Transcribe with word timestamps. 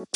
It 0.00 0.06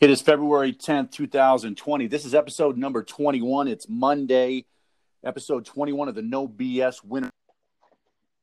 is 0.00 0.22
February 0.22 0.72
10th, 0.72 1.10
2020. 1.10 2.06
This 2.06 2.24
is 2.24 2.32
episode 2.32 2.76
number 2.76 3.02
21. 3.02 3.66
It's 3.66 3.88
Monday, 3.88 4.66
episode 5.24 5.64
21 5.64 6.08
of 6.08 6.14
the 6.14 6.22
No 6.22 6.46
BS 6.46 7.04
Winner. 7.04 7.30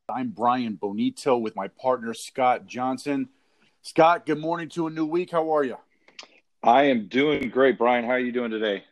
I'm 0.09 0.29
Brian 0.29 0.75
Bonito 0.75 1.37
with 1.37 1.55
my 1.55 1.69
partner, 1.69 2.13
Scott 2.13 2.65
Johnson. 2.65 3.29
Scott, 3.81 4.25
good 4.25 4.39
morning 4.39 4.67
to 4.69 4.87
a 4.87 4.89
new 4.89 5.05
week. 5.05 5.31
How 5.31 5.55
are 5.55 5.63
you? 5.63 5.77
I 6.61 6.83
am 6.83 7.07
doing 7.07 7.47
great, 7.49 7.77
Brian. 7.77 8.03
How 8.03 8.11
are 8.11 8.19
you 8.19 8.33
doing 8.33 8.51
today? 8.51 8.83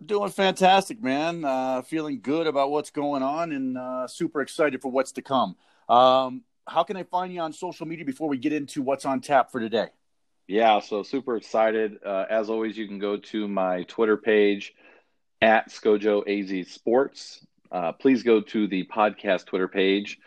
I'm 0.00 0.06
doing 0.06 0.30
fantastic, 0.30 1.02
man. 1.02 1.44
Uh, 1.44 1.82
feeling 1.82 2.20
good 2.22 2.46
about 2.46 2.70
what's 2.70 2.90
going 2.90 3.22
on 3.22 3.52
and 3.52 3.76
uh, 3.76 4.08
super 4.08 4.40
excited 4.40 4.80
for 4.80 4.90
what's 4.90 5.12
to 5.12 5.22
come. 5.22 5.56
Um, 5.90 6.42
how 6.66 6.84
can 6.84 6.96
I 6.96 7.02
find 7.02 7.34
you 7.34 7.40
on 7.40 7.52
social 7.52 7.86
media 7.86 8.06
before 8.06 8.26
we 8.26 8.38
get 8.38 8.54
into 8.54 8.80
what's 8.80 9.04
on 9.04 9.20
tap 9.20 9.52
for 9.52 9.60
today? 9.60 9.88
Yeah, 10.48 10.80
so 10.80 11.02
super 11.02 11.36
excited. 11.36 11.98
Uh, 12.04 12.24
as 12.30 12.48
always, 12.48 12.78
you 12.78 12.88
can 12.88 12.98
go 12.98 13.18
to 13.18 13.46
my 13.46 13.82
Twitter 13.82 14.16
page 14.16 14.74
at 15.42 15.68
Scojo 15.68 16.22
AZ 16.26 16.68
Sports. 16.72 17.46
Uh, 17.70 17.92
please 17.92 18.22
go 18.22 18.40
to 18.40 18.66
the 18.66 18.84
podcast 18.86 19.46
Twitter 19.46 19.68
page 19.68 20.18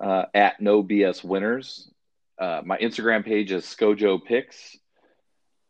uh, 0.00 0.26
at 0.34 0.60
No 0.60 0.84
BS 0.84 1.24
Winners. 1.24 1.90
Uh, 2.38 2.62
my 2.64 2.78
Instagram 2.78 3.24
page 3.24 3.50
is 3.50 3.64
Scojo 3.64 4.24
Picks, 4.24 4.76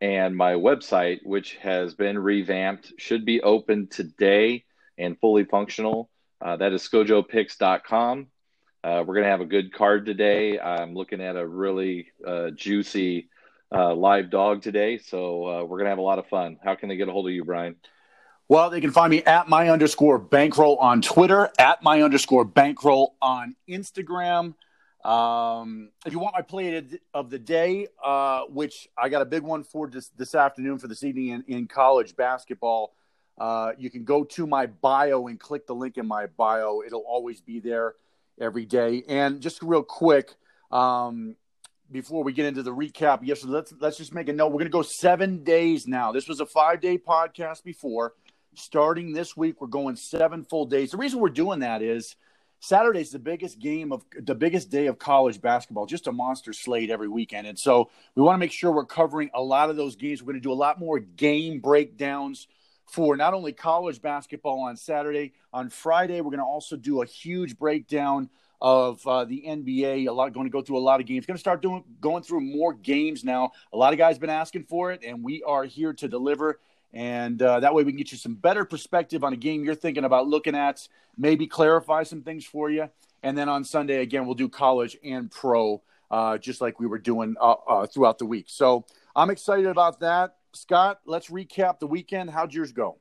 and 0.00 0.36
my 0.36 0.52
website, 0.52 1.20
which 1.24 1.56
has 1.56 1.94
been 1.94 2.18
revamped, 2.18 2.92
should 2.98 3.24
be 3.24 3.40
open 3.40 3.88
today 3.88 4.64
and 4.98 5.18
fully 5.18 5.44
functional. 5.44 6.10
Uh, 6.40 6.56
that 6.56 6.72
is 6.72 6.82
scojopicks.com. 6.82 8.26
Uh, 8.84 9.02
we're 9.06 9.14
going 9.14 9.24
to 9.24 9.30
have 9.30 9.40
a 9.40 9.46
good 9.46 9.72
card 9.72 10.06
today. 10.06 10.60
I'm 10.60 10.94
looking 10.94 11.20
at 11.20 11.36
a 11.36 11.46
really 11.46 12.08
juicy 12.54 13.28
uh, 13.74 13.94
live 13.94 14.30
dog 14.30 14.62
today. 14.62 14.98
So 14.98 15.46
uh, 15.46 15.62
we're 15.64 15.78
going 15.78 15.84
to 15.84 15.90
have 15.90 15.98
a 15.98 16.02
lot 16.02 16.18
of 16.18 16.26
fun. 16.28 16.58
How 16.62 16.74
can 16.74 16.88
they 16.88 16.96
get 16.96 17.08
a 17.08 17.12
hold 17.12 17.26
of 17.26 17.32
you, 17.32 17.44
Brian? 17.44 17.76
Well, 18.48 18.70
they 18.70 18.80
can 18.80 18.92
find 18.92 19.10
me 19.10 19.24
at 19.24 19.48
my 19.48 19.70
underscore 19.70 20.18
bankroll 20.18 20.76
on 20.76 21.02
Twitter, 21.02 21.50
at 21.58 21.82
my 21.82 22.02
underscore 22.02 22.44
bankroll 22.44 23.16
on 23.20 23.56
Instagram. 23.68 24.54
Um, 25.06 25.90
if 26.04 26.12
you 26.12 26.18
want 26.18 26.34
my 26.34 26.42
play 26.42 26.84
of 27.14 27.30
the 27.30 27.38
day, 27.38 27.86
uh, 28.04 28.42
which 28.48 28.88
I 28.98 29.08
got 29.08 29.22
a 29.22 29.24
big 29.24 29.44
one 29.44 29.62
for 29.62 29.88
this, 29.88 30.08
this 30.08 30.34
afternoon 30.34 30.78
for 30.78 30.88
this 30.88 31.04
evening 31.04 31.28
in, 31.28 31.44
in 31.46 31.68
college 31.68 32.16
basketball, 32.16 32.92
uh, 33.38 33.70
you 33.78 33.88
can 33.88 34.02
go 34.02 34.24
to 34.24 34.48
my 34.48 34.66
bio 34.66 35.28
and 35.28 35.38
click 35.38 35.68
the 35.68 35.76
link 35.76 35.96
in 35.96 36.08
my 36.08 36.26
bio. 36.26 36.82
It'll 36.84 37.04
always 37.06 37.40
be 37.40 37.60
there 37.60 37.94
every 38.40 38.64
day. 38.64 39.04
And 39.06 39.40
just 39.40 39.62
real 39.62 39.84
quick, 39.84 40.34
um, 40.72 41.36
before 41.92 42.24
we 42.24 42.32
get 42.32 42.46
into 42.46 42.64
the 42.64 42.74
recap, 42.74 43.20
yes, 43.22 43.44
let's 43.44 43.72
let's 43.78 43.98
just 43.98 44.12
make 44.12 44.28
a 44.28 44.32
note. 44.32 44.48
We're 44.50 44.64
to 44.64 44.70
go 44.70 44.82
seven 44.82 45.44
days 45.44 45.86
now. 45.86 46.10
This 46.10 46.26
was 46.26 46.40
a 46.40 46.46
five 46.46 46.80
day 46.80 46.98
podcast 46.98 47.62
before. 47.62 48.14
Starting 48.54 49.12
this 49.12 49.36
week, 49.36 49.60
we're 49.60 49.68
going 49.68 49.94
seven 49.94 50.42
full 50.42 50.66
days. 50.66 50.90
The 50.90 50.96
reason 50.96 51.20
we're 51.20 51.28
doing 51.28 51.60
that 51.60 51.80
is 51.80 52.16
Saturday's 52.60 53.10
the 53.10 53.18
biggest 53.18 53.58
game 53.58 53.92
of 53.92 54.04
the 54.18 54.34
biggest 54.34 54.70
day 54.70 54.86
of 54.86 54.98
college 54.98 55.40
basketball, 55.40 55.86
just 55.86 56.06
a 56.06 56.12
monster 56.12 56.52
slate 56.52 56.90
every 56.90 57.08
weekend. 57.08 57.46
And 57.46 57.58
so 57.58 57.90
we 58.14 58.22
want 58.22 58.34
to 58.34 58.38
make 58.38 58.52
sure 58.52 58.72
we're 58.72 58.84
covering 58.84 59.30
a 59.34 59.42
lot 59.42 59.70
of 59.70 59.76
those 59.76 59.96
games. 59.96 60.22
We're 60.22 60.32
going 60.32 60.42
to 60.42 60.48
do 60.48 60.52
a 60.52 60.54
lot 60.54 60.78
more 60.78 60.98
game 60.98 61.60
breakdowns 61.60 62.48
for 62.86 63.16
not 63.16 63.34
only 63.34 63.52
college 63.52 64.00
basketball 64.00 64.60
on 64.60 64.76
Saturday, 64.76 65.32
on 65.52 65.70
Friday, 65.70 66.20
we're 66.20 66.30
going 66.30 66.38
to 66.38 66.44
also 66.44 66.76
do 66.76 67.02
a 67.02 67.06
huge 67.06 67.58
breakdown 67.58 68.30
of 68.60 69.06
uh, 69.06 69.24
the 69.24 69.44
NBA. 69.46 70.08
A 70.08 70.12
lot 70.12 70.32
going 70.32 70.46
to 70.46 70.50
go 70.50 70.62
through 70.62 70.78
a 70.78 70.80
lot 70.80 71.00
of 71.00 71.06
games. 71.06 71.26
Going 71.26 71.36
to 71.36 71.40
start 71.40 71.62
doing 71.62 71.84
going 72.00 72.22
through 72.22 72.40
more 72.40 72.72
games 72.72 73.24
now. 73.24 73.50
A 73.72 73.76
lot 73.76 73.92
of 73.92 73.98
guys 73.98 74.18
been 74.18 74.30
asking 74.30 74.64
for 74.64 74.92
it, 74.92 75.02
and 75.04 75.22
we 75.22 75.42
are 75.42 75.64
here 75.64 75.92
to 75.94 76.08
deliver. 76.08 76.60
And 76.92 77.40
uh, 77.42 77.60
that 77.60 77.74
way, 77.74 77.84
we 77.84 77.92
can 77.92 77.98
get 77.98 78.12
you 78.12 78.18
some 78.18 78.34
better 78.34 78.64
perspective 78.64 79.22
on 79.22 79.32
a 79.32 79.36
game 79.36 79.64
you're 79.64 79.74
thinking 79.74 80.04
about 80.04 80.28
looking 80.28 80.54
at. 80.54 80.86
Maybe 81.16 81.46
clarify 81.46 82.04
some 82.04 82.22
things 82.22 82.44
for 82.44 82.70
you. 82.70 82.88
And 83.22 83.36
then 83.36 83.48
on 83.48 83.64
Sunday 83.64 84.02
again, 84.02 84.24
we'll 84.26 84.34
do 84.34 84.48
college 84.48 84.96
and 85.04 85.30
pro, 85.30 85.82
uh, 86.10 86.38
just 86.38 86.60
like 86.60 86.78
we 86.78 86.86
were 86.86 86.98
doing 86.98 87.36
uh, 87.40 87.54
uh, 87.68 87.86
throughout 87.86 88.18
the 88.18 88.26
week. 88.26 88.46
So 88.48 88.84
I'm 89.14 89.30
excited 89.30 89.66
about 89.66 90.00
that. 90.00 90.36
Scott, 90.54 91.00
let's 91.06 91.28
recap 91.28 91.80
the 91.80 91.86
weekend. 91.86 92.30
How'd 92.30 92.54
yours 92.54 92.72
go? 92.72 92.98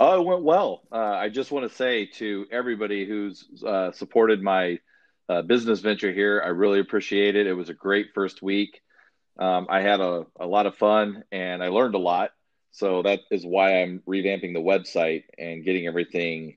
Oh, 0.00 0.20
it 0.20 0.24
went 0.24 0.42
well. 0.42 0.82
Uh, 0.90 0.96
I 0.96 1.28
just 1.28 1.52
want 1.52 1.70
to 1.70 1.76
say 1.76 2.06
to 2.06 2.46
everybody 2.50 3.06
who's 3.06 3.46
uh, 3.64 3.92
supported 3.92 4.42
my 4.42 4.78
business 5.46 5.78
venture 5.78 6.12
here, 6.12 6.42
I 6.44 6.48
really 6.48 6.80
appreciate 6.80 7.36
it. 7.36 7.46
It 7.46 7.52
was 7.52 7.68
a 7.68 7.74
great 7.74 8.08
first 8.14 8.42
week. 8.42 8.80
Um, 9.40 9.66
I 9.68 9.80
had 9.80 10.00
a, 10.00 10.26
a 10.38 10.46
lot 10.46 10.66
of 10.66 10.76
fun 10.76 11.24
and 11.32 11.62
I 11.62 11.68
learned 11.68 11.94
a 11.94 11.98
lot. 11.98 12.30
So 12.72 13.02
that 13.02 13.20
is 13.30 13.44
why 13.44 13.82
I'm 13.82 14.02
revamping 14.06 14.52
the 14.52 14.60
website 14.60 15.24
and 15.38 15.64
getting 15.64 15.86
everything 15.86 16.56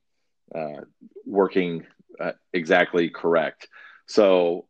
uh, 0.53 0.81
working 1.25 1.85
uh, 2.19 2.33
exactly 2.51 3.09
correct. 3.09 3.67
So 4.05 4.66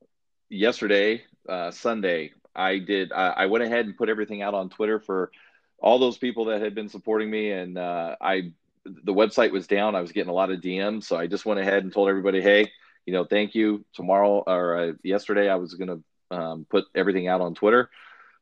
yesterday, 0.50 1.24
uh, 1.50 1.72
Sunday, 1.72 2.31
I 2.56 2.78
did. 2.78 3.12
I 3.12 3.47
went 3.47 3.63
ahead 3.63 3.88
and 3.88 3.97
put 3.97 4.09
everything 4.09 4.44
out 4.44 4.53
on 4.53 4.69
Twitter 4.69 5.00
for 5.00 5.31
all 5.80 5.97
those 5.97 6.19
people 6.19 6.45
that 6.45 6.62
had 6.62 6.75
been 6.75 6.88
supporting 6.88 7.30
me, 7.31 7.50
and 7.51 7.80
I 7.80 8.51
the 8.85 9.13
website 9.13 9.51
was 9.51 9.66
down. 9.66 9.95
I 9.95 10.01
was 10.01 10.12
getting 10.12 10.30
a 10.30 10.34
lot 10.34 10.51
of 10.51 10.59
DMs, 10.59 11.06
so 11.06 11.18
I 11.18 11.28
just 11.28 11.45
went 11.45 11.59
ahead 11.59 11.84
and 11.84 11.91
told 11.91 12.09
everybody, 12.09 12.41
hey, 12.41 12.72
you 13.06 13.13
know, 13.13 13.25
thank 13.25 13.56
you. 13.56 13.84
Tomorrow 13.94 14.44
or 14.45 14.78
uh, 14.78 14.91
yesterday, 15.03 15.50
I 15.50 15.56
was 15.56 15.74
going 15.74 16.03
to 16.30 16.38
um, 16.38 16.66
put 16.69 16.85
everything 16.95 17.28
out 17.28 17.41
on 17.41 17.56
Twitter. 17.56 17.90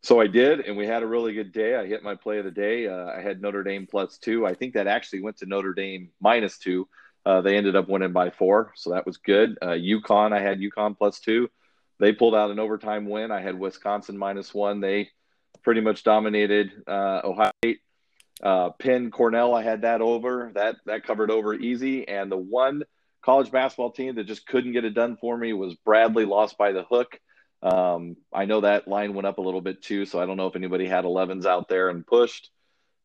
So 0.03 0.19
I 0.19 0.27
did, 0.27 0.61
and 0.61 0.75
we 0.75 0.87
had 0.87 1.03
a 1.03 1.07
really 1.07 1.33
good 1.33 1.51
day. 1.51 1.75
I 1.75 1.85
hit 1.85 2.01
my 2.01 2.15
play 2.15 2.39
of 2.39 2.45
the 2.45 2.51
day. 2.51 2.87
Uh, 2.87 3.05
I 3.05 3.21
had 3.21 3.39
Notre 3.39 3.63
Dame 3.63 3.87
plus 3.89 4.17
two. 4.17 4.47
I 4.47 4.55
think 4.55 4.73
that 4.73 4.87
actually 4.87 5.21
went 5.21 5.37
to 5.37 5.45
Notre 5.45 5.73
Dame 5.73 6.09
minus 6.19 6.57
two. 6.57 6.87
Uh, 7.23 7.41
they 7.41 7.55
ended 7.55 7.75
up 7.75 7.87
winning 7.87 8.11
by 8.11 8.31
four, 8.31 8.73
so 8.75 8.91
that 8.91 9.05
was 9.05 9.17
good. 9.17 9.59
Uh, 9.61 9.67
UConn, 9.67 10.33
I 10.33 10.41
had 10.41 10.59
UConn 10.59 10.97
plus 10.97 11.19
two. 11.19 11.49
They 11.99 12.13
pulled 12.13 12.33
out 12.33 12.49
an 12.49 12.57
overtime 12.57 13.07
win. 13.07 13.29
I 13.29 13.41
had 13.41 13.59
Wisconsin 13.59 14.17
minus 14.17 14.55
one. 14.55 14.79
They 14.79 15.09
pretty 15.61 15.81
much 15.81 16.03
dominated 16.03 16.71
uh, 16.87 17.21
Ohio 17.23 17.51
State. 17.63 17.81
Uh, 18.41 18.71
Penn 18.71 19.11
Cornell, 19.11 19.53
I 19.53 19.61
had 19.61 19.83
that 19.83 20.01
over. 20.01 20.51
That 20.55 20.77
that 20.87 21.05
covered 21.05 21.29
over 21.29 21.53
easy. 21.53 22.07
And 22.07 22.31
the 22.31 22.37
one 22.37 22.81
college 23.21 23.51
basketball 23.51 23.91
team 23.91 24.15
that 24.15 24.23
just 24.23 24.47
couldn't 24.47 24.71
get 24.71 24.83
it 24.83 24.95
done 24.95 25.15
for 25.15 25.37
me 25.37 25.53
was 25.53 25.75
Bradley. 25.75 26.25
Lost 26.25 26.57
by 26.57 26.71
the 26.71 26.81
hook. 26.81 27.19
Um, 27.63 28.17
I 28.33 28.45
know 28.45 28.61
that 28.61 28.87
line 28.87 29.13
went 29.13 29.27
up 29.27 29.37
a 29.37 29.41
little 29.41 29.61
bit 29.61 29.81
too, 29.81 30.05
so 30.05 30.19
I 30.19 30.25
don't 30.25 30.37
know 30.37 30.47
if 30.47 30.55
anybody 30.55 30.87
had 30.87 31.05
11s 31.05 31.45
out 31.45 31.67
there 31.67 31.89
and 31.89 32.05
pushed, 32.05 32.49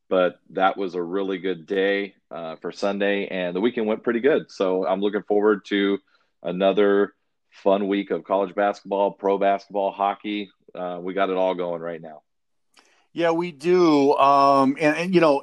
but 0.08 0.40
that 0.50 0.76
was 0.76 0.94
a 0.94 1.02
really 1.02 1.38
good 1.38 1.66
day 1.66 2.14
uh, 2.30 2.56
for 2.56 2.72
Sunday, 2.72 3.26
and 3.26 3.54
the 3.54 3.60
weekend 3.60 3.86
went 3.86 4.02
pretty 4.02 4.20
good. 4.20 4.50
So 4.50 4.86
I'm 4.86 5.00
looking 5.00 5.22
forward 5.22 5.64
to 5.66 5.98
another 6.42 7.14
fun 7.50 7.88
week 7.88 8.10
of 8.10 8.24
college 8.24 8.54
basketball, 8.54 9.12
pro 9.12 9.38
basketball, 9.38 9.90
hockey. 9.90 10.50
Uh, 10.74 10.98
we 11.00 11.14
got 11.14 11.30
it 11.30 11.36
all 11.36 11.54
going 11.54 11.82
right 11.82 12.00
now. 12.00 12.22
Yeah, 13.12 13.30
we 13.30 13.50
do. 13.50 14.14
Um, 14.14 14.76
and, 14.78 14.96
and, 14.96 15.14
you 15.14 15.20
know, 15.20 15.42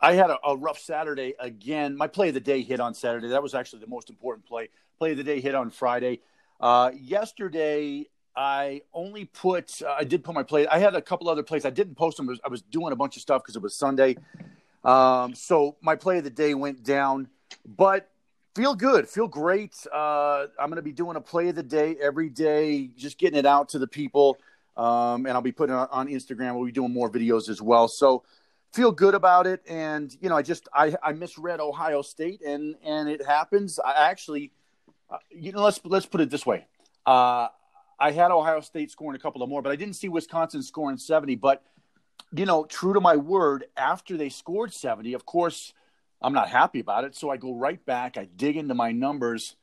I 0.00 0.12
had 0.12 0.30
a, 0.30 0.38
a, 0.44 0.56
rough 0.56 0.78
Saturday 0.78 1.34
again. 1.40 1.96
My 1.96 2.06
play 2.06 2.28
of 2.28 2.34
the 2.34 2.40
day 2.40 2.62
hit 2.62 2.78
on 2.78 2.94
Saturday. 2.94 3.28
That 3.28 3.42
was 3.42 3.54
actually 3.54 3.80
the 3.80 3.88
most 3.88 4.10
important 4.10 4.46
play. 4.46 4.68
Play 4.98 5.10
of 5.10 5.16
the 5.16 5.24
day 5.24 5.40
hit 5.40 5.54
on 5.54 5.70
Friday. 5.70 6.20
Uh, 6.60 6.92
yesterday, 6.94 8.06
I 8.36 8.82
only 8.92 9.24
put, 9.26 9.82
uh, 9.82 9.96
I 9.98 10.04
did 10.04 10.24
put 10.24 10.34
my 10.34 10.42
play. 10.42 10.66
I 10.66 10.78
had 10.78 10.94
a 10.94 11.02
couple 11.02 11.28
other 11.28 11.42
plays. 11.42 11.64
I 11.64 11.70
didn't 11.70 11.96
post 11.96 12.16
them. 12.16 12.28
I 12.44 12.48
was, 12.48 12.62
doing 12.62 12.92
a 12.92 12.96
bunch 12.96 13.16
of 13.16 13.22
stuff 13.22 13.42
because 13.42 13.56
it 13.56 13.62
was 13.62 13.74
Sunday. 13.74 14.16
Um, 14.84 15.34
so 15.34 15.76
my 15.80 15.96
play 15.96 16.18
of 16.18 16.24
the 16.24 16.30
day 16.30 16.54
went 16.54 16.82
down, 16.82 17.28
but 17.66 18.10
feel 18.54 18.74
good, 18.74 19.08
feel 19.08 19.28
great. 19.28 19.74
Uh, 19.92 20.46
I'm 20.58 20.68
going 20.68 20.76
to 20.76 20.82
be 20.82 20.92
doing 20.92 21.16
a 21.16 21.20
play 21.20 21.48
of 21.48 21.56
the 21.56 21.62
day 21.62 21.96
every 22.00 22.28
day, 22.28 22.90
just 22.96 23.18
getting 23.18 23.38
it 23.38 23.46
out 23.46 23.70
to 23.70 23.78
the 23.78 23.86
people. 23.86 24.38
Um, 24.76 25.26
and 25.26 25.30
I'll 25.30 25.42
be 25.42 25.52
putting 25.52 25.74
it 25.74 25.88
on 25.90 26.08
Instagram. 26.08 26.54
We'll 26.54 26.66
be 26.66 26.72
doing 26.72 26.92
more 26.92 27.10
videos 27.10 27.48
as 27.48 27.60
well. 27.60 27.88
So 27.88 28.22
feel 28.72 28.92
good 28.92 29.14
about 29.14 29.46
it. 29.46 29.62
And 29.68 30.16
you 30.20 30.28
know, 30.28 30.36
I 30.36 30.42
just 30.42 30.68
I, 30.72 30.94
I 31.02 31.12
misread 31.12 31.60
Ohio 31.60 32.02
State, 32.02 32.42
and 32.42 32.76
and 32.84 33.08
it 33.08 33.24
happens. 33.24 33.78
I 33.78 34.10
actually, 34.10 34.52
uh, 35.10 35.18
you 35.30 35.52
know, 35.52 35.62
let's 35.62 35.80
let's 35.84 36.06
put 36.06 36.20
it 36.20 36.30
this 36.30 36.46
way. 36.46 36.66
Uh, 37.04 37.48
I 38.00 38.12
had 38.12 38.30
Ohio 38.30 38.60
State 38.60 38.90
scoring 38.90 39.14
a 39.14 39.18
couple 39.18 39.42
of 39.42 39.48
more, 39.50 39.60
but 39.60 39.70
I 39.70 39.76
didn't 39.76 39.94
see 39.94 40.08
Wisconsin 40.08 40.62
scoring 40.62 40.96
70. 40.96 41.36
But 41.36 41.62
you 42.32 42.46
know, 42.46 42.64
true 42.64 42.94
to 42.94 43.00
my 43.00 43.16
word, 43.16 43.64
after 43.76 44.16
they 44.16 44.28
scored 44.28 44.72
70, 44.72 45.14
of 45.14 45.26
course, 45.26 45.74
I'm 46.22 46.32
not 46.32 46.48
happy 46.48 46.80
about 46.80 47.04
it. 47.04 47.14
So 47.14 47.30
I 47.30 47.36
go 47.36 47.54
right 47.54 47.84
back. 47.84 48.16
I 48.16 48.24
dig 48.24 48.56
into 48.56 48.74
my 48.74 48.92
numbers, 48.92 49.56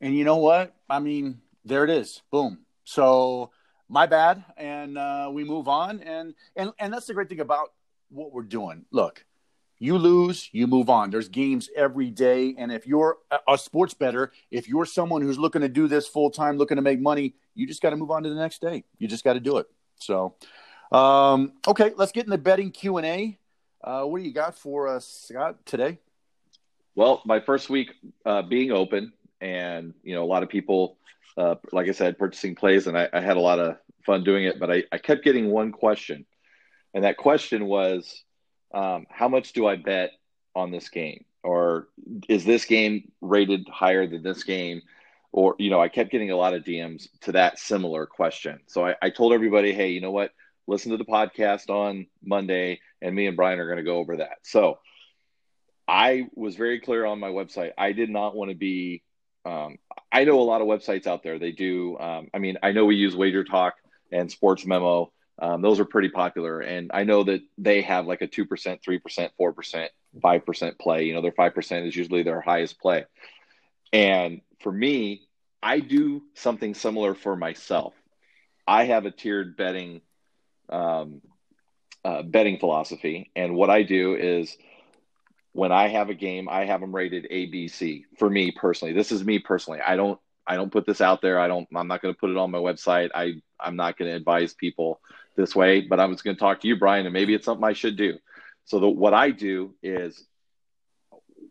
and 0.00 0.16
you 0.16 0.24
know 0.24 0.36
what? 0.36 0.74
I 0.88 1.00
mean, 1.00 1.40
there 1.64 1.84
it 1.84 1.90
is. 1.90 2.22
Boom. 2.30 2.60
So 2.84 3.50
my 3.88 4.06
bad, 4.06 4.44
and 4.56 4.98
uh, 4.98 5.30
we 5.32 5.44
move 5.44 5.68
on. 5.68 6.00
And 6.00 6.34
and 6.56 6.72
and 6.78 6.92
that's 6.92 7.06
the 7.06 7.14
great 7.14 7.28
thing 7.28 7.40
about 7.40 7.72
what 8.10 8.32
we're 8.32 8.42
doing. 8.42 8.84
Look, 8.90 9.24
You 9.80 9.96
lose, 9.96 10.48
you 10.52 10.66
move 10.66 10.90
on. 10.90 11.10
There's 11.10 11.28
games 11.28 11.70
every 11.76 12.10
day. 12.10 12.54
And 12.58 12.72
if 12.72 12.86
you're 12.86 13.18
a 13.46 13.56
sports 13.56 13.94
bettor, 13.94 14.32
if 14.50 14.68
you're 14.68 14.84
someone 14.84 15.22
who's 15.22 15.38
looking 15.38 15.62
to 15.62 15.68
do 15.68 15.86
this 15.86 16.08
full 16.08 16.30
time, 16.30 16.56
looking 16.56 16.76
to 16.76 16.82
make 16.82 17.00
money, 17.00 17.34
you 17.54 17.66
just 17.66 17.80
got 17.80 17.90
to 17.90 17.96
move 17.96 18.10
on 18.10 18.24
to 18.24 18.28
the 18.28 18.34
next 18.34 18.60
day. 18.60 18.84
You 18.98 19.06
just 19.06 19.22
got 19.22 19.34
to 19.34 19.40
do 19.40 19.58
it. 19.58 19.66
So, 19.96 20.34
um, 20.90 21.52
okay, 21.66 21.92
let's 21.96 22.12
get 22.12 22.24
in 22.24 22.30
the 22.30 22.38
betting 22.38 22.70
Q 22.70 22.96
and 22.96 23.06
A. 23.06 23.38
Uh, 23.82 24.02
what 24.04 24.18
do 24.18 24.24
you 24.24 24.34
got 24.34 24.56
for 24.56 24.88
us, 24.88 25.06
Scott, 25.28 25.64
today? 25.64 25.98
Well, 26.96 27.22
my 27.24 27.38
first 27.38 27.70
week 27.70 27.92
uh, 28.26 28.42
being 28.42 28.72
open, 28.72 29.12
and 29.40 29.94
you 30.02 30.14
know, 30.14 30.24
a 30.24 30.26
lot 30.26 30.42
of 30.42 30.48
people, 30.48 30.98
uh, 31.36 31.54
like 31.72 31.88
I 31.88 31.92
said, 31.92 32.18
purchasing 32.18 32.56
plays, 32.56 32.88
and 32.88 32.98
I, 32.98 33.08
I, 33.12 33.20
had 33.20 33.36
a 33.36 33.40
lot 33.40 33.60
of 33.60 33.76
fun 34.04 34.24
doing 34.24 34.44
it. 34.44 34.58
But 34.58 34.72
I, 34.72 34.82
I 34.90 34.98
kept 34.98 35.22
getting 35.22 35.48
one 35.50 35.70
question, 35.70 36.26
and 36.94 37.04
that 37.04 37.16
question 37.16 37.66
was, 37.66 38.24
um, 38.72 39.06
how 39.10 39.28
much 39.28 39.52
do 39.52 39.66
I 39.66 39.76
bet 39.76 40.12
on 40.54 40.70
this 40.70 40.88
game? 40.88 41.24
Or 41.42 41.88
is 42.28 42.44
this 42.44 42.64
game 42.64 43.12
rated 43.20 43.68
higher 43.68 44.06
than 44.06 44.22
this 44.22 44.42
game? 44.42 44.82
Or, 45.32 45.54
you 45.58 45.70
know, 45.70 45.80
I 45.80 45.88
kept 45.88 46.10
getting 46.10 46.30
a 46.30 46.36
lot 46.36 46.54
of 46.54 46.64
DMs 46.64 47.08
to 47.22 47.32
that 47.32 47.58
similar 47.58 48.06
question. 48.06 48.60
So 48.66 48.86
I, 48.86 48.96
I 49.00 49.10
told 49.10 49.32
everybody, 49.32 49.72
hey, 49.72 49.90
you 49.90 50.00
know 50.00 50.10
what? 50.10 50.32
Listen 50.66 50.90
to 50.90 50.98
the 50.98 51.04
podcast 51.04 51.70
on 51.70 52.06
Monday, 52.22 52.80
and 53.00 53.14
me 53.14 53.26
and 53.26 53.36
Brian 53.36 53.58
are 53.58 53.66
going 53.66 53.78
to 53.78 53.84
go 53.84 53.98
over 53.98 54.16
that. 54.18 54.38
So 54.42 54.78
I 55.86 56.26
was 56.34 56.56
very 56.56 56.80
clear 56.80 57.06
on 57.06 57.18
my 57.18 57.28
website. 57.28 57.72
I 57.78 57.92
did 57.92 58.10
not 58.10 58.36
want 58.36 58.50
to 58.50 58.56
be, 58.56 59.02
um, 59.46 59.78
I 60.12 60.24
know 60.24 60.40
a 60.40 60.42
lot 60.42 60.60
of 60.60 60.66
websites 60.66 61.06
out 61.06 61.22
there. 61.22 61.38
They 61.38 61.52
do, 61.52 61.98
um, 61.98 62.28
I 62.34 62.38
mean, 62.38 62.58
I 62.62 62.72
know 62.72 62.84
we 62.84 62.96
use 62.96 63.16
Wager 63.16 63.44
Talk 63.44 63.76
and 64.12 64.30
Sports 64.30 64.66
Memo 64.66 65.12
um, 65.38 65.62
those 65.62 65.78
are 65.80 65.84
pretty 65.84 66.08
popular. 66.08 66.60
And 66.60 66.90
I 66.92 67.04
know 67.04 67.22
that 67.24 67.40
they 67.58 67.82
have 67.82 68.06
like 68.06 68.22
a 68.22 68.28
2%, 68.28 68.46
3%, 68.48 69.30
4%, 69.40 69.88
5% 70.22 70.78
play. 70.78 71.04
You 71.04 71.14
know, 71.14 71.22
their 71.22 71.32
5% 71.32 71.86
is 71.86 71.96
usually 71.96 72.22
their 72.22 72.40
highest 72.40 72.80
play. 72.80 73.04
And 73.92 74.40
for 74.60 74.72
me, 74.72 75.22
I 75.62 75.80
do 75.80 76.22
something 76.34 76.74
similar 76.74 77.14
for 77.14 77.36
myself. 77.36 77.94
I 78.66 78.84
have 78.84 79.06
a 79.06 79.10
tiered 79.10 79.56
betting 79.56 80.02
um, 80.68 81.22
uh, 82.04 82.22
betting 82.22 82.58
philosophy, 82.58 83.30
and 83.34 83.54
what 83.54 83.70
I 83.70 83.82
do 83.82 84.14
is 84.14 84.56
when 85.52 85.72
I 85.72 85.88
have 85.88 86.10
a 86.10 86.14
game, 86.14 86.48
I 86.48 86.66
have 86.66 86.80
them 86.80 86.94
rated 86.94 87.26
A, 87.30 87.46
B, 87.46 87.68
C. 87.68 88.04
For 88.18 88.28
me 88.28 88.50
personally, 88.50 88.94
this 88.94 89.10
is 89.10 89.24
me 89.24 89.38
personally. 89.38 89.80
I 89.80 89.96
don't 89.96 90.20
I 90.48 90.56
don't 90.56 90.72
put 90.72 90.86
this 90.86 91.00
out 91.00 91.20
there. 91.20 91.38
I 91.38 91.46
don't. 91.46 91.68
I'm 91.74 91.88
not 91.88 92.00
going 92.00 92.14
to 92.14 92.18
put 92.18 92.30
it 92.30 92.36
on 92.36 92.50
my 92.50 92.58
website. 92.58 93.10
I 93.14 93.34
I'm 93.60 93.76
not 93.76 93.98
going 93.98 94.10
to 94.10 94.16
advise 94.16 94.54
people 94.54 95.00
this 95.36 95.54
way, 95.54 95.82
but 95.82 96.00
I 96.00 96.06
was 96.06 96.22
going 96.22 96.36
to 96.36 96.40
talk 96.40 96.60
to 96.62 96.68
you, 96.68 96.78
Brian, 96.78 97.06
and 97.06 97.12
maybe 97.12 97.34
it's 97.34 97.44
something 97.44 97.64
I 97.64 97.74
should 97.74 97.96
do. 97.96 98.18
So 98.64 98.80
the, 98.80 98.88
what 98.88 99.14
I 99.14 99.30
do 99.30 99.74
is 99.82 100.26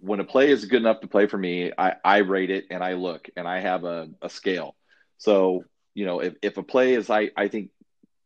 when 0.02 0.20
a 0.20 0.24
play 0.24 0.50
is 0.50 0.66
good 0.66 0.82
enough 0.82 1.02
to 1.02 1.08
play 1.08 1.28
for 1.28 1.38
me, 1.38 1.72
I, 1.78 1.96
I 2.04 2.18
rate 2.18 2.52
it 2.52 2.66
and 2.70 2.84
I 2.84 2.94
look 2.94 3.30
and 3.36 3.48
I 3.48 3.60
have 3.60 3.84
a, 3.84 4.10
a 4.22 4.30
scale. 4.30 4.76
So, 5.18 5.64
you 5.94 6.06
know, 6.06 6.20
if, 6.20 6.36
if 6.42 6.58
a 6.58 6.64
play 6.64 6.94
is, 6.94 7.10
I, 7.10 7.32
I 7.36 7.48
think 7.48 7.72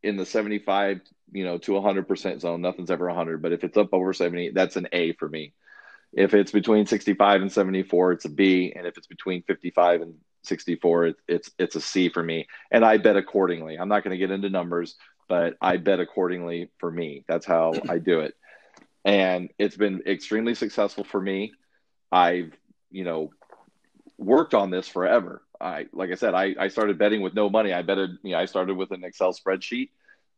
in 0.02 0.16
the 0.16 0.26
75, 0.26 1.00
you 1.32 1.44
know, 1.44 1.58
to 1.58 1.72
100% 1.72 2.40
zone, 2.40 2.60
nothing's 2.60 2.90
ever 2.90 3.06
100, 3.06 3.40
but 3.40 3.52
if 3.52 3.64
it's 3.64 3.76
up 3.76 3.90
over 3.92 4.12
70, 4.12 4.50
that's 4.50 4.76
an 4.76 4.88
A 4.92 5.12
for 5.14 5.28
me. 5.28 5.54
If 6.12 6.34
it's 6.34 6.52
between 6.52 6.86
65 6.86 7.40
and 7.40 7.50
74, 7.50 8.12
it's 8.12 8.24
a 8.26 8.28
B. 8.28 8.74
And 8.76 8.86
if 8.86 8.98
it's 8.98 9.06
between 9.06 9.42
55 9.44 10.02
and 10.02 10.14
64, 10.42 11.06
it, 11.06 11.16
it's, 11.28 11.50
it's 11.58 11.76
a 11.76 11.80
C 11.80 12.08
for 12.08 12.22
me. 12.22 12.48
And 12.70 12.84
I 12.84 12.96
bet 12.96 13.16
accordingly. 13.16 13.76
I'm 13.76 13.88
not 13.88 14.04
going 14.04 14.12
to 14.12 14.18
get 14.18 14.30
into 14.30 14.50
numbers, 14.50 14.96
but 15.28 15.54
I 15.60 15.76
bet 15.76 16.00
accordingly 16.00 16.70
for 16.78 16.90
me. 16.90 17.24
That's 17.28 17.46
how 17.46 17.74
I 17.88 17.98
do 17.98 18.20
it. 18.20 18.34
And 19.04 19.50
it's 19.58 19.76
been 19.76 20.02
extremely 20.06 20.54
successful 20.54 21.04
for 21.04 21.20
me. 21.20 21.52
I've, 22.10 22.52
you 22.90 23.04
know, 23.04 23.30
worked 24.18 24.54
on 24.54 24.70
this 24.70 24.86
forever. 24.88 25.42
I, 25.60 25.86
like 25.92 26.10
I 26.10 26.14
said, 26.16 26.34
I, 26.34 26.54
I 26.58 26.68
started 26.68 26.98
betting 26.98 27.22
with 27.22 27.34
no 27.34 27.48
money. 27.48 27.72
I 27.72 27.82
betted, 27.82 28.18
you 28.22 28.32
know, 28.32 28.38
I 28.38 28.46
started 28.46 28.76
with 28.76 28.90
an 28.90 29.04
Excel 29.04 29.32
spreadsheet 29.32 29.90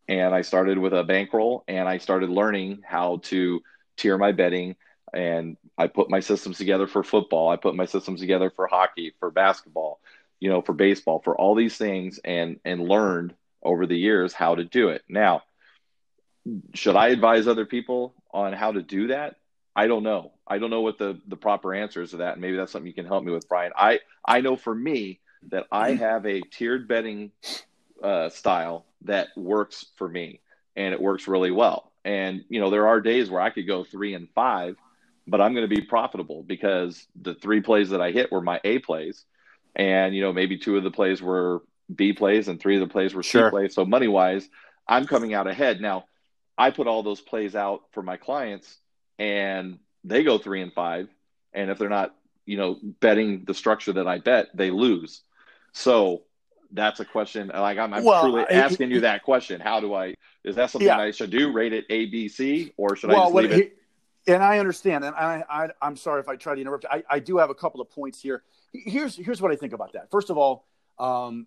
and 0.09 0.35
I 0.35 0.43
started 0.43 0.79
with 0.79 0.93
a 0.93 1.03
bankroll 1.03 1.65
and 1.67 1.89
I 1.89 1.99
started 1.99 2.31
learning 2.31 2.83
how 2.85 3.19
to 3.25 3.63
tier 3.97 4.19
my 4.19 4.33
betting. 4.33 4.77
And 5.15 5.57
I 5.79 5.87
put 5.87 6.11
my 6.11 6.21
systems 6.21 6.59
together 6.59 6.87
for 6.87 7.03
football. 7.03 7.49
I 7.49 7.57
put 7.57 7.75
my 7.75 7.87
systems 7.87 8.21
together 8.21 8.51
for 8.51 8.67
hockey, 8.67 9.15
for 9.21 9.31
basketball, 9.31 10.01
you 10.41 10.51
know, 10.51 10.61
for 10.61 10.73
baseball, 10.73 11.21
for 11.21 11.37
all 11.37 11.55
these 11.55 11.77
things 11.77 12.19
and, 12.25 12.59
and 12.65 12.89
learned 12.89 13.35
over 13.63 13.87
the 13.87 13.97
years 13.97 14.33
how 14.33 14.57
to 14.57 14.65
do 14.65 14.89
it. 14.89 15.03
Now, 15.09 15.43
should 16.75 16.97
I 16.97 17.09
advise 17.09 17.47
other 17.47 17.65
people 17.65 18.15
on 18.33 18.53
how 18.53 18.73
to 18.73 18.83
do 18.83 19.09
that? 19.09 19.37
I 19.77 19.87
don't 19.87 20.03
know. 20.03 20.33
I 20.47 20.59
don't 20.59 20.71
know 20.71 20.83
what 20.83 20.99
the 20.99 21.21
the 21.27 21.37
proper 21.37 21.75
answers 21.75 22.11
to 22.11 22.19
that. 22.19 22.35
And 22.35 22.43
maybe 22.43 22.57
that's 22.57 22.73
something 22.73 22.87
you 22.87 22.95
can 22.95 23.07
help 23.07 23.25
me 23.25 23.33
with, 23.33 23.49
Brian. 23.49 23.73
I 23.77 24.01
I 24.25 24.41
know 24.41 24.57
for 24.57 24.75
me 24.75 25.21
that 25.51 25.67
I 25.73 25.93
mm-hmm. 25.93 26.03
have 26.03 26.27
a 26.27 26.41
tiered 26.41 26.87
betting 26.87 27.33
uh, 28.03 28.29
style 28.29 28.87
that 29.03 29.29
works 29.37 29.87
for 29.97 30.09
me, 30.09 30.41
and 30.77 30.95
it 30.95 31.01
works 31.01 31.27
really 31.27 31.51
well. 31.51 31.93
And 32.05 32.45
you 32.49 32.61
know, 32.61 32.71
there 32.71 32.87
are 32.87 33.01
days 33.01 33.31
where 33.31 33.41
I 33.41 33.51
could 33.51 33.67
go 33.67 33.85
three 33.85 34.15
and 34.15 34.29
five, 34.35 34.77
but 35.27 35.41
I'm 35.41 35.55
going 35.55 35.69
to 35.69 35.75
be 35.75 35.83
profitable 35.83 36.43
because 36.43 37.07
the 37.21 37.35
three 37.35 37.61
plays 37.61 37.91
that 37.91 38.01
I 38.01 38.11
hit 38.11 38.31
were 38.31 38.41
my 38.41 38.61
A 38.65 38.79
plays, 38.79 39.25
and 39.75 40.15
you 40.15 40.23
know, 40.23 40.33
maybe 40.33 40.59
two 40.59 40.77
of 40.77 40.85
the 40.85 40.91
plays 40.91 41.23
were 41.23 41.63
B 41.95 42.13
plays 42.13 42.49
and 42.49 42.61
three 42.61 42.77
of 42.77 42.81
the 42.81 42.93
plays 42.93 43.15
were 43.15 43.23
sure. 43.23 43.49
C 43.49 43.51
plays. 43.51 43.75
So 43.75 43.85
money 43.85 44.09
wise, 44.09 44.49
I'm 44.87 45.07
coming 45.07 45.35
out 45.35 45.47
ahead. 45.47 45.81
Now, 45.81 46.07
I 46.57 46.71
put 46.71 46.87
all 46.87 47.03
those 47.03 47.21
plays 47.21 47.55
out 47.55 47.83
for 47.93 48.03
my 48.03 48.17
clients 48.17 48.79
and 49.19 49.79
they 50.05 50.23
go 50.23 50.39
three 50.39 50.63
and 50.63 50.73
five. 50.73 51.09
And 51.53 51.71
if 51.71 51.79
they're 51.79 51.89
not, 51.89 52.15
you 52.47 52.57
know, 52.57 52.79
betting 53.01 53.45
the 53.45 53.55
structure 53.55 53.93
that 53.95 54.07
I 54.07 54.19
bet, 54.19 54.49
they 54.55 54.71
lose. 54.71 55.23
So 55.73 56.23
that's 56.73 57.01
a 57.01 57.05
question. 57.05 57.51
Like 57.55 57.79
I'm, 57.79 57.93
I'm 57.93 58.05
well, 58.05 58.23
truly 58.23 58.45
asking 58.45 58.91
you 58.91 59.01
that 59.01 59.23
question. 59.23 59.61
How 59.61 59.81
do 59.81 59.95
I, 59.95 60.15
is 60.43 60.57
that 60.57 60.71
something 60.71 60.87
yeah. 60.87 60.99
I 60.99 61.11
should 61.11 61.31
do? 61.31 61.53
Rate 61.53 61.73
it 61.73 61.85
A, 61.91 62.07
B, 62.07 62.29
C, 62.29 62.73
or 62.77 62.97
should 62.97 63.11
well, 63.11 63.21
I 63.21 63.25
just 63.25 63.35
leave 63.35 63.53
it? 63.53 63.77
And 64.27 64.43
I 64.43 64.59
understand, 64.59 65.05
and 65.05 65.15
I, 65.15 65.45
I, 65.49 65.69
I'm 65.83 65.97
sorry 65.97 66.21
if 66.21 66.29
I 66.29 66.37
try 66.37 66.55
to 66.55 66.61
interrupt. 66.61 66.87
I, 66.91 67.03
I 67.09 67.19
do 67.19 67.39
have 67.39 67.51
a 67.51 67.55
couple 67.55 67.81
of 67.81 67.91
points 67.91 68.21
here. 68.21 68.43
Here's, 68.73 69.17
here's 69.17 69.41
what 69.41 69.53
I 69.53 69.57
think 69.57 69.73
about 69.73 69.93
that. 69.93 70.11
First 70.11 70.31
of 70.31 70.39
all, 70.39 70.67
um, 70.99 71.47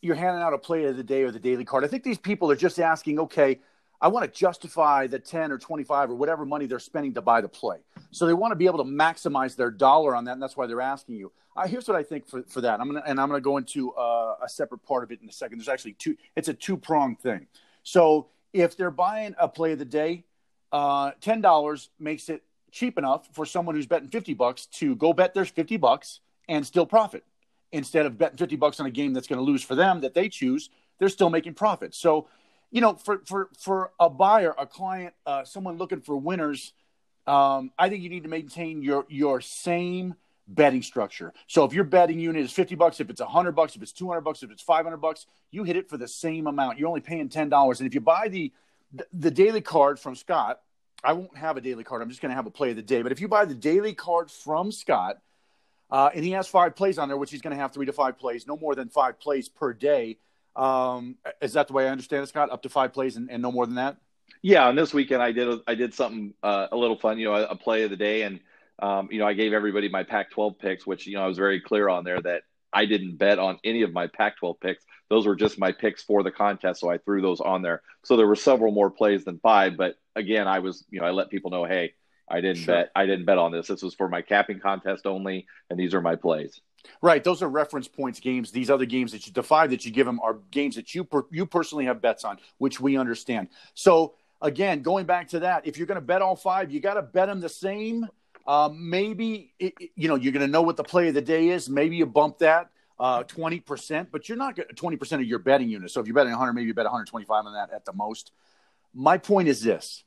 you're 0.00 0.16
handing 0.16 0.42
out 0.42 0.52
a 0.52 0.58
play 0.58 0.84
of 0.84 0.96
the 0.96 1.02
day 1.02 1.22
or 1.22 1.30
the 1.30 1.38
daily 1.38 1.64
card. 1.64 1.84
I 1.84 1.88
think 1.88 2.02
these 2.02 2.18
people 2.18 2.50
are 2.50 2.56
just 2.56 2.78
asking, 2.78 3.18
okay, 3.20 3.60
I 4.00 4.08
want 4.08 4.32
to 4.32 4.38
justify 4.38 5.06
the 5.06 5.18
10 5.18 5.50
or 5.50 5.58
25 5.58 6.10
or 6.10 6.14
whatever 6.14 6.46
money 6.46 6.66
they're 6.66 6.78
spending 6.78 7.14
to 7.14 7.22
buy 7.22 7.40
the 7.40 7.48
play. 7.48 7.78
So 8.10 8.26
they 8.26 8.34
want 8.34 8.52
to 8.52 8.56
be 8.56 8.66
able 8.66 8.78
to 8.78 8.90
maximize 8.90 9.56
their 9.56 9.70
dollar 9.70 10.14
on 10.14 10.24
that, 10.24 10.32
and 10.32 10.42
that's 10.42 10.56
why 10.56 10.66
they're 10.66 10.80
asking 10.80 11.16
you. 11.16 11.32
Uh, 11.56 11.66
here's 11.66 11.88
what 11.88 11.96
I 11.96 12.04
think 12.04 12.28
for, 12.28 12.42
for 12.44 12.60
that. 12.60 12.80
I'm 12.80 12.86
gonna 12.86 13.02
and 13.04 13.20
I'm 13.20 13.28
gonna 13.28 13.40
go 13.40 13.56
into 13.56 13.92
uh, 13.92 14.36
a 14.40 14.48
separate 14.48 14.84
part 14.84 15.02
of 15.02 15.10
it 15.10 15.20
in 15.20 15.28
a 15.28 15.32
second. 15.32 15.58
There's 15.58 15.68
actually 15.68 15.94
two. 15.94 16.16
It's 16.36 16.48
a 16.48 16.54
two 16.54 16.76
pronged 16.76 17.18
thing. 17.18 17.48
So 17.82 18.28
if 18.52 18.76
they're 18.76 18.92
buying 18.92 19.34
a 19.38 19.48
play 19.48 19.72
of 19.72 19.80
the 19.80 19.84
day, 19.84 20.24
uh, 20.72 21.12
ten 21.20 21.40
dollars 21.40 21.90
makes 21.98 22.28
it 22.28 22.42
cheap 22.70 22.98
enough 22.98 23.28
for 23.32 23.46
someone 23.46 23.74
who's 23.74 23.86
betting 23.86 24.08
fifty 24.08 24.34
bucks 24.34 24.66
to 24.66 24.94
go 24.96 25.12
bet 25.12 25.34
their 25.34 25.44
fifty 25.44 25.76
bucks 25.76 26.20
and 26.48 26.66
still 26.66 26.86
profit 26.86 27.24
instead 27.72 28.06
of 28.06 28.18
betting 28.18 28.38
50 28.38 28.56
bucks 28.56 28.80
on 28.80 28.86
a 28.86 28.90
game 28.90 29.12
that's 29.12 29.26
going 29.26 29.38
to 29.38 29.44
lose 29.44 29.62
for 29.62 29.74
them 29.74 30.00
that 30.00 30.14
they 30.14 30.28
choose, 30.28 30.70
they're 30.98 31.08
still 31.08 31.30
making 31.30 31.54
profit. 31.54 31.94
So, 31.94 32.28
you 32.70 32.80
know, 32.80 32.94
for 32.94 33.22
for 33.26 33.48
for 33.58 33.92
a 33.98 34.10
buyer, 34.10 34.54
a 34.58 34.66
client, 34.66 35.14
uh, 35.26 35.44
someone 35.44 35.76
looking 35.76 36.00
for 36.00 36.16
winners, 36.16 36.72
um, 37.26 37.70
I 37.78 37.88
think 37.88 38.02
you 38.02 38.10
need 38.10 38.24
to 38.24 38.28
maintain 38.28 38.82
your 38.82 39.06
your 39.08 39.40
same 39.40 40.14
betting 40.46 40.82
structure. 40.82 41.32
So 41.46 41.64
if 41.64 41.74
your 41.74 41.84
betting 41.84 42.18
unit 42.18 42.42
is 42.42 42.52
50 42.52 42.74
bucks, 42.74 43.00
if 43.00 43.10
it's 43.10 43.20
100 43.20 43.52
bucks, 43.52 43.76
if 43.76 43.82
it's 43.82 43.92
200 43.92 44.22
bucks, 44.22 44.42
if 44.42 44.50
it's 44.50 44.62
500 44.62 44.96
bucks, 44.96 45.26
you 45.50 45.62
hit 45.62 45.76
it 45.76 45.90
for 45.90 45.98
the 45.98 46.08
same 46.08 46.46
amount. 46.46 46.78
You're 46.78 46.88
only 46.88 47.02
paying 47.02 47.28
$10. 47.28 47.78
And 47.78 47.86
if 47.86 47.94
you 47.94 48.00
buy 48.00 48.28
the 48.28 48.50
the 49.12 49.30
daily 49.30 49.60
card 49.60 49.98
from 49.98 50.14
Scott, 50.14 50.60
I 51.04 51.12
won't 51.12 51.36
have 51.36 51.56
a 51.56 51.60
daily 51.60 51.84
card. 51.84 52.02
I'm 52.02 52.08
just 52.08 52.20
going 52.20 52.30
to 52.30 52.36
have 52.36 52.46
a 52.46 52.50
play 52.50 52.70
of 52.70 52.76
the 52.76 52.82
day. 52.82 53.02
But 53.02 53.12
if 53.12 53.20
you 53.20 53.28
buy 53.28 53.44
the 53.44 53.54
daily 53.54 53.94
card 53.94 54.30
from 54.30 54.72
Scott, 54.72 55.18
uh, 55.90 56.10
and 56.14 56.24
he 56.24 56.32
has 56.32 56.48
five 56.48 56.76
plays 56.76 56.98
on 56.98 57.08
there, 57.08 57.16
which 57.16 57.30
he's 57.30 57.40
going 57.40 57.56
to 57.56 57.60
have 57.60 57.72
three 57.72 57.86
to 57.86 57.92
five 57.92 58.18
plays, 58.18 58.46
no 58.46 58.56
more 58.56 58.74
than 58.74 58.88
five 58.88 59.18
plays 59.18 59.48
per 59.48 59.72
day. 59.72 60.18
Um, 60.56 61.16
is 61.40 61.52
that 61.54 61.68
the 61.68 61.72
way 61.72 61.86
I 61.86 61.90
understand 61.90 62.24
it, 62.24 62.26
Scott? 62.26 62.50
Up 62.50 62.62
to 62.62 62.68
five 62.68 62.92
plays 62.92 63.16
and, 63.16 63.30
and 63.30 63.40
no 63.40 63.52
more 63.52 63.64
than 63.64 63.76
that? 63.76 63.96
Yeah, 64.42 64.68
and 64.68 64.76
this 64.76 64.92
weekend 64.92 65.22
I 65.22 65.32
did 65.32 65.60
I 65.66 65.74
did 65.74 65.94
something 65.94 66.34
uh, 66.42 66.68
a 66.70 66.76
little 66.76 66.98
fun, 66.98 67.18
you 67.18 67.26
know, 67.26 67.34
a, 67.34 67.44
a 67.44 67.56
play 67.56 67.84
of 67.84 67.90
the 67.90 67.96
day, 67.96 68.22
and 68.22 68.40
um, 68.78 69.08
you 69.10 69.18
know 69.18 69.26
I 69.26 69.32
gave 69.32 69.52
everybody 69.52 69.88
my 69.88 70.02
Pac-12 70.02 70.58
picks, 70.58 70.86
which 70.86 71.06
you 71.06 71.14
know 71.14 71.22
I 71.22 71.26
was 71.26 71.38
very 71.38 71.60
clear 71.60 71.88
on 71.88 72.04
there 72.04 72.20
that 72.20 72.42
I 72.72 72.84
didn't 72.84 73.16
bet 73.16 73.38
on 73.38 73.58
any 73.64 73.82
of 73.82 73.92
my 73.92 74.06
Pac-12 74.06 74.60
picks. 74.60 74.84
Those 75.08 75.26
were 75.26 75.36
just 75.36 75.58
my 75.58 75.72
picks 75.72 76.02
for 76.02 76.22
the 76.22 76.30
contest, 76.30 76.80
so 76.80 76.90
I 76.90 76.98
threw 76.98 77.22
those 77.22 77.40
on 77.40 77.62
there. 77.62 77.82
So 78.04 78.16
there 78.16 78.26
were 78.26 78.36
several 78.36 78.72
more 78.72 78.90
plays 78.90 79.24
than 79.24 79.38
five, 79.38 79.76
but 79.76 79.96
again, 80.14 80.46
I 80.46 80.58
was 80.58 80.84
you 80.90 81.00
know 81.00 81.06
I 81.06 81.10
let 81.10 81.30
people 81.30 81.50
know, 81.50 81.64
hey, 81.64 81.94
I 82.30 82.40
didn't 82.40 82.64
sure. 82.64 82.74
bet. 82.74 82.90
I 82.94 83.06
didn't 83.06 83.24
bet 83.24 83.38
on 83.38 83.52
this. 83.52 83.68
This 83.68 83.82
was 83.82 83.94
for 83.94 84.08
my 84.08 84.22
capping 84.22 84.60
contest 84.60 85.06
only, 85.06 85.46
and 85.70 85.78
these 85.78 85.94
are 85.94 86.00
my 86.00 86.16
plays. 86.16 86.60
Right, 87.02 87.22
those 87.22 87.42
are 87.42 87.48
reference 87.48 87.88
points 87.88 88.20
games. 88.20 88.50
These 88.50 88.70
other 88.70 88.84
games 88.84 89.12
that 89.12 89.26
you 89.26 89.32
the 89.32 89.42
five 89.42 89.70
that 89.70 89.84
you 89.84 89.90
give 89.90 90.06
them 90.06 90.20
are 90.20 90.38
games 90.50 90.76
that 90.76 90.94
you 90.94 91.04
per, 91.04 91.24
you 91.30 91.46
personally 91.46 91.86
have 91.86 92.00
bets 92.00 92.24
on, 92.24 92.38
which 92.58 92.80
we 92.80 92.96
understand. 92.96 93.48
So 93.74 94.14
again, 94.40 94.82
going 94.82 95.06
back 95.06 95.28
to 95.28 95.40
that, 95.40 95.66
if 95.66 95.76
you're 95.76 95.86
going 95.86 95.96
to 95.96 96.00
bet 96.00 96.22
all 96.22 96.36
five, 96.36 96.70
you 96.70 96.80
got 96.80 96.94
to 96.94 97.02
bet 97.02 97.28
them 97.28 97.40
the 97.40 97.48
same. 97.48 98.06
Um, 98.48 98.88
maybe 98.88 99.52
it, 99.58 99.74
you 99.94 100.08
know 100.08 100.14
you're 100.14 100.32
going 100.32 100.46
to 100.46 100.50
know 100.50 100.62
what 100.62 100.76
the 100.76 100.82
play 100.82 101.08
of 101.08 101.14
the 101.14 101.20
day 101.20 101.50
is. 101.50 101.68
Maybe 101.68 101.96
you 101.96 102.06
bump 102.06 102.38
that 102.38 102.70
uh, 102.98 103.22
twenty 103.24 103.60
percent, 103.60 104.08
but 104.10 104.28
you're 104.28 104.38
not 104.38 104.58
twenty 104.74 104.96
percent 104.96 105.20
of 105.20 105.28
your 105.28 105.38
betting 105.38 105.68
unit. 105.68 105.90
So 105.90 106.00
if 106.00 106.06
you're 106.06 106.14
betting 106.14 106.32
100, 106.32 106.54
maybe 106.54 106.66
you 106.66 106.74
bet 106.74 106.86
125 106.86 107.44
on 107.44 107.52
that 107.52 107.70
at 107.72 107.84
the 107.84 107.92
most. 107.92 108.32
My 108.94 109.18
point 109.18 109.48
is 109.48 109.62
this: 109.62 110.02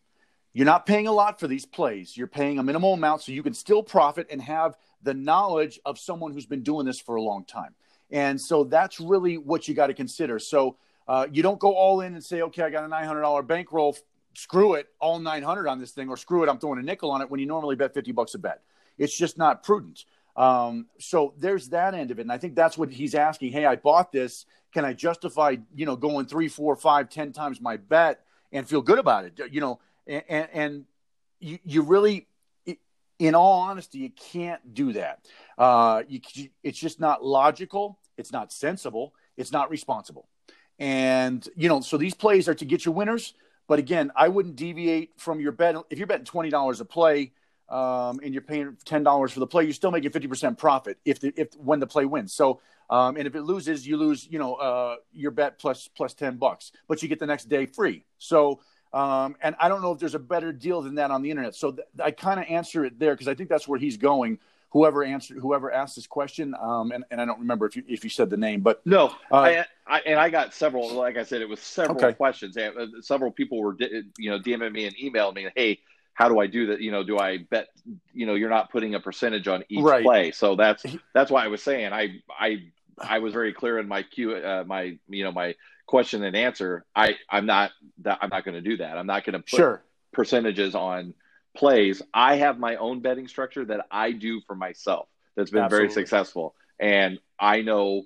you're 0.53 0.65
not 0.65 0.87
paying 0.87 1.05
a 1.07 1.11
lot 1.11 1.39
for 1.39 1.47
these 1.47 1.65
plays. 1.65 2.17
You're 2.17 2.27
paying 2.27 2.57
a 2.57 2.63
minimal 2.63 2.93
amount 2.93 3.21
so 3.21 3.31
you 3.31 3.43
can 3.43 3.53
still 3.53 3.83
profit 3.83 4.27
and 4.31 4.41
have 4.41 4.75
the 5.03 5.13
knowledge 5.13 5.79
of 5.85 5.97
someone 5.97 6.33
who's 6.33 6.47
been 6.47 6.63
doing 6.63 6.85
this 6.85 6.99
for 6.99 7.15
a 7.15 7.21
long 7.21 7.45
time. 7.45 7.75
And 8.11 8.39
so 8.39 8.65
that's 8.65 8.99
really 8.99 9.37
what 9.37 9.67
you 9.67 9.73
got 9.73 9.87
to 9.87 9.93
consider. 9.93 10.39
So 10.39 10.77
uh, 11.07 11.27
you 11.31 11.41
don't 11.41 11.59
go 11.59 11.73
all 11.73 12.01
in 12.01 12.13
and 12.13 12.23
say, 12.23 12.41
okay, 12.41 12.63
I 12.63 12.69
got 12.69 12.83
a 12.83 12.87
$900 12.87 13.47
bankroll. 13.47 13.97
Screw 14.33 14.75
it, 14.75 14.87
all 14.99 15.19
900 15.19 15.67
on 15.67 15.79
this 15.79 15.91
thing, 15.91 16.09
or 16.09 16.17
screw 16.17 16.43
it, 16.43 16.49
I'm 16.49 16.57
throwing 16.57 16.79
a 16.79 16.83
nickel 16.83 17.11
on 17.11 17.21
it 17.21 17.29
when 17.29 17.39
you 17.39 17.45
normally 17.45 17.75
bet 17.75 17.93
50 17.93 18.11
bucks 18.13 18.33
a 18.33 18.39
bet. 18.39 18.61
It's 18.97 19.15
just 19.15 19.37
not 19.37 19.63
prudent. 19.63 20.05
Um, 20.35 20.87
so 20.99 21.33
there's 21.37 21.69
that 21.69 21.93
end 21.93 22.11
of 22.11 22.19
it. 22.19 22.23
And 22.23 22.31
I 22.31 22.37
think 22.37 22.55
that's 22.55 22.77
what 22.77 22.89
he's 22.89 23.15
asking. 23.15 23.51
Hey, 23.51 23.65
I 23.65 23.75
bought 23.75 24.11
this. 24.11 24.45
Can 24.73 24.85
I 24.85 24.93
justify, 24.93 25.57
you 25.75 25.85
know, 25.85 25.95
going 25.95 26.25
three, 26.25 26.47
four, 26.47 26.75
five, 26.75 27.09
ten 27.09 27.33
times 27.33 27.59
my 27.59 27.77
bet 27.77 28.21
and 28.51 28.67
feel 28.67 28.81
good 28.81 28.99
about 28.99 29.25
it? 29.25 29.39
You 29.51 29.59
know, 29.59 29.79
and, 30.07 30.47
and 30.53 30.85
you, 31.39 31.59
you 31.65 31.81
really, 31.81 32.27
in 33.19 33.35
all 33.35 33.59
honesty, 33.59 33.99
you 33.99 34.09
can't 34.09 34.73
do 34.73 34.93
that. 34.93 35.25
Uh, 35.57 36.03
you, 36.07 36.21
it's 36.63 36.79
just 36.79 36.99
not 36.99 37.23
logical. 37.23 37.99
It's 38.17 38.31
not 38.31 38.53
sensible. 38.53 39.13
It's 39.35 39.51
not 39.51 39.69
responsible. 39.69 40.27
And 40.79 41.47
you 41.55 41.69
know, 41.69 41.81
so 41.81 41.97
these 41.97 42.15
plays 42.15 42.49
are 42.49 42.55
to 42.55 42.65
get 42.65 42.85
your 42.85 42.95
winners. 42.95 43.33
But 43.67 43.79
again, 43.79 44.11
I 44.15 44.27
wouldn't 44.27 44.55
deviate 44.55 45.11
from 45.17 45.39
your 45.39 45.51
bet. 45.51 45.75
If 45.89 45.97
you're 45.97 46.07
betting 46.07 46.25
twenty 46.25 46.49
dollars 46.49 46.81
a 46.81 46.85
play 46.85 47.31
um, 47.69 48.19
and 48.23 48.33
you're 48.33 48.41
paying 48.41 48.77
ten 48.85 49.03
dollars 49.03 49.31
for 49.31 49.39
the 49.39 49.47
play, 49.47 49.63
you're 49.63 49.73
still 49.73 49.91
making 49.91 50.11
fifty 50.11 50.27
percent 50.27 50.57
profit 50.57 50.97
if 51.05 51.19
the, 51.19 51.33
if 51.35 51.53
when 51.55 51.79
the 51.79 51.87
play 51.87 52.05
wins. 52.05 52.33
So 52.33 52.59
um, 52.89 53.15
and 53.15 53.25
if 53.25 53.35
it 53.35 53.43
loses, 53.43 53.87
you 53.87 53.97
lose 53.97 54.27
you 54.29 54.39
know 54.39 54.55
uh, 54.55 54.95
your 55.13 55.31
bet 55.31 55.59
plus 55.59 55.87
plus 55.87 56.13
ten 56.13 56.37
bucks, 56.37 56.71
but 56.87 57.01
you 57.01 57.07
get 57.07 57.19
the 57.19 57.27
next 57.27 57.45
day 57.49 57.65
free. 57.65 58.03
So 58.17 58.59
um, 58.93 59.37
and 59.41 59.55
I 59.59 59.69
don't 59.69 59.81
know 59.81 59.93
if 59.93 59.99
there's 59.99 60.15
a 60.15 60.19
better 60.19 60.51
deal 60.51 60.81
than 60.81 60.95
that 60.95 61.11
on 61.11 61.21
the 61.21 61.29
internet. 61.31 61.55
So 61.55 61.71
th- 61.71 61.87
I 62.03 62.11
kind 62.11 62.39
of 62.39 62.45
answer 62.49 62.83
it 62.83 62.99
there 62.99 63.13
because 63.13 63.29
I 63.29 63.35
think 63.35 63.49
that's 63.49 63.67
where 63.67 63.79
he's 63.79 63.97
going. 63.97 64.39
Whoever 64.71 65.03
answered, 65.03 65.37
whoever 65.39 65.71
asked 65.71 65.95
this 65.95 66.07
question, 66.07 66.55
um, 66.59 66.91
and, 66.91 67.03
and 67.11 67.19
I 67.19 67.25
don't 67.25 67.39
remember 67.39 67.65
if 67.65 67.75
you 67.75 67.83
if 67.87 68.03
you 68.03 68.09
said 68.09 68.29
the 68.29 68.37
name, 68.37 68.61
but 68.61 68.81
no, 68.85 69.07
uh, 69.31 69.35
I, 69.35 69.65
I, 69.85 69.99
and 70.05 70.19
I 70.19 70.29
got 70.29 70.53
several. 70.53 70.93
Like 70.93 71.17
I 71.17 71.23
said, 71.23 71.41
it 71.41 71.49
was 71.49 71.59
several 71.59 71.97
okay. 71.97 72.13
questions. 72.13 72.55
Uh, 72.55 72.87
several 73.01 73.31
people 73.31 73.61
were, 73.61 73.75
you 74.17 74.29
know, 74.29 74.39
DMing 74.39 74.71
me 74.71 74.85
and 74.85 74.97
emailing 74.97 75.35
me, 75.35 75.47
hey, 75.55 75.79
how 76.13 76.29
do 76.29 76.39
I 76.39 76.47
do 76.47 76.67
that? 76.67 76.79
You 76.81 76.91
know, 76.91 77.03
do 77.03 77.19
I 77.19 77.39
bet? 77.39 77.67
You 78.13 78.25
know, 78.25 78.35
you're 78.35 78.49
not 78.49 78.71
putting 78.71 78.95
a 78.95 78.99
percentage 78.99 79.47
on 79.47 79.63
each 79.69 79.83
right. 79.83 80.03
play, 80.03 80.31
so 80.31 80.55
that's 80.55 80.85
that's 81.13 81.29
why 81.29 81.43
I 81.43 81.47
was 81.47 81.61
saying 81.61 81.91
I 81.91 82.21
I 82.29 82.63
I 82.97 83.19
was 83.19 83.33
very 83.33 83.53
clear 83.53 83.77
in 83.77 83.87
my 83.87 84.03
Q, 84.03 84.35
uh, 84.35 84.63
my 84.65 84.97
you 85.09 85.23
know 85.23 85.31
my 85.31 85.55
question 85.85 86.23
and 86.23 86.35
answer, 86.35 86.85
I 86.95 87.15
I'm 87.29 87.45
not 87.45 87.71
that 87.99 88.19
I'm 88.21 88.29
not 88.29 88.45
going 88.45 88.55
to 88.55 88.61
do 88.61 88.77
that. 88.77 88.97
I'm 88.97 89.07
not 89.07 89.25
going 89.25 89.33
to 89.33 89.39
put 89.39 89.57
sure. 89.57 89.83
percentages 90.13 90.75
on 90.75 91.13
plays. 91.55 92.01
I 92.13 92.35
have 92.37 92.59
my 92.59 92.75
own 92.75 93.01
betting 93.01 93.27
structure 93.27 93.65
that 93.65 93.85
I 93.91 94.11
do 94.11 94.41
for 94.41 94.55
myself. 94.55 95.07
That's 95.35 95.51
been 95.51 95.63
Absolutely. 95.63 95.87
very 95.87 95.93
successful, 95.93 96.55
and 96.79 97.19
I 97.39 97.61
know, 97.61 98.03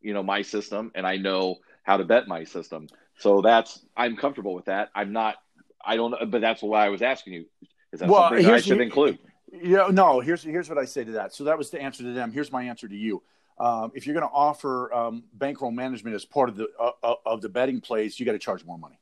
you 0.00 0.14
know, 0.14 0.22
my 0.22 0.42
system, 0.42 0.92
and 0.94 1.06
I 1.06 1.16
know 1.16 1.56
how 1.82 1.96
to 1.96 2.04
bet 2.04 2.28
my 2.28 2.44
system. 2.44 2.88
So 3.18 3.40
that's 3.42 3.84
I'm 3.96 4.16
comfortable 4.16 4.54
with 4.54 4.66
that. 4.66 4.90
I'm 4.94 5.12
not. 5.12 5.36
I 5.84 5.96
don't. 5.96 6.14
But 6.30 6.40
that's 6.40 6.62
why 6.62 6.86
I 6.86 6.88
was 6.88 7.02
asking 7.02 7.34
you. 7.34 7.46
Is 7.92 8.00
that 8.00 8.08
well, 8.08 8.28
something 8.28 8.46
I 8.46 8.60
should 8.60 8.80
include? 8.80 9.18
Yeah. 9.52 9.88
No. 9.90 10.20
Here's 10.20 10.42
here's 10.42 10.68
what 10.68 10.78
I 10.78 10.84
say 10.84 11.04
to 11.04 11.12
that. 11.12 11.34
So 11.34 11.44
that 11.44 11.58
was 11.58 11.70
the 11.70 11.82
answer 11.82 12.04
to 12.04 12.12
them. 12.12 12.32
Here's 12.32 12.52
my 12.52 12.62
answer 12.62 12.88
to 12.88 12.96
you 12.96 13.22
um, 13.58 13.92
if 13.94 14.06
you're 14.06 14.14
going 14.14 14.26
to 14.26 14.34
offer 14.34 14.92
um, 14.92 15.24
bankroll 15.34 15.70
management 15.70 16.16
as 16.16 16.24
part 16.24 16.48
of 16.48 16.56
the 16.56 16.68
uh, 16.80 16.90
uh 17.02 17.14
of 17.24 17.40
the 17.42 17.48
betting 17.48 17.80
plays, 17.80 18.18
you 18.18 18.26
got 18.26 18.32
to 18.32 18.38
charge 18.38 18.64
more 18.64 18.78
money. 18.78 18.98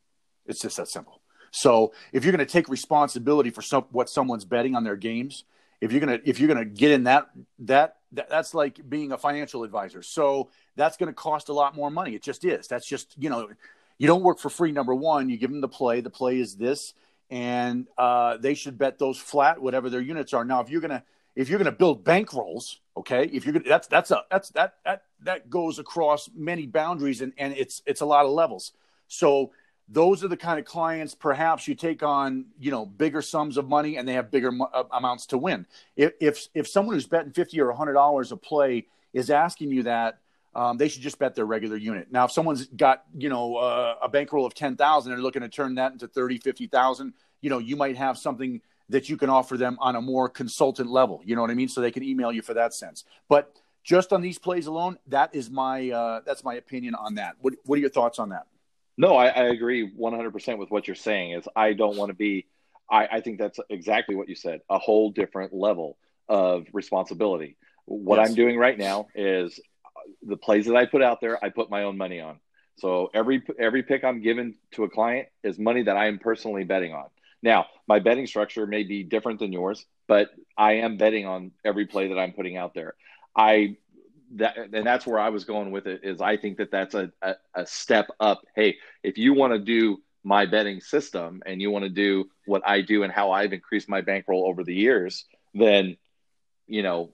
It's 0.46 0.60
just 0.60 0.76
that 0.76 0.88
simple. 0.88 1.19
So 1.50 1.92
if 2.12 2.24
you're 2.24 2.32
going 2.32 2.46
to 2.46 2.52
take 2.52 2.68
responsibility 2.68 3.50
for 3.50 3.62
some, 3.62 3.86
what 3.90 4.08
someone's 4.08 4.44
betting 4.44 4.74
on 4.76 4.84
their 4.84 4.96
games, 4.96 5.44
if 5.80 5.92
you're 5.92 6.00
going 6.00 6.20
to 6.20 6.28
if 6.28 6.38
you're 6.38 6.52
going 6.52 6.58
to 6.58 6.64
get 6.64 6.90
in 6.90 7.04
that, 7.04 7.30
that 7.60 7.96
that 8.12 8.28
that's 8.28 8.54
like 8.54 8.88
being 8.88 9.12
a 9.12 9.18
financial 9.18 9.64
advisor. 9.64 10.02
So 10.02 10.50
that's 10.76 10.96
going 10.96 11.08
to 11.08 11.14
cost 11.14 11.48
a 11.48 11.52
lot 11.52 11.74
more 11.74 11.90
money. 11.90 12.14
It 12.14 12.22
just 12.22 12.44
is. 12.44 12.68
That's 12.68 12.86
just 12.86 13.14
you 13.18 13.30
know, 13.30 13.48
you 13.98 14.06
don't 14.06 14.22
work 14.22 14.38
for 14.38 14.50
free. 14.50 14.72
Number 14.72 14.94
one, 14.94 15.28
you 15.28 15.36
give 15.36 15.50
them 15.50 15.60
the 15.60 15.68
play. 15.68 16.00
The 16.00 16.10
play 16.10 16.38
is 16.38 16.56
this, 16.56 16.94
and 17.30 17.86
uh, 17.96 18.36
they 18.36 18.54
should 18.54 18.78
bet 18.78 18.98
those 18.98 19.18
flat, 19.18 19.60
whatever 19.60 19.88
their 19.88 20.00
units 20.00 20.34
are. 20.34 20.44
Now, 20.44 20.60
if 20.60 20.70
you're 20.70 20.80
going 20.80 20.90
to 20.90 21.02
if 21.36 21.48
you're 21.48 21.58
going 21.58 21.72
to 21.72 21.78
build 21.78 22.04
bankrolls, 22.04 22.76
okay, 22.96 23.24
if 23.24 23.44
you're 23.44 23.54
to, 23.54 23.60
that's 23.60 23.86
that's 23.86 24.10
a 24.10 24.24
that's 24.30 24.50
that 24.50 24.74
that 24.84 25.04
that 25.22 25.48
goes 25.48 25.78
across 25.78 26.28
many 26.34 26.66
boundaries 26.66 27.20
and 27.20 27.32
and 27.38 27.54
it's 27.54 27.82
it's 27.86 28.00
a 28.00 28.06
lot 28.06 28.26
of 28.26 28.32
levels. 28.32 28.72
So 29.08 29.52
those 29.92 30.22
are 30.22 30.28
the 30.28 30.36
kind 30.36 30.58
of 30.58 30.64
clients 30.64 31.14
perhaps 31.14 31.66
you 31.66 31.74
take 31.74 32.02
on 32.02 32.46
you 32.58 32.70
know 32.70 32.86
bigger 32.86 33.20
sums 33.20 33.56
of 33.56 33.68
money 33.68 33.96
and 33.96 34.06
they 34.06 34.14
have 34.14 34.30
bigger 34.30 34.52
uh, 34.72 34.84
amounts 34.92 35.26
to 35.26 35.38
win 35.38 35.66
if 35.96 36.12
if 36.20 36.48
if 36.54 36.68
someone 36.68 36.94
who's 36.94 37.06
betting 37.06 37.32
50 37.32 37.60
or 37.60 37.68
100 37.68 37.92
dollars 37.92 38.32
a 38.32 38.36
play 38.36 38.86
is 39.12 39.30
asking 39.30 39.70
you 39.70 39.82
that 39.84 40.18
um, 40.52 40.78
they 40.78 40.88
should 40.88 41.02
just 41.02 41.18
bet 41.18 41.34
their 41.34 41.46
regular 41.46 41.76
unit 41.76 42.08
now 42.10 42.24
if 42.24 42.32
someone's 42.32 42.66
got 42.66 43.04
you 43.16 43.28
know 43.28 43.56
uh, 43.56 43.96
a 44.02 44.08
bankroll 44.08 44.46
of 44.46 44.54
10000 44.54 45.10
and 45.10 45.16
they're 45.16 45.22
looking 45.22 45.42
to 45.42 45.48
turn 45.48 45.74
that 45.74 45.92
into 45.92 46.06
30 46.08 46.38
50000 46.38 47.12
you 47.40 47.50
know 47.50 47.58
you 47.58 47.76
might 47.76 47.96
have 47.96 48.16
something 48.16 48.60
that 48.90 49.08
you 49.08 49.16
can 49.16 49.30
offer 49.30 49.56
them 49.56 49.78
on 49.80 49.96
a 49.96 50.02
more 50.02 50.28
consultant 50.28 50.90
level. 50.90 51.22
You 51.24 51.36
know 51.36 51.42
what 51.42 51.50
I 51.50 51.54
mean? 51.54 51.68
So 51.68 51.80
they 51.80 51.92
can 51.92 52.02
email 52.02 52.32
you 52.32 52.42
for 52.42 52.54
that 52.54 52.74
sense. 52.74 53.04
But 53.28 53.56
just 53.82 54.12
on 54.12 54.20
these 54.20 54.38
plays 54.38 54.66
alone, 54.66 54.98
that 55.06 55.34
is 55.34 55.48
my 55.48 55.90
uh, 55.90 56.20
that's 56.26 56.44
my 56.44 56.54
opinion 56.54 56.94
on 56.94 57.14
that. 57.14 57.36
What 57.40 57.54
What 57.64 57.76
are 57.76 57.80
your 57.80 57.90
thoughts 57.90 58.18
on 58.18 58.30
that? 58.30 58.46
No, 59.00 59.16
I, 59.16 59.28
I 59.28 59.44
agree 59.44 59.90
100% 59.90 60.58
with 60.58 60.70
what 60.70 60.86
you're 60.86 60.94
saying. 60.94 61.32
Is 61.32 61.48
I 61.56 61.72
don't 61.72 61.96
want 61.96 62.10
to 62.10 62.14
be. 62.14 62.46
I, 62.90 63.06
I 63.06 63.20
think 63.22 63.38
that's 63.38 63.58
exactly 63.70 64.14
what 64.14 64.28
you 64.28 64.34
said. 64.34 64.60
A 64.68 64.78
whole 64.78 65.10
different 65.10 65.54
level 65.54 65.96
of 66.28 66.66
responsibility. 66.74 67.56
What 67.86 68.18
yes. 68.18 68.28
I'm 68.28 68.34
doing 68.34 68.58
right 68.58 68.76
now 68.76 69.06
is 69.14 69.58
uh, 69.86 70.00
the 70.22 70.36
plays 70.36 70.66
that 70.66 70.76
I 70.76 70.84
put 70.84 71.00
out 71.00 71.22
there. 71.22 71.42
I 71.42 71.48
put 71.48 71.70
my 71.70 71.84
own 71.84 71.96
money 71.96 72.20
on. 72.20 72.40
So 72.76 73.10
every 73.14 73.42
every 73.58 73.82
pick 73.84 74.04
I'm 74.04 74.20
giving 74.20 74.56
to 74.72 74.84
a 74.84 74.90
client 74.90 75.28
is 75.42 75.58
money 75.58 75.84
that 75.84 75.96
I 75.96 76.08
am 76.08 76.18
personally 76.18 76.64
betting 76.64 76.92
on. 76.92 77.06
Now, 77.42 77.68
my 77.88 78.00
betting 78.00 78.26
structure 78.26 78.66
may 78.66 78.82
be 78.82 79.02
different 79.02 79.38
than 79.38 79.50
yours, 79.50 79.86
but 80.08 80.28
I 80.58 80.72
am 80.72 80.98
betting 80.98 81.24
on 81.24 81.52
every 81.64 81.86
play 81.86 82.08
that 82.08 82.18
I'm 82.18 82.32
putting 82.32 82.58
out 82.58 82.74
there. 82.74 82.96
I 83.34 83.78
that 84.36 84.56
and 84.56 84.86
that's 84.86 85.06
where 85.06 85.18
I 85.18 85.30
was 85.30 85.44
going 85.44 85.70
with 85.70 85.86
it 85.86 86.00
is 86.04 86.20
I 86.20 86.36
think 86.36 86.58
that 86.58 86.70
that's 86.70 86.94
a, 86.94 87.10
a, 87.22 87.34
a 87.54 87.66
step 87.66 88.08
up. 88.20 88.42
Hey, 88.54 88.76
if 89.02 89.18
you 89.18 89.34
want 89.34 89.52
to 89.52 89.58
do 89.58 89.98
my 90.22 90.46
betting 90.46 90.80
system 90.80 91.42
and 91.46 91.60
you 91.60 91.70
want 91.70 91.84
to 91.84 91.90
do 91.90 92.28
what 92.46 92.62
I 92.66 92.82
do 92.82 93.02
and 93.02 93.12
how 93.12 93.32
I've 93.32 93.52
increased 93.52 93.88
my 93.88 94.02
bankroll 94.02 94.46
over 94.46 94.62
the 94.64 94.74
years, 94.74 95.24
then 95.54 95.96
you 96.66 96.82
know 96.82 97.10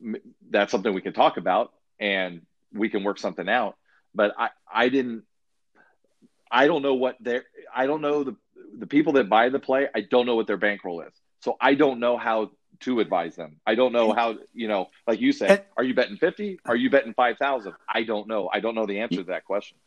that's 0.50 0.70
something 0.70 0.92
we 0.92 1.00
can 1.00 1.14
talk 1.14 1.37
about 1.37 1.73
and 1.99 2.42
we 2.73 2.88
can 2.88 3.04
work 3.04 3.18
something 3.18 3.49
out. 3.49 3.76
But 4.14 4.35
I 4.38 4.50
I 4.70 4.88
didn't 4.88 5.25
I 6.50 6.66
don't 6.66 6.82
know 6.82 6.94
what 6.94 7.16
their 7.20 7.44
I 7.75 7.87
don't 7.87 8.02
know 8.02 8.25
the 8.25 8.37
the 8.78 8.87
people 8.87 9.14
that 9.14 9.28
buy 9.28 9.49
the 9.49 9.58
play, 9.58 9.88
I 9.94 10.02
don't 10.02 10.26
know 10.26 10.37
what 10.37 10.46
their 10.46 10.56
bankroll 10.56 11.00
is. 11.00 11.12
So 11.40 11.56
I 11.61 11.75
don't 11.75 12.00
know 12.00 12.16
how 12.16 12.50
to 12.80 13.00
advise 13.00 13.37
them. 13.37 13.61
I 13.66 13.75
don't 13.75 13.92
know 13.92 14.12
how, 14.12 14.37
you 14.52 14.68
know, 14.68 14.88
like 15.06 15.21
you 15.21 15.33
said, 15.33 15.64
are 15.76 15.85
you 15.85 15.95
betting 15.95 16.16
50? 16.16 16.61
Are 16.64 16.76
you 16.76 16.90
betting 16.90 17.14
5,000? 17.14 17.73
I 17.88 18.02
don't 18.02 18.28
know. 18.28 18.49
I 18.52 18.61
don't 18.61 18.75
know 18.75 18.87
the 18.87 19.00
answer 19.00 19.16
to 19.16 19.25
that 19.25 19.45
question. 19.45 19.78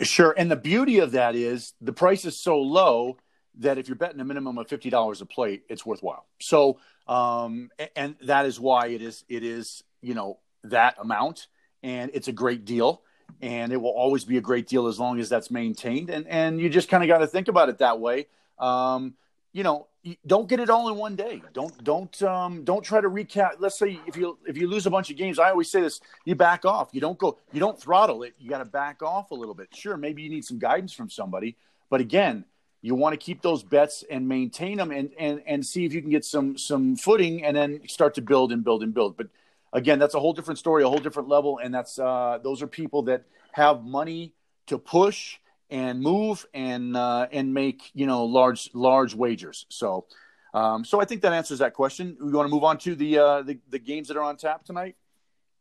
Sure. 0.00 0.34
And 0.36 0.50
the 0.50 0.56
beauty 0.56 0.98
of 0.98 1.12
that 1.12 1.34
is 1.34 1.74
the 1.80 1.92
price 1.92 2.24
is 2.24 2.42
so 2.42 2.58
low 2.58 3.16
that 3.58 3.78
if 3.78 3.88
you're 3.88 3.96
betting 3.96 4.20
a 4.20 4.24
minimum 4.24 4.58
of 4.58 4.68
$50 4.68 5.20
a 5.20 5.26
plate, 5.26 5.64
it's 5.68 5.84
worthwhile. 5.84 6.26
So, 6.40 6.78
um, 7.08 7.70
and 7.96 8.16
that 8.22 8.46
is 8.46 8.60
why 8.60 8.88
it 8.88 9.02
is, 9.02 9.24
it 9.28 9.42
is, 9.42 9.82
you 10.00 10.14
know, 10.14 10.38
that 10.64 10.96
amount 11.00 11.48
and 11.82 12.10
it's 12.14 12.28
a 12.28 12.32
great 12.32 12.64
deal 12.64 13.02
and 13.40 13.72
it 13.72 13.76
will 13.76 13.90
always 13.90 14.24
be 14.24 14.36
a 14.36 14.40
great 14.40 14.66
deal 14.66 14.86
as 14.86 14.98
long 14.98 15.18
as 15.20 15.28
that's 15.28 15.50
maintained. 15.50 16.10
And 16.10 16.26
and 16.26 16.60
you 16.60 16.68
just 16.68 16.88
kind 16.88 17.02
of 17.02 17.08
got 17.08 17.18
to 17.18 17.26
think 17.26 17.48
about 17.48 17.68
it 17.68 17.78
that 17.78 18.00
way. 18.00 18.26
Um, 18.58 19.14
you 19.58 19.64
know, 19.64 19.88
don't 20.24 20.48
get 20.48 20.60
it 20.60 20.70
all 20.70 20.88
in 20.88 20.94
one 20.94 21.16
day. 21.16 21.42
Don't 21.52 21.82
don't 21.82 22.22
um, 22.22 22.62
don't 22.62 22.84
try 22.84 23.00
to 23.00 23.10
recap. 23.10 23.56
Let's 23.58 23.76
say 23.76 23.98
if 24.06 24.16
you 24.16 24.38
if 24.46 24.56
you 24.56 24.68
lose 24.68 24.86
a 24.86 24.90
bunch 24.90 25.10
of 25.10 25.16
games, 25.16 25.40
I 25.40 25.50
always 25.50 25.68
say 25.68 25.80
this: 25.80 26.00
you 26.24 26.36
back 26.36 26.64
off. 26.64 26.90
You 26.92 27.00
don't 27.00 27.18
go. 27.18 27.38
You 27.52 27.58
don't 27.58 27.78
throttle 27.78 28.22
it. 28.22 28.34
You 28.38 28.48
got 28.48 28.58
to 28.58 28.64
back 28.64 29.02
off 29.02 29.32
a 29.32 29.34
little 29.34 29.54
bit. 29.54 29.74
Sure, 29.74 29.96
maybe 29.96 30.22
you 30.22 30.30
need 30.30 30.44
some 30.44 30.60
guidance 30.60 30.92
from 30.92 31.10
somebody, 31.10 31.56
but 31.90 32.00
again, 32.00 32.44
you 32.82 32.94
want 32.94 33.14
to 33.14 33.16
keep 33.16 33.42
those 33.42 33.64
bets 33.64 34.04
and 34.08 34.28
maintain 34.28 34.76
them, 34.76 34.92
and 34.92 35.10
and 35.18 35.42
and 35.44 35.66
see 35.66 35.84
if 35.84 35.92
you 35.92 36.02
can 36.02 36.10
get 36.10 36.24
some 36.24 36.56
some 36.56 36.94
footing, 36.94 37.42
and 37.44 37.56
then 37.56 37.80
start 37.88 38.14
to 38.14 38.22
build 38.22 38.52
and 38.52 38.62
build 38.62 38.84
and 38.84 38.94
build. 38.94 39.16
But 39.16 39.26
again, 39.72 39.98
that's 39.98 40.14
a 40.14 40.20
whole 40.20 40.34
different 40.34 40.58
story, 40.60 40.84
a 40.84 40.88
whole 40.88 40.98
different 40.98 41.28
level, 41.28 41.58
and 41.58 41.74
that's 41.74 41.98
uh, 41.98 42.38
those 42.44 42.62
are 42.62 42.68
people 42.68 43.02
that 43.10 43.24
have 43.50 43.82
money 43.82 44.34
to 44.68 44.78
push 44.78 45.38
and 45.70 46.00
move 46.00 46.46
and 46.54 46.96
uh, 46.96 47.28
and 47.30 47.52
make 47.52 47.90
you 47.94 48.06
know 48.06 48.24
large 48.24 48.70
large 48.74 49.14
wagers. 49.14 49.66
So 49.68 50.06
um, 50.54 50.84
so 50.84 51.00
I 51.00 51.04
think 51.04 51.22
that 51.22 51.32
answers 51.32 51.58
that 51.58 51.74
question. 51.74 52.16
We 52.20 52.32
want 52.32 52.48
to 52.48 52.54
move 52.54 52.64
on 52.64 52.78
to 52.78 52.94
the, 52.94 53.18
uh, 53.18 53.42
the 53.42 53.58
the 53.68 53.78
games 53.78 54.08
that 54.08 54.16
are 54.16 54.22
on 54.22 54.36
tap 54.36 54.64
tonight. 54.64 54.96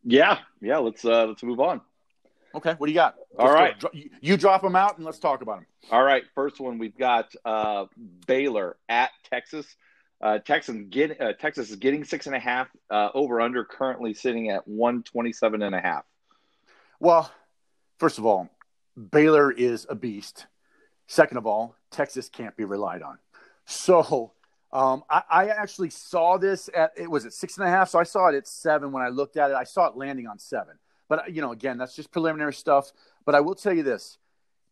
Yeah, 0.03 0.39
yeah. 0.61 0.77
Let's 0.77 1.03
uh, 1.03 1.25
let's 1.25 1.43
move 1.43 1.59
on. 1.59 1.81
Okay, 2.55 2.73
what 2.77 2.87
do 2.87 2.91
you 2.91 2.95
got? 2.95 3.15
Let's 3.37 3.49
All 3.49 3.53
right, 3.53 3.79
go. 3.79 3.89
you 4.21 4.37
drop 4.37 4.61
them 4.61 4.75
out 4.75 4.97
and 4.97 5.05
let's 5.05 5.19
talk 5.19 5.41
about 5.41 5.57
them. 5.57 5.65
All 5.91 6.03
right, 6.03 6.23
first 6.33 6.59
one 6.59 6.77
we've 6.77 6.97
got 6.97 7.33
uh, 7.45 7.85
Baylor 8.25 8.77
at 8.87 9.11
Texas. 9.29 9.65
Uh, 10.19 10.39
Texas, 10.39 10.75
get, 10.89 11.21
uh, 11.21 11.33
Texas 11.33 11.69
is 11.69 11.75
getting 11.75 12.03
six 12.03 12.25
and 12.25 12.35
a 12.35 12.39
half 12.39 12.67
uh, 12.89 13.09
over 13.13 13.39
under 13.39 13.63
currently 13.63 14.15
sitting 14.15 14.49
at 14.49 14.67
127 14.67 15.61
and 15.61 15.75
a 15.75 15.79
half. 15.79 16.05
Well, 16.99 17.31
first 17.99 18.17
of 18.17 18.25
all, 18.25 18.49
Baylor 18.97 19.51
is 19.51 19.85
a 19.89 19.95
beast. 19.95 20.47
Second 21.07 21.37
of 21.37 21.45
all, 21.45 21.75
Texas 21.91 22.29
can't 22.29 22.55
be 22.57 22.65
relied 22.65 23.01
on. 23.01 23.17
So 23.65 24.33
um, 24.71 25.03
I, 25.09 25.23
I, 25.29 25.47
actually 25.47 25.89
saw 25.89 26.37
this 26.37 26.69
at 26.75 26.91
it 26.97 27.09
was 27.09 27.25
at 27.25 27.33
six 27.33 27.57
and 27.57 27.67
a 27.67 27.69
half, 27.69 27.89
so 27.89 27.99
I 27.99 28.03
saw 28.03 28.27
it 28.27 28.35
at 28.35 28.47
seven 28.47 28.91
when 28.91 29.03
I 29.03 29.09
looked 29.09 29.37
at 29.37 29.51
it. 29.51 29.55
I 29.55 29.63
saw 29.63 29.87
it 29.87 29.95
landing 29.95 30.27
on 30.27 30.39
seven, 30.39 30.77
but 31.07 31.33
you 31.33 31.41
know, 31.41 31.51
again, 31.51 31.77
that's 31.77 31.95
just 31.95 32.11
preliminary 32.11 32.53
stuff. 32.53 32.91
But 33.25 33.35
I 33.35 33.39
will 33.39 33.55
tell 33.55 33.73
you 33.73 33.83
this: 33.83 34.17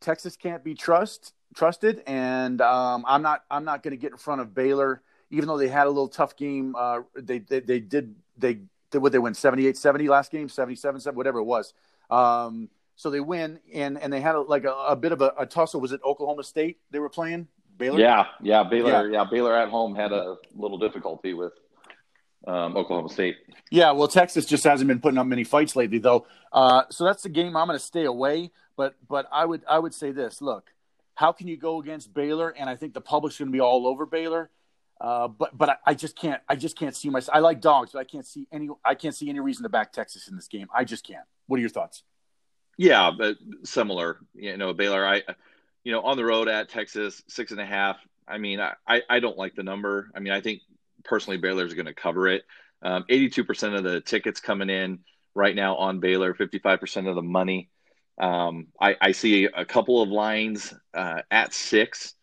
Texas 0.01 0.35
can't 0.35 0.63
be 0.63 0.75
trust 0.75 1.33
trusted, 1.55 2.03
and 2.05 2.61
um, 2.61 3.05
I'm 3.07 3.21
not 3.21 3.43
I'm 3.49 3.63
not 3.63 3.83
going 3.83 3.91
to 3.91 3.97
get 3.97 4.11
in 4.11 4.17
front 4.17 4.41
of 4.41 4.53
Baylor, 4.53 5.01
even 5.29 5.47
though 5.47 5.57
they 5.57 5.69
had 5.69 5.87
a 5.87 5.89
little 5.89 6.09
tough 6.09 6.35
game. 6.35 6.75
Uh, 6.77 7.01
they, 7.15 7.39
they, 7.39 7.61
they 7.61 7.79
did 7.79 8.15
they 8.37 8.59
did 8.91 8.99
what 8.99 9.11
they 9.11 9.19
win 9.19 9.33
78-70 9.33 10.07
last 10.09 10.31
game, 10.31 10.47
77-7, 10.47 11.13
whatever 11.15 11.39
it 11.39 11.43
was. 11.43 11.73
Um, 12.09 12.69
so 12.95 13.09
they 13.09 13.19
win, 13.19 13.59
and 13.73 13.97
and 14.01 14.11
they 14.11 14.21
had 14.21 14.35
a, 14.35 14.41
like 14.41 14.63
a, 14.63 14.73
a 14.73 14.95
bit 14.95 15.11
of 15.11 15.21
a, 15.21 15.33
a 15.37 15.45
tussle. 15.45 15.81
Was 15.81 15.91
it 15.91 16.01
Oklahoma 16.03 16.43
State 16.43 16.79
they 16.91 16.99
were 16.99 17.09
playing? 17.09 17.47
Baylor? 17.77 17.99
Yeah, 17.99 18.25
yeah, 18.41 18.63
Baylor. 18.63 19.09
Yeah. 19.09 19.19
yeah, 19.19 19.25
Baylor 19.29 19.55
at 19.55 19.69
home 19.69 19.95
had 19.95 20.11
a 20.11 20.37
little 20.55 20.77
difficulty 20.77 21.33
with 21.33 21.53
um, 22.47 22.77
Oklahoma 22.77 23.09
State. 23.09 23.37
Yeah, 23.71 23.91
well, 23.91 24.07
Texas 24.07 24.45
just 24.45 24.63
hasn't 24.63 24.87
been 24.87 24.99
putting 24.99 25.17
up 25.17 25.27
many 25.27 25.43
fights 25.43 25.75
lately, 25.75 25.97
though. 25.97 26.25
Uh, 26.51 26.83
so 26.89 27.03
that's 27.03 27.23
the 27.23 27.29
game 27.29 27.57
I'm 27.57 27.67
going 27.67 27.77
to 27.77 27.83
stay 27.83 28.05
away. 28.05 28.51
But 28.77 28.95
but 29.07 29.27
I 29.31 29.45
would 29.45 29.63
I 29.69 29.79
would 29.79 29.93
say 29.93 30.11
this: 30.11 30.41
look, 30.41 30.71
how 31.15 31.31
can 31.31 31.47
you 31.47 31.57
go 31.57 31.81
against 31.81 32.13
Baylor? 32.13 32.49
And 32.49 32.69
I 32.69 32.75
think 32.75 32.93
the 32.93 33.01
public's 33.01 33.37
going 33.37 33.49
to 33.49 33.53
be 33.53 33.61
all 33.61 33.87
over 33.87 34.05
Baylor. 34.05 34.49
Uh, 34.99 35.27
but 35.27 35.57
but 35.57 35.69
I, 35.69 35.75
I, 35.87 35.93
just 35.93 36.15
can't 36.17 36.41
I 36.47 36.55
just 36.55 36.77
can't 36.77 36.95
see 36.95 37.09
myself. 37.09 37.35
I 37.35 37.39
like 37.39 37.59
dogs, 37.59 37.91
but 37.91 37.99
I 37.99 38.05
can't 38.05 38.25
see 38.25 38.47
any 38.51 38.69
I 38.83 38.95
can't 38.95 39.13
see 39.13 39.29
any 39.29 39.41
reason 39.41 39.63
to 39.63 39.69
back 39.69 39.91
Texas 39.91 40.29
in 40.29 40.35
this 40.35 40.47
game. 40.47 40.67
I 40.73 40.85
just 40.85 41.05
can't. 41.05 41.25
What 41.47 41.57
are 41.57 41.59
your 41.59 41.69
thoughts? 41.69 42.03
Yeah, 42.77 43.11
but 43.17 43.37
similar. 43.63 44.19
You 44.33 44.57
know, 44.57 44.73
Baylor. 44.73 45.05
I 45.05 45.23
you 45.85 45.91
know, 45.91 46.01
on 46.01 46.17
the 46.17 46.25
road 46.25 46.49
at 46.49 46.67
Texas, 46.67 47.23
six 47.27 47.51
and 47.51 47.61
a 47.61 47.65
half. 47.65 47.97
I 48.27 48.39
mean, 48.39 48.59
I, 48.59 49.01
I 49.07 49.19
don't 49.19 49.37
like 49.37 49.55
the 49.55 49.63
number. 49.63 50.09
I 50.15 50.19
mean, 50.19 50.33
I 50.33 50.41
think 50.41 50.61
personally 51.05 51.37
Baylor's 51.37 51.75
going 51.75 51.85
to 51.85 51.93
cover 51.93 52.27
it. 52.27 52.43
Um, 52.81 53.05
82% 53.09 53.77
of 53.77 53.83
the 53.83 54.01
tickets 54.01 54.39
coming 54.39 54.71
in 54.71 54.99
right 55.35 55.55
now 55.55 55.75
on 55.75 55.99
Baylor, 55.99 56.33
55% 56.33 57.07
of 57.07 57.15
the 57.15 57.21
money. 57.21 57.69
Um, 58.17 58.67
I, 58.81 58.95
I, 58.99 59.11
see 59.11 59.45
a 59.45 59.65
couple 59.65 60.01
of 60.01 60.09
lines 60.09 60.73
uh, 60.93 61.21
at 61.29 61.53
six, 61.53 62.13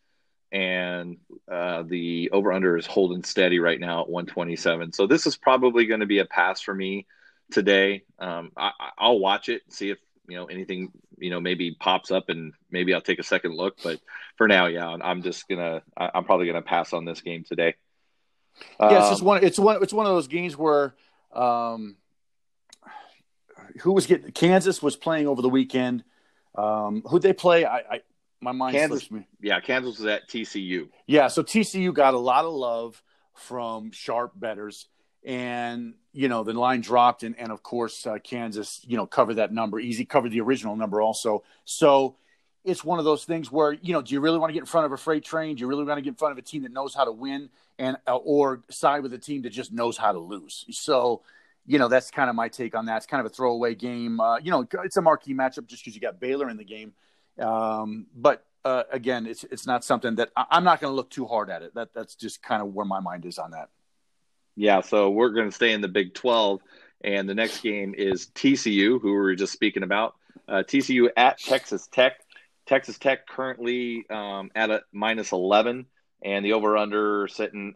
and 0.50 1.18
uh, 1.50 1.82
the 1.82 2.30
over 2.32 2.50
under 2.50 2.78
is 2.78 2.86
holding 2.86 3.22
steady 3.22 3.58
right 3.58 3.78
now 3.78 4.00
at 4.00 4.08
127. 4.08 4.92
So 4.94 5.06
this 5.06 5.26
is 5.26 5.36
probably 5.36 5.84
going 5.84 6.00
to 6.00 6.06
be 6.06 6.18
a 6.18 6.24
pass 6.24 6.62
for 6.62 6.74
me 6.74 7.06
today. 7.50 8.04
Um, 8.18 8.52
I, 8.56 8.72
will 9.02 9.20
watch 9.20 9.50
it, 9.50 9.62
see 9.68 9.90
if 9.90 9.98
you 10.32 10.38
know 10.38 10.46
anything 10.46 10.90
you 11.18 11.28
know 11.28 11.40
maybe 11.40 11.76
pops 11.78 12.10
up 12.10 12.30
and 12.30 12.54
maybe 12.70 12.94
I'll 12.94 13.02
take 13.02 13.18
a 13.18 13.22
second 13.22 13.54
look. 13.54 13.76
But 13.84 14.00
for 14.36 14.48
now, 14.48 14.66
yeah, 14.66 14.88
I'm 14.88 15.22
just 15.22 15.46
gonna 15.46 15.82
I'm 15.94 16.24
probably 16.24 16.46
gonna 16.46 16.62
pass 16.62 16.94
on 16.94 17.04
this 17.04 17.20
game 17.20 17.44
today. 17.44 17.74
Yeah, 18.80 19.00
it's 19.00 19.10
just 19.10 19.20
um, 19.20 19.26
one. 19.26 19.44
It's 19.44 19.58
one. 19.58 19.82
It's 19.82 19.92
one 19.92 20.06
of 20.06 20.12
those 20.12 20.28
games 20.28 20.56
where 20.56 20.94
um, 21.34 21.96
who 23.82 23.92
was 23.92 24.06
getting 24.06 24.32
Kansas 24.32 24.82
was 24.82 24.96
playing 24.96 25.28
over 25.28 25.42
the 25.42 25.50
weekend. 25.50 26.02
Um, 26.54 27.02
who 27.06 27.18
they 27.18 27.34
play? 27.34 27.66
I, 27.66 27.78
I 27.78 28.00
my 28.40 28.52
mind 28.52 28.74
Kansas. 28.74 29.10
me. 29.10 29.26
Yeah, 29.42 29.60
Kansas 29.60 29.98
was 29.98 30.06
at 30.06 30.30
TCU. 30.30 30.88
Yeah, 31.06 31.28
so 31.28 31.42
TCU 31.42 31.92
got 31.92 32.14
a 32.14 32.18
lot 32.18 32.46
of 32.46 32.54
love 32.54 33.02
from 33.34 33.92
sharp 33.92 34.32
bettors 34.34 34.88
and 35.24 35.94
you 36.12 36.28
know 36.28 36.42
the 36.42 36.52
line 36.52 36.80
dropped 36.80 37.22
and, 37.22 37.38
and 37.38 37.52
of 37.52 37.62
course 37.62 38.06
uh, 38.06 38.18
kansas 38.22 38.80
you 38.86 38.96
know 38.96 39.06
covered 39.06 39.34
that 39.34 39.52
number 39.52 39.78
easy 39.78 40.04
covered 40.04 40.30
the 40.30 40.40
original 40.40 40.76
number 40.76 41.00
also. 41.00 41.42
So 41.64 42.16
it's 42.64 42.84
one 42.84 42.98
of 42.98 43.04
those 43.04 43.24
things 43.24 43.50
where 43.50 43.72
you 43.72 43.92
know 43.92 44.02
do 44.02 44.14
you 44.14 44.20
really 44.20 44.38
want 44.38 44.50
to 44.50 44.54
get 44.54 44.60
in 44.60 44.66
front 44.66 44.86
of 44.86 44.92
a 44.92 44.96
freight 44.96 45.24
train? 45.24 45.56
Do 45.56 45.60
you 45.60 45.66
really 45.66 45.84
want 45.84 45.98
to 45.98 46.02
get 46.02 46.10
in 46.10 46.16
front 46.16 46.32
of 46.32 46.38
a 46.38 46.42
team 46.42 46.62
that 46.62 46.72
knows 46.72 46.94
how 46.94 47.04
to 47.04 47.12
win 47.12 47.50
and 47.78 47.96
uh, 48.06 48.16
or 48.16 48.62
side 48.70 49.02
with 49.02 49.12
a 49.14 49.18
team 49.18 49.42
that 49.42 49.50
just 49.50 49.72
knows 49.72 49.96
how 49.96 50.12
to 50.12 50.18
lose? 50.18 50.64
So 50.70 51.22
you 51.66 51.78
know 51.78 51.88
that's 51.88 52.10
kind 52.10 52.28
of 52.28 52.36
my 52.36 52.48
take 52.48 52.74
on 52.74 52.86
that. 52.86 52.98
It's 52.98 53.06
kind 53.06 53.24
of 53.24 53.26
a 53.26 53.34
throwaway 53.34 53.74
game. 53.74 54.20
Uh, 54.20 54.38
you 54.38 54.50
know 54.50 54.66
it's 54.84 54.96
a 54.96 55.02
marquee 55.02 55.34
matchup 55.34 55.66
just 55.66 55.84
because 55.84 55.94
you 55.94 56.00
got 56.00 56.20
baylor 56.20 56.48
in 56.50 56.56
the 56.56 56.64
game. 56.64 56.92
Um, 57.38 58.06
but 58.14 58.44
uh, 58.64 58.84
again 58.92 59.26
it's 59.26 59.44
it's 59.44 59.66
not 59.66 59.82
something 59.82 60.14
that 60.14 60.30
I, 60.36 60.44
i'm 60.52 60.62
not 60.62 60.80
going 60.80 60.92
to 60.92 60.94
look 60.94 61.10
too 61.10 61.26
hard 61.26 61.50
at 61.50 61.62
it. 61.62 61.74
That 61.74 61.94
that's 61.94 62.14
just 62.14 62.42
kind 62.42 62.62
of 62.62 62.74
where 62.74 62.86
my 62.86 63.00
mind 63.00 63.24
is 63.24 63.38
on 63.38 63.52
that 63.52 63.70
yeah, 64.56 64.80
so 64.80 65.10
we're 65.10 65.30
going 65.30 65.48
to 65.48 65.54
stay 65.54 65.72
in 65.72 65.80
the 65.80 65.88
Big 65.88 66.14
12. 66.14 66.60
And 67.04 67.28
the 67.28 67.34
next 67.34 67.62
game 67.62 67.94
is 67.96 68.28
TCU, 68.28 69.00
who 69.00 69.08
we 69.08 69.12
were 69.12 69.34
just 69.34 69.52
speaking 69.52 69.82
about. 69.82 70.14
Uh, 70.48 70.62
TCU 70.62 71.08
at 71.16 71.38
Texas 71.38 71.88
Tech. 71.90 72.20
Texas 72.66 72.98
Tech 72.98 73.26
currently 73.26 74.04
um, 74.08 74.50
at 74.54 74.70
a 74.70 74.82
minus 74.92 75.32
11, 75.32 75.86
and 76.24 76.44
the 76.44 76.52
over 76.52 76.76
under 76.76 77.26
sitting 77.26 77.74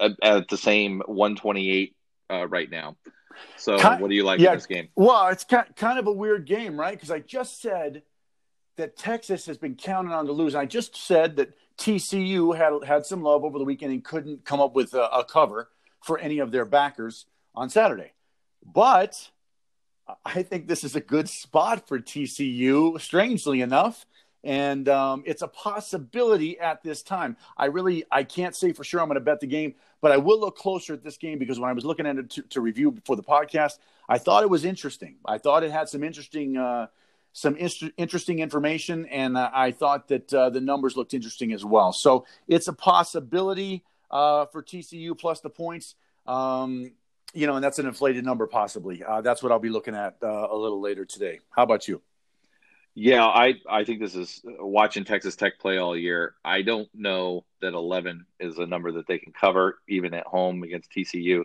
at 0.00 0.48
the 0.48 0.56
same 0.56 1.02
128 1.06 1.96
uh, 2.30 2.46
right 2.46 2.70
now. 2.70 2.96
So, 3.56 3.78
kind, 3.78 4.00
what 4.00 4.08
do 4.08 4.14
you 4.14 4.24
like 4.24 4.38
yeah, 4.38 4.50
in 4.50 4.56
this 4.58 4.66
game? 4.66 4.88
Well, 4.94 5.28
it's 5.28 5.44
kind 5.44 5.98
of 5.98 6.06
a 6.06 6.12
weird 6.12 6.46
game, 6.46 6.78
right? 6.78 6.94
Because 6.94 7.10
I 7.10 7.20
just 7.20 7.60
said 7.60 8.02
that 8.76 8.96
Texas 8.96 9.46
has 9.46 9.58
been 9.58 9.74
counting 9.74 10.12
on 10.12 10.26
to 10.26 10.32
lose. 10.32 10.54
I 10.54 10.66
just 10.66 10.94
said 10.94 11.36
that 11.36 11.54
TCU 11.76 12.56
had 12.56 12.86
had 12.86 13.04
some 13.04 13.22
love 13.22 13.44
over 13.44 13.58
the 13.58 13.64
weekend 13.64 13.92
and 13.92 14.04
couldn't 14.04 14.44
come 14.44 14.60
up 14.60 14.74
with 14.74 14.94
a, 14.94 15.08
a 15.10 15.24
cover 15.24 15.68
for 16.00 16.18
any 16.18 16.38
of 16.38 16.50
their 16.50 16.64
backers 16.64 17.26
on 17.54 17.70
Saturday. 17.70 18.12
But 18.64 19.30
I 20.24 20.42
think 20.42 20.66
this 20.66 20.84
is 20.84 20.96
a 20.96 21.00
good 21.00 21.28
spot 21.28 21.86
for 21.86 21.98
TCU, 21.98 23.00
strangely 23.00 23.60
enough. 23.60 24.06
And 24.42 24.88
um, 24.88 25.22
it's 25.26 25.42
a 25.42 25.48
possibility 25.48 26.58
at 26.58 26.82
this 26.82 27.02
time. 27.02 27.36
I 27.58 27.66
really, 27.66 28.04
I 28.10 28.24
can't 28.24 28.56
say 28.56 28.72
for 28.72 28.84
sure 28.84 29.00
I'm 29.00 29.08
going 29.08 29.16
to 29.16 29.20
bet 29.20 29.40
the 29.40 29.46
game, 29.46 29.74
but 30.00 30.12
I 30.12 30.16
will 30.16 30.40
look 30.40 30.56
closer 30.56 30.94
at 30.94 31.04
this 31.04 31.18
game 31.18 31.38
because 31.38 31.60
when 31.60 31.68
I 31.68 31.74
was 31.74 31.84
looking 31.84 32.06
at 32.06 32.16
it 32.16 32.30
to, 32.30 32.42
to 32.42 32.60
review 32.62 32.90
before 32.90 33.16
the 33.16 33.22
podcast, 33.22 33.78
I 34.08 34.16
thought 34.16 34.42
it 34.42 34.48
was 34.48 34.64
interesting. 34.64 35.16
I 35.26 35.36
thought 35.36 35.62
it 35.62 35.70
had 35.70 35.90
some 35.90 36.02
interesting, 36.02 36.56
uh, 36.56 36.86
some 37.34 37.56
interesting 37.58 38.38
information, 38.38 39.06
and 39.06 39.36
uh, 39.36 39.50
I 39.52 39.72
thought 39.72 40.08
that 40.08 40.32
uh, 40.32 40.48
the 40.48 40.60
numbers 40.60 40.96
looked 40.96 41.12
interesting 41.12 41.52
as 41.52 41.64
well. 41.64 41.92
So 41.92 42.24
it's 42.48 42.66
a 42.66 42.72
possibility 42.72 43.84
uh, 44.10 44.46
for 44.46 44.62
TCU 44.62 45.18
plus 45.18 45.40
the 45.40 45.50
points. 45.50 45.94
Um, 46.26 46.92
you 47.32 47.46
know, 47.46 47.54
and 47.54 47.64
that's 47.64 47.78
an 47.78 47.86
inflated 47.86 48.24
number 48.24 48.46
possibly. 48.46 49.02
Uh, 49.04 49.20
that's 49.20 49.42
what 49.42 49.52
I'll 49.52 49.58
be 49.58 49.68
looking 49.68 49.94
at 49.94 50.16
uh, 50.22 50.48
a 50.50 50.56
little 50.56 50.80
later 50.80 51.04
today. 51.04 51.40
How 51.50 51.62
about 51.62 51.86
you? 51.86 52.02
Yeah, 52.94 53.24
I 53.24 53.54
I 53.68 53.84
think 53.84 54.00
this 54.00 54.16
is 54.16 54.40
watching 54.44 55.04
Texas 55.04 55.36
Tech 55.36 55.58
play 55.60 55.78
all 55.78 55.96
year. 55.96 56.34
I 56.44 56.62
don't 56.62 56.88
know 56.92 57.44
that 57.62 57.72
11 57.72 58.26
is 58.40 58.58
a 58.58 58.66
number 58.66 58.92
that 58.92 59.06
they 59.06 59.18
can 59.18 59.32
cover 59.32 59.78
even 59.88 60.12
at 60.12 60.26
home 60.26 60.64
against 60.64 60.90
TCU. 60.90 61.44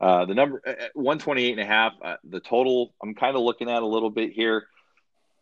Uh, 0.00 0.24
the 0.24 0.34
number 0.34 0.62
uh, 0.66 0.88
128 0.94 1.52
and 1.52 1.60
a 1.60 1.64
half, 1.66 1.92
uh, 2.02 2.16
the 2.24 2.40
total 2.40 2.94
I'm 3.02 3.14
kind 3.14 3.36
of 3.36 3.42
looking 3.42 3.68
at 3.68 3.82
a 3.82 3.86
little 3.86 4.10
bit 4.10 4.32
here. 4.32 4.66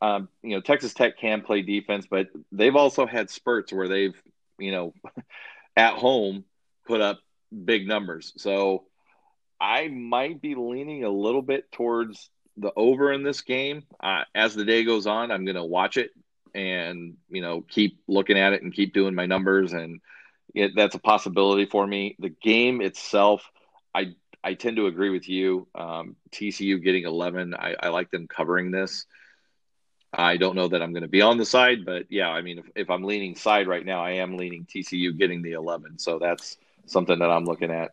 Um, 0.03 0.29
you 0.43 0.57
know, 0.57 0.61
Texas 0.61 0.95
Tech 0.95 1.17
can 1.19 1.43
play 1.43 1.63
defense, 1.63 2.07
but 2.11 2.29
they've 2.51 2.77
also 2.77 3.07
had 3.07 3.31
spurts 3.31 3.73
where 3.73 3.89
they've, 3.89 4.15
you 4.59 4.73
know, 4.73 4.95
at 5.77 5.95
home 5.95 6.45
put 6.87 7.01
up 7.01 7.21
big 7.65 7.87
numbers. 7.87 8.33
So 8.37 8.85
I 9.61 9.89
might 9.89 10.41
be 10.41 10.55
leaning 10.55 11.05
a 11.05 11.11
little 11.11 11.43
bit 11.43 11.71
towards 11.73 12.31
the 12.57 12.73
over 12.77 13.13
in 13.13 13.23
this 13.23 13.43
game. 13.43 13.85
Uh, 14.03 14.23
as 14.35 14.55
the 14.55 14.65
day 14.65 14.85
goes 14.85 15.07
on, 15.07 15.31
I'm 15.31 15.45
going 15.45 15.57
to 15.57 15.65
watch 15.65 15.97
it 15.97 16.11
and 16.55 17.17
you 17.29 17.43
know 17.43 17.61
keep 17.61 18.01
looking 18.09 18.39
at 18.39 18.55
it 18.55 18.63
and 18.63 18.73
keep 18.73 18.95
doing 18.95 19.15
my 19.15 19.27
numbers, 19.27 19.73
and 19.73 20.01
it, 20.55 20.73
that's 20.75 20.95
a 20.95 20.99
possibility 20.99 21.67
for 21.67 21.87
me. 21.87 22.17
The 22.19 22.31
game 22.31 22.81
itself, 22.81 23.51
I 23.95 24.15
I 24.43 24.55
tend 24.55 24.77
to 24.77 24.87
agree 24.87 25.11
with 25.11 25.29
you. 25.29 25.69
Um, 25.75 26.17
TCU 26.31 26.83
getting 26.83 27.05
11, 27.05 27.55
I, 27.55 27.75
I 27.83 27.89
like 27.89 28.11
them 28.11 28.29
covering 28.29 28.71
this. 28.71 29.05
I 30.13 30.37
don't 30.37 30.55
know 30.55 30.69
that 30.69 30.81
I'm 30.81 30.93
going 30.93 31.03
to 31.03 31.09
be 31.09 31.21
on 31.21 31.37
the 31.37 31.45
side, 31.45 31.85
but 31.85 32.07
yeah, 32.11 32.29
I 32.29 32.43
mean, 32.43 32.59
if, 32.61 32.71
if 32.77 32.91
I'm 32.91 33.03
leaning 33.03 33.35
side 33.35 33.67
right 33.67 33.85
now, 33.85 34.03
I 34.05 34.13
am 34.13 34.37
leaning 34.37 34.65
TCU 34.65 35.19
getting 35.19 35.43
the 35.43 35.53
11. 35.53 35.99
So 35.99 36.21
that's 36.21 36.57
something 36.87 37.19
that 37.19 37.31
I'm 37.31 37.45
looking 37.45 37.71
at. 37.71 37.93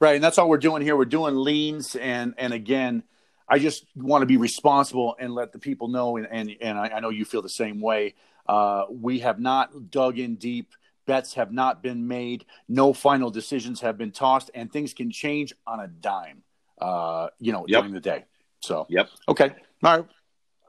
Right, 0.00 0.16
and 0.16 0.24
that's 0.24 0.38
all 0.38 0.48
we're 0.48 0.58
doing 0.58 0.82
here. 0.82 0.96
We're 0.96 1.04
doing 1.04 1.36
leans, 1.36 1.94
and 1.94 2.34
and 2.36 2.52
again, 2.52 3.04
I 3.48 3.58
just 3.58 3.84
want 3.94 4.22
to 4.22 4.26
be 4.26 4.36
responsible 4.36 5.16
and 5.18 5.34
let 5.34 5.52
the 5.52 5.58
people 5.58 5.88
know, 5.88 6.16
and 6.16 6.26
and, 6.30 6.50
and 6.60 6.78
I, 6.78 6.88
I 6.88 7.00
know 7.00 7.10
you 7.10 7.24
feel 7.24 7.42
the 7.42 7.48
same 7.48 7.80
way. 7.80 8.14
Uh, 8.48 8.86
we 8.90 9.20
have 9.20 9.38
not 9.38 9.90
dug 9.90 10.18
in 10.18 10.36
deep. 10.36 10.72
Bets 11.06 11.34
have 11.34 11.52
not 11.52 11.82
been 11.82 12.06
made. 12.06 12.44
No 12.68 12.92
final 12.92 13.30
decisions 13.30 13.80
have 13.80 13.96
been 13.96 14.10
tossed, 14.10 14.50
and 14.54 14.72
things 14.72 14.92
can 14.92 15.10
change 15.10 15.54
on 15.66 15.80
a 15.80 15.88
dime. 15.88 16.42
Uh, 16.80 17.28
you 17.38 17.52
know, 17.52 17.64
yep. 17.66 17.80
during 17.80 17.92
the 17.92 18.00
day. 18.00 18.24
So, 18.60 18.86
yep. 18.88 19.08
Okay. 19.28 19.50
All 19.82 19.98
right. 19.98 20.06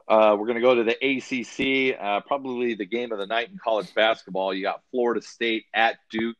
Uh, 0.08 0.34
we're 0.36 0.46
going 0.46 0.56
to 0.56 0.60
go 0.60 0.74
to 0.74 0.82
the 0.82 0.96
ACC, 0.96 1.96
uh, 2.00 2.20
probably 2.20 2.74
the 2.74 2.84
game 2.84 3.12
of 3.12 3.18
the 3.18 3.26
night 3.26 3.48
in 3.48 3.58
college 3.62 3.94
basketball. 3.94 4.52
You 4.52 4.62
got 4.62 4.82
Florida 4.90 5.22
State 5.22 5.66
at 5.72 5.98
Duke. 6.10 6.36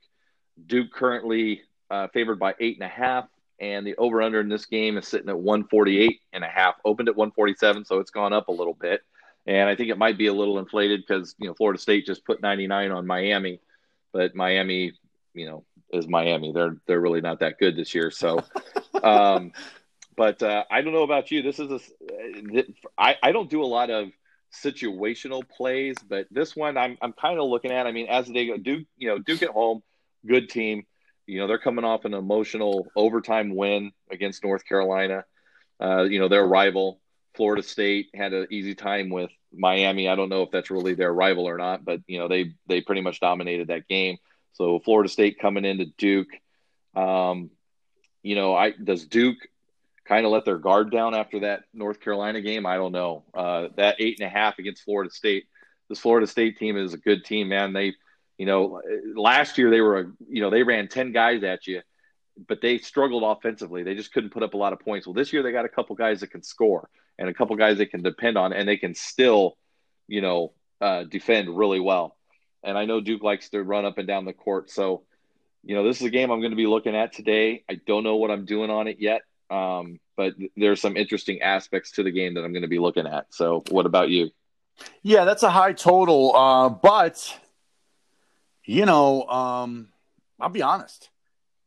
Duke 0.66 0.92
currently 0.92 1.62
uh, 1.90 2.08
favored 2.08 2.38
by 2.38 2.54
eight 2.60 2.76
and 2.76 2.84
a 2.84 2.88
half, 2.88 3.26
and 3.60 3.86
the 3.86 3.96
over 3.96 4.22
under 4.22 4.40
in 4.40 4.48
this 4.48 4.66
game 4.66 4.96
is 4.96 5.06
sitting 5.06 5.28
at 5.28 5.38
148 5.38 6.20
and 6.32 6.44
a 6.44 6.48
half. 6.48 6.76
Opened 6.84 7.08
at 7.08 7.16
147, 7.16 7.84
so 7.84 7.98
it's 7.98 8.10
gone 8.10 8.32
up 8.32 8.48
a 8.48 8.52
little 8.52 8.74
bit. 8.74 9.02
And 9.46 9.68
I 9.68 9.74
think 9.74 9.90
it 9.90 9.98
might 9.98 10.18
be 10.18 10.26
a 10.26 10.34
little 10.34 10.58
inflated 10.58 11.02
because 11.06 11.34
you 11.38 11.48
know 11.48 11.54
Florida 11.54 11.80
State 11.80 12.06
just 12.06 12.24
put 12.24 12.42
99 12.42 12.90
on 12.90 13.06
Miami, 13.06 13.60
but 14.12 14.34
Miami, 14.34 14.92
you 15.34 15.46
know, 15.46 15.64
is 15.92 16.06
Miami. 16.06 16.52
They're 16.52 16.76
they're 16.86 17.00
really 17.00 17.20
not 17.20 17.40
that 17.40 17.58
good 17.58 17.76
this 17.76 17.94
year. 17.94 18.10
So, 18.10 18.44
um, 19.02 19.52
but 20.16 20.42
uh, 20.42 20.64
I 20.70 20.82
don't 20.82 20.92
know 20.92 21.02
about 21.02 21.30
you. 21.30 21.42
This 21.42 21.58
is 21.58 21.70
a 21.70 22.64
I, 22.98 23.16
I 23.22 23.32
don't 23.32 23.50
do 23.50 23.62
a 23.62 23.66
lot 23.66 23.90
of 23.90 24.10
situational 24.52 25.48
plays, 25.48 25.96
but 26.06 26.26
this 26.30 26.54
one 26.54 26.76
I'm 26.76 26.98
I'm 27.00 27.12
kind 27.12 27.38
of 27.38 27.48
looking 27.48 27.72
at. 27.72 27.86
I 27.86 27.92
mean, 27.92 28.06
as 28.08 28.28
they 28.28 28.46
go, 28.46 28.56
Duke, 28.56 28.86
you 28.96 29.08
know, 29.08 29.18
Duke 29.18 29.42
at 29.42 29.50
home, 29.50 29.82
good 30.26 30.48
team. 30.48 30.84
You 31.26 31.38
know, 31.38 31.46
they're 31.46 31.58
coming 31.58 31.84
off 31.84 32.04
an 32.04 32.14
emotional 32.14 32.88
overtime 32.96 33.54
win 33.54 33.92
against 34.10 34.42
North 34.42 34.64
Carolina. 34.64 35.24
Uh, 35.80 36.02
you 36.02 36.18
know, 36.18 36.28
their 36.28 36.44
rival, 36.44 37.00
Florida 37.34 37.62
State, 37.62 38.08
had 38.14 38.32
an 38.32 38.48
easy 38.50 38.74
time 38.74 39.10
with 39.10 39.30
Miami. 39.52 40.08
I 40.08 40.16
don't 40.16 40.28
know 40.28 40.42
if 40.42 40.50
that's 40.50 40.70
really 40.70 40.94
their 40.94 41.12
rival 41.12 41.48
or 41.48 41.56
not, 41.56 41.84
but 41.84 42.00
you 42.06 42.18
know, 42.18 42.28
they 42.28 42.52
they 42.66 42.80
pretty 42.80 43.00
much 43.00 43.20
dominated 43.20 43.68
that 43.68 43.88
game. 43.88 44.18
So 44.52 44.80
Florida 44.80 45.08
State 45.08 45.38
coming 45.38 45.64
into 45.64 45.86
Duke. 45.96 46.28
Um, 46.94 47.50
you 48.22 48.34
know, 48.34 48.54
I 48.54 48.72
does 48.72 49.06
Duke 49.06 49.38
kind 50.04 50.26
of 50.26 50.32
let 50.32 50.44
their 50.44 50.58
guard 50.58 50.90
down 50.90 51.14
after 51.14 51.40
that 51.40 51.62
North 51.72 52.00
Carolina 52.00 52.40
game. 52.40 52.66
I 52.66 52.76
don't 52.76 52.92
know. 52.92 53.24
Uh, 53.32 53.68
that 53.76 53.96
eight 54.00 54.18
and 54.20 54.26
a 54.26 54.30
half 54.30 54.58
against 54.58 54.82
Florida 54.82 55.10
State. 55.10 55.44
This 55.88 56.00
Florida 56.00 56.26
State 56.26 56.58
team 56.58 56.76
is 56.76 56.94
a 56.94 56.98
good 56.98 57.24
team, 57.24 57.48
man. 57.48 57.72
They, 57.72 57.94
you 58.40 58.46
know, 58.46 58.80
last 59.14 59.58
year 59.58 59.68
they 59.68 59.82
were, 59.82 59.98
a, 59.98 60.04
you 60.26 60.40
know, 60.40 60.48
they 60.48 60.62
ran 60.62 60.88
ten 60.88 61.12
guys 61.12 61.42
at 61.44 61.66
you, 61.66 61.82
but 62.48 62.62
they 62.62 62.78
struggled 62.78 63.22
offensively. 63.22 63.82
They 63.82 63.94
just 63.94 64.14
couldn't 64.14 64.30
put 64.30 64.42
up 64.42 64.54
a 64.54 64.56
lot 64.56 64.72
of 64.72 64.80
points. 64.80 65.06
Well, 65.06 65.12
this 65.12 65.30
year 65.30 65.42
they 65.42 65.52
got 65.52 65.66
a 65.66 65.68
couple 65.68 65.94
guys 65.94 66.20
that 66.20 66.28
can 66.28 66.42
score 66.42 66.88
and 67.18 67.28
a 67.28 67.34
couple 67.34 67.54
guys 67.56 67.76
they 67.76 67.84
can 67.84 68.02
depend 68.02 68.38
on, 68.38 68.54
and 68.54 68.66
they 68.66 68.78
can 68.78 68.94
still, 68.94 69.58
you 70.08 70.22
know, 70.22 70.54
uh, 70.80 71.04
defend 71.04 71.54
really 71.54 71.80
well. 71.80 72.16
And 72.62 72.78
I 72.78 72.86
know 72.86 73.02
Duke 73.02 73.22
likes 73.22 73.50
to 73.50 73.62
run 73.62 73.84
up 73.84 73.98
and 73.98 74.08
down 74.08 74.24
the 74.24 74.32
court, 74.32 74.70
so 74.70 75.02
you 75.62 75.74
know, 75.74 75.84
this 75.84 76.00
is 76.00 76.06
a 76.06 76.10
game 76.10 76.30
I'm 76.30 76.40
going 76.40 76.52
to 76.52 76.56
be 76.56 76.66
looking 76.66 76.96
at 76.96 77.12
today. 77.12 77.62
I 77.68 77.74
don't 77.86 78.04
know 78.04 78.16
what 78.16 78.30
I'm 78.30 78.46
doing 78.46 78.70
on 78.70 78.88
it 78.88 78.96
yet. 79.00 79.20
Um, 79.50 80.00
but 80.16 80.32
there's 80.56 80.80
some 80.80 80.96
interesting 80.96 81.42
aspects 81.42 81.90
to 81.92 82.02
the 82.02 82.10
game 82.10 82.32
that 82.34 82.44
I'm 82.44 82.52
going 82.52 82.62
to 82.62 82.68
be 82.68 82.78
looking 82.78 83.06
at. 83.06 83.26
So, 83.34 83.62
what 83.68 83.84
about 83.84 84.08
you? 84.08 84.30
Yeah, 85.02 85.26
that's 85.26 85.42
a 85.42 85.50
high 85.50 85.74
total. 85.74 86.34
Uh, 86.34 86.70
but, 86.70 87.38
you 88.64 88.86
know, 88.86 89.24
um, 89.24 89.88
I'll 90.38 90.48
be 90.48 90.62
honest, 90.62 91.10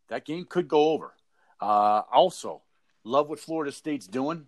that 0.10 0.26
game 0.26 0.46
could 0.46 0.68
go 0.68 0.90
over. 0.90 1.14
Uh, 1.60 2.02
also, 2.12 2.62
love 3.04 3.30
what 3.30 3.40
Florida 3.40 3.72
State's 3.72 4.08
doing. 4.08 4.48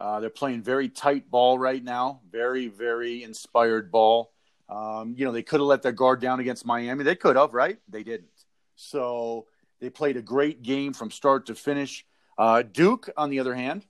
Uh, 0.00 0.20
they're 0.20 0.30
playing 0.30 0.62
very 0.62 0.88
tight 0.88 1.30
ball 1.30 1.58
right 1.58 1.82
now, 1.82 2.20
very, 2.30 2.68
very 2.68 3.24
inspired 3.24 3.90
ball. 3.90 4.32
Um, 4.68 5.14
you 5.16 5.24
know, 5.24 5.32
they 5.32 5.42
could 5.42 5.60
have 5.60 5.66
let 5.66 5.82
their 5.82 5.92
guard 5.92 6.20
down 6.20 6.40
against 6.40 6.66
Miami. 6.66 7.02
They 7.02 7.16
could 7.16 7.36
have, 7.36 7.54
right? 7.54 7.78
They 7.88 8.02
didn't. 8.02 8.28
So 8.76 9.46
they 9.80 9.90
played 9.90 10.16
a 10.16 10.22
great 10.22 10.62
game 10.62 10.92
from 10.92 11.10
start 11.10 11.46
to 11.46 11.54
finish. 11.54 12.04
Uh, 12.36 12.62
Duke, 12.62 13.10
on 13.16 13.30
the 13.30 13.40
other 13.40 13.54
hand, 13.54 13.86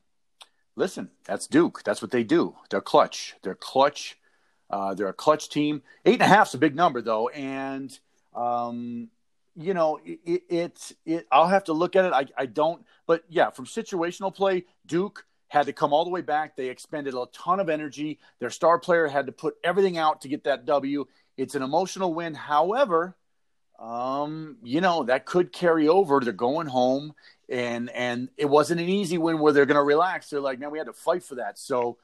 listen, 0.76 1.10
that's 1.24 1.46
Duke. 1.46 1.82
That's 1.84 2.00
what 2.00 2.10
they 2.10 2.24
do. 2.24 2.54
They're 2.70 2.80
clutch. 2.80 3.34
They're 3.42 3.54
clutch. 3.54 4.16
Uh, 4.70 4.94
they're 4.94 5.08
a 5.08 5.14
clutch 5.14 5.48
team. 5.48 5.82
Eight 6.04 6.14
and 6.14 6.22
a 6.22 6.26
half 6.26 6.48
is 6.48 6.54
a 6.54 6.58
big 6.58 6.76
number, 6.76 7.00
though, 7.00 7.28
and 7.28 7.96
um, 8.34 9.08
you 9.56 9.74
know 9.74 9.98
it, 10.04 10.42
it, 10.48 10.92
it. 11.06 11.26
I'll 11.32 11.48
have 11.48 11.64
to 11.64 11.72
look 11.72 11.96
at 11.96 12.04
it. 12.04 12.12
I, 12.12 12.26
I 12.36 12.46
don't, 12.46 12.84
but 13.06 13.24
yeah, 13.28 13.50
from 13.50 13.64
situational 13.64 14.34
play, 14.34 14.64
Duke 14.86 15.24
had 15.48 15.66
to 15.66 15.72
come 15.72 15.92
all 15.92 16.04
the 16.04 16.10
way 16.10 16.20
back. 16.20 16.56
They 16.56 16.68
expended 16.68 17.14
a 17.14 17.24
ton 17.32 17.60
of 17.60 17.68
energy. 17.68 18.18
Their 18.38 18.50
star 18.50 18.78
player 18.78 19.06
had 19.06 19.26
to 19.26 19.32
put 19.32 19.54
everything 19.64 19.96
out 19.96 20.20
to 20.22 20.28
get 20.28 20.44
that 20.44 20.66
W. 20.66 21.06
It's 21.36 21.54
an 21.54 21.62
emotional 21.62 22.12
win. 22.12 22.34
However, 22.34 23.16
um, 23.78 24.56
you 24.62 24.80
know 24.80 25.04
that 25.04 25.24
could 25.24 25.52
carry 25.52 25.88
over. 25.88 26.20
They're 26.20 26.32
going 26.32 26.66
home, 26.66 27.14
and 27.48 27.88
and 27.90 28.28
it 28.36 28.46
wasn't 28.46 28.80
an 28.80 28.88
easy 28.88 29.16
win 29.16 29.38
where 29.38 29.52
they're 29.52 29.66
going 29.66 29.76
to 29.76 29.82
relax. 29.82 30.28
They're 30.28 30.40
like, 30.40 30.58
man, 30.58 30.70
we 30.70 30.78
had 30.78 30.88
to 30.88 30.92
fight 30.92 31.22
for 31.22 31.36
that. 31.36 31.58
So 31.58 31.96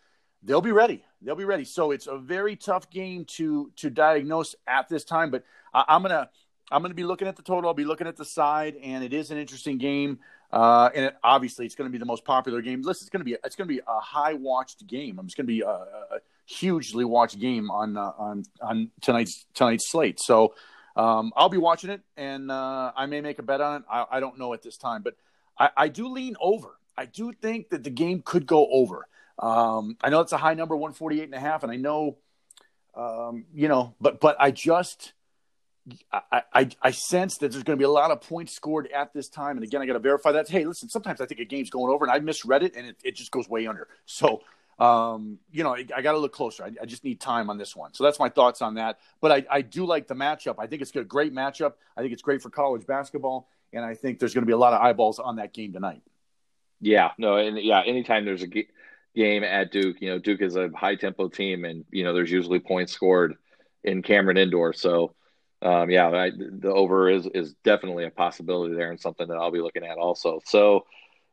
they'll 0.45 0.61
be 0.61 0.73
ready. 0.73 1.05
They'll 1.23 1.35
be 1.35 1.45
ready. 1.45 1.65
So 1.65 1.91
it's 1.91 2.07
a 2.07 2.19
very 2.19 2.57
tough 2.57 2.91
game 2.91 3.25
to 3.37 3.71
to 3.77 3.91
diagnose 3.91 4.55
at 4.67 4.89
this 4.89 5.05
time. 5.05 5.31
But 5.31 5.45
I, 5.73 5.97
am 5.97 6.03
gonna 6.03 6.29
I'm 6.71 6.83
gonna 6.83 6.95
be 6.95 7.05
looking 7.05 7.29
at 7.29 7.37
the 7.37 7.43
total. 7.43 7.69
I'll 7.69 7.75
be 7.75 7.85
looking 7.85 8.07
at 8.07 8.17
the 8.17 8.25
side, 8.25 8.77
and 8.83 9.03
it 9.03 9.13
is 9.13 9.31
an 9.31 9.39
interesting 9.39 9.79
game. 9.79 10.19
Uh, 10.53 10.89
and 10.95 11.07
it, 11.07 11.17
obviously, 11.25 11.67
it's 11.67 11.75
going 11.75 11.91
to 11.91 11.93
be 11.93 11.99
the 11.99 12.05
most 12.05 12.25
popular 12.25 12.63
game. 12.63 12.81
Listen, 12.83 13.05
it's 13.05 13.11
going 13.11 13.21
to 13.21 13.25
be 13.25 13.37
it's 13.45 13.57
going 13.57 13.67
to 13.67 13.75
be 13.75 13.81
a 13.89 13.99
high 13.99 14.35
watched 14.35 14.87
game. 14.87 15.19
It's 15.25 15.35
going 15.35 15.47
to 15.47 15.53
be 15.53 15.63
a, 15.63 15.69
a, 15.69 16.21
hugely 16.47 17.05
watched 17.05 17.41
game 17.41 17.71
on 17.71 17.97
uh, 17.97 18.13
on 18.19 18.45
on 18.61 18.91
tonight's 19.01 19.47
tonight's 19.55 19.91
slate. 19.91 20.21
So. 20.21 20.55
Um, 20.97 21.33
I'll 21.35 21.49
be 21.49 21.59
watching 21.59 21.91
it, 21.91 22.03
and 22.17 22.53
uh, 22.53 22.93
I 22.97 23.07
may 23.07 23.21
make 23.21 23.41
a 23.41 23.43
bet 23.43 23.61
on 23.61 23.81
it. 23.81 23.83
I, 23.91 24.07
I 24.13 24.21
don't 24.21 24.39
know 24.39 24.55
at 24.55 24.63
this 24.63 24.77
time, 24.77 25.03
but 25.03 25.17
I, 25.59 25.71
I 25.77 25.89
do 25.89 26.07
lean 26.07 26.37
over. 26.41 26.79
I 26.97 27.07
do 27.07 27.33
think 27.33 27.71
that 27.71 27.83
the 27.83 27.91
game 27.91 28.23
could 28.25 28.47
go 28.47 28.69
over. 28.71 29.09
Um, 29.39 29.97
I 30.03 30.11
know 30.11 30.21
it's 30.21 30.33
a 30.33 30.37
high 30.37 30.55
number, 30.55 30.77
148 30.77 31.25
and 31.25 31.35
a 31.35 31.41
half, 31.41 31.63
and 31.63 31.73
I 31.73 31.77
know, 31.77 32.19
um, 32.95 33.47
you 33.55 33.69
know, 33.69 33.95
but 34.01 34.21
but 34.21 34.37
I 34.39 34.51
just 34.51 35.13
I, 36.13 36.43
I, 36.53 36.69
I 36.81 36.91
sense 36.93 37.39
that 37.39 37.51
there's 37.53 37.65
going 37.65 37.77
to 37.77 37.81
be 37.81 37.85
a 37.85 37.91
lot 37.91 38.11
of 38.11 38.23
points 38.23 38.55
scored 38.55 38.89
at 38.95 39.13
this 39.13 39.29
time. 39.29 39.57
And 39.57 39.65
again, 39.65 39.83
I 39.83 39.87
got 39.87 39.95
to 39.95 39.99
verify 39.99 40.33
that. 40.33 40.49
Hey, 40.49 40.65
listen, 40.65 40.89
sometimes 40.89 41.21
I 41.21 41.27
think 41.27 41.41
a 41.41 41.45
game's 41.45 41.71
going 41.71 41.93
over, 41.93 42.05
and 42.05 42.13
I 42.13 42.19
misread 42.21 42.63
it, 42.63 42.75
and 42.77 42.87
it, 42.87 42.97
it 43.05 43.17
just 43.17 43.31
goes 43.31 43.49
way 43.49 43.67
under. 43.67 43.89
So, 44.07 44.43
um, 44.79 45.39
you 45.51 45.63
know, 45.63 45.75
I, 45.75 45.85
I 45.95 46.03
got 46.03 46.13
to 46.13 46.19
look 46.19 46.33
closer. 46.33 46.65
I, 46.65 46.73
I, 46.83 46.87
just 46.87 47.05
need 47.05 47.21
time 47.21 47.51
on 47.51 47.59
this 47.59 47.77
one. 47.77 47.95
So 47.95 48.03
that's 48.03 48.19
my 48.19 48.29
thoughts 48.29 48.61
on 48.63 48.75
that. 48.75 48.99
But 49.21 49.31
I, 49.31 49.47
I 49.49 49.63
do 49.63 49.85
like 49.87 50.09
the 50.09 50.15
matchup. 50.15 50.57
I 50.59 50.67
think 50.67 50.83
it's 50.83 50.95
a 50.97 51.05
great 51.05 51.33
matchup. 51.33 51.75
I 51.97 52.01
think 52.01 52.13
it's 52.13 52.23
great 52.23 52.43
for 52.43 52.51
college 52.51 52.85
basketball 52.87 53.49
and 53.75 53.85
I 53.85 53.95
think 53.95 54.19
there's 54.19 54.35
going 54.35 54.43
to 54.43 54.47
be 54.47 54.53
a 54.53 54.59
lot 54.59 54.73
of 54.73 54.81
eyeballs 54.81 55.19
on 55.19 55.37
that 55.37 55.53
game 55.53 55.73
tonight. 55.73 56.03
Yeah, 56.81 57.11
no, 57.19 57.37
and 57.37 57.59
yeah, 57.59 57.83
anytime 57.85 58.25
there's 58.25 58.43
a 58.43 58.47
game 59.15 59.45
at 59.45 59.73
Duke, 59.73 60.01
you 60.01 60.11
know, 60.11 60.19
Duke 60.19 60.43
is 60.43 60.57
a 60.57 60.71
high 60.75 60.97
tempo 60.97 61.29
team, 61.29 61.65
and 61.65 61.85
you 61.91 62.05
know, 62.05 62.15
there's 62.15 62.31
usually 62.31 62.61
points 62.61 62.93
scored 62.93 63.35
in 63.83 64.03
Cameron 64.03 64.37
Indoor. 64.37 64.73
So, 64.73 65.15
um, 65.63 65.91
yeah, 65.91 66.09
I, 66.09 66.31
the 66.31 66.73
over 66.73 67.11
is 67.11 67.27
is 67.35 67.55
definitely 67.65 68.05
a 68.05 68.11
possibility 68.11 68.75
there, 68.75 68.91
and 68.91 69.01
something 69.01 69.29
that 69.29 69.37
I'll 69.37 69.51
be 69.51 69.61
looking 69.61 69.85
at 69.85 69.99
also. 69.99 70.41
So, 70.45 70.87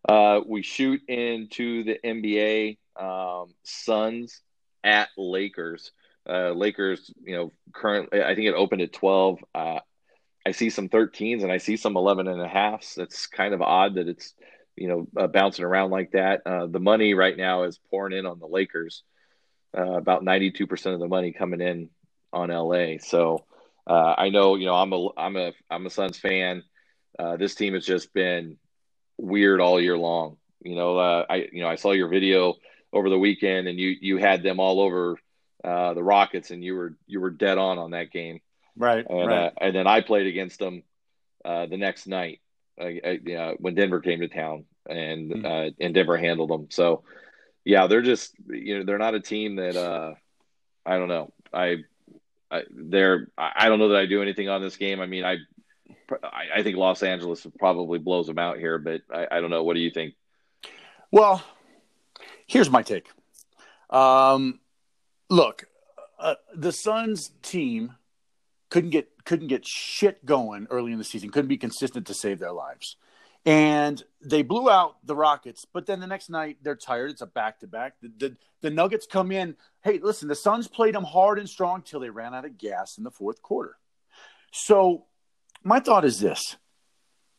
uh, 0.08 0.42
we 0.46 0.62
shoot 0.62 1.02
into 1.08 1.84
the 1.84 2.00
NBA. 2.04 2.78
Um, 2.96 3.54
Suns 3.64 4.42
at 4.84 5.10
Lakers. 5.18 5.92
Uh, 6.30 6.52
Lakers, 6.52 7.12
you 7.24 7.36
know, 7.36 7.52
currently 7.74 8.22
I 8.24 8.36
think 8.36 8.48
it 8.48 8.54
opened 8.54 8.82
at 8.82 8.94
twelve. 8.94 9.40
Uh, 9.56 9.80
I 10.46 10.52
see 10.52 10.70
some 10.70 10.90
13s 10.90 11.44
and 11.44 11.52
I 11.52 11.58
see 11.58 11.78
some 11.78 11.96
11 11.96 12.28
and 12.28 12.42
a 12.42 12.48
halfs. 12.48 12.96
That's 12.96 13.28
kind 13.28 13.54
of 13.54 13.62
odd 13.62 13.96
that 13.96 14.08
it's, 14.08 14.34
you 14.76 14.88
know, 14.88 15.08
uh, 15.18 15.28
bouncing 15.28 15.66
around 15.66 15.92
like 15.92 16.12
that. 16.12 16.42
Uh, 16.46 16.68
the 16.68 16.80
money 16.80 17.14
right 17.14 17.36
now 17.36 17.64
is 17.64 17.80
pouring 17.90 18.18
in 18.18 18.26
on 18.26 18.40
the 18.40 18.48
Lakers. 18.48 19.04
Uh, 19.78 19.94
about 19.94 20.24
92% 20.24 20.94
of 20.94 21.00
the 21.00 21.08
money 21.08 21.32
coming 21.32 21.62
in 21.62 21.90
on 22.34 22.50
LA. 22.50 22.98
So 23.00 23.46
uh, 23.88 24.16
I 24.18 24.30
know, 24.30 24.56
you 24.56 24.66
know, 24.66 24.76
I'm 24.76 24.92
a, 24.92 25.08
I'm 25.18 25.38
a, 25.38 25.54
I'm 25.70 25.86
a 25.86 25.90
Suns 25.90 26.18
fan. 26.18 26.64
Uh, 27.18 27.38
this 27.38 27.56
team 27.56 27.74
has 27.74 27.86
just 27.86 28.14
been 28.14 28.58
weird 29.18 29.62
all 29.62 29.80
year 29.80 29.98
long. 29.98 30.38
You 30.62 30.76
know, 30.76 30.98
uh, 30.98 31.26
I, 31.30 31.48
you 31.52 31.62
know, 31.62 31.70
I 31.70 31.76
saw 31.76 31.92
your 31.92 32.10
video 32.10 32.56
over 32.92 33.10
the 33.10 33.18
weekend 33.18 33.68
and 33.68 33.80
you, 33.80 33.96
you 34.02 34.18
had 34.18 34.44
them 34.44 34.60
all 34.60 34.82
over 34.82 35.18
the 35.64 36.04
Rockets 36.04 36.52
and 36.52 36.64
you 36.64 36.76
were, 36.76 36.98
you 37.08 37.22
were 37.22 37.30
dead 37.30 37.58
on 37.58 37.78
on 37.78 37.92
that 37.92 38.12
game. 38.12 38.42
Right. 38.76 39.06
And, 39.08 39.28
right. 39.28 39.46
Uh, 39.46 39.52
and 39.60 39.76
then 39.76 39.88
I 39.88 40.02
played 40.02 40.28
against 40.28 40.60
them 40.60 40.84
uh, 41.46 41.66
the 41.66 41.78
next 41.78 42.08
night 42.08 42.42
uh, 42.80 43.54
when 43.58 43.76
Denver 43.76 44.00
came 44.00 44.20
to 44.22 44.28
town, 44.28 44.66
and 44.90 45.32
mm-hmm. 45.32 45.84
and 45.84 45.94
Denver 45.94 46.18
handled 46.18 46.50
them. 46.50 46.68
So 46.70 47.04
yeah, 47.66 47.88
they're 47.88 48.02
just 48.02 48.34
you 48.48 48.80
know 48.80 48.86
they're 48.86 48.98
not 48.98 49.16
a 49.16 49.20
team 49.20 49.56
that 49.58 49.76
uh, 49.76 50.14
I 50.86 50.98
don't 50.98 51.10
know. 51.10 51.32
I, 51.54 51.78
I 52.50 52.64
they're 52.70 53.28
I 53.38 53.70
don't 53.70 53.80
know 53.80 53.90
that 53.90 53.98
I 53.98 54.06
do 54.06 54.22
anything 54.22 54.50
on 54.50 54.62
this 54.62 54.78
game. 54.78 55.00
I 55.00 55.06
mean 55.06 55.26
I 55.26 55.38
I 56.22 56.64
think 56.64 56.78
Los 56.78 57.04
Angeles 57.04 57.46
probably 57.58 58.00
blows 58.00 58.28
them 58.28 58.40
out 58.40 58.58
here, 58.58 58.78
but 58.78 59.02
I, 59.14 59.28
I 59.32 59.42
don't 59.42 59.50
know. 59.50 59.64
What 59.64 59.76
do 59.76 59.80
you 59.80 59.92
think? 59.92 60.16
Well, 61.12 61.44
Here's 62.52 62.70
my 62.70 62.84
take. 62.84 63.08
Um, 63.90 64.60
look, 65.30 65.64
uh, 66.20 66.36
the 66.54 66.74
Suns 66.74 67.32
team 67.42 67.96
couldn't 68.70 68.90
get 68.90 69.11
couldn't 69.26 69.48
get 69.48 69.66
shit 69.66 70.26
going 70.26 70.68
early 70.70 70.92
in 70.92 70.98
the 70.98 71.04
season. 71.04 71.30
Couldn't 71.30 71.50
be 71.50 71.58
consistent 71.58 72.08
to 72.08 72.14
save 72.14 72.40
their 72.40 72.52
lives, 72.52 72.98
and 73.46 74.04
they 74.24 74.42
blew 74.42 74.70
out 74.70 74.98
the 75.06 75.16
Rockets. 75.16 75.66
But 75.66 75.86
then 75.86 76.00
the 76.00 76.08
next 76.08 76.30
night 76.30 76.58
they're 76.62 76.76
tired. 76.76 77.12
It's 77.12 77.22
a 77.22 77.26
back 77.26 77.60
to 77.60 77.68
back. 77.68 77.96
The 78.02 78.70
Nuggets 78.70 79.08
come 79.08 79.32
in. 79.32 79.56
Hey, 79.84 80.00
listen, 80.02 80.28
the 80.28 80.36
Suns 80.36 80.68
played 80.68 80.96
them 80.96 81.04
hard 81.04 81.40
and 81.40 81.50
strong 81.50 81.82
till 81.82 82.00
they 82.00 82.10
ran 82.10 82.34
out 82.34 82.46
of 82.46 82.58
gas 82.58 82.98
in 82.98 83.04
the 83.04 83.12
fourth 83.12 83.42
quarter. 83.42 83.78
So 84.52 85.06
my 85.64 85.80
thought 85.80 86.06
is 86.06 86.20
this: 86.20 86.58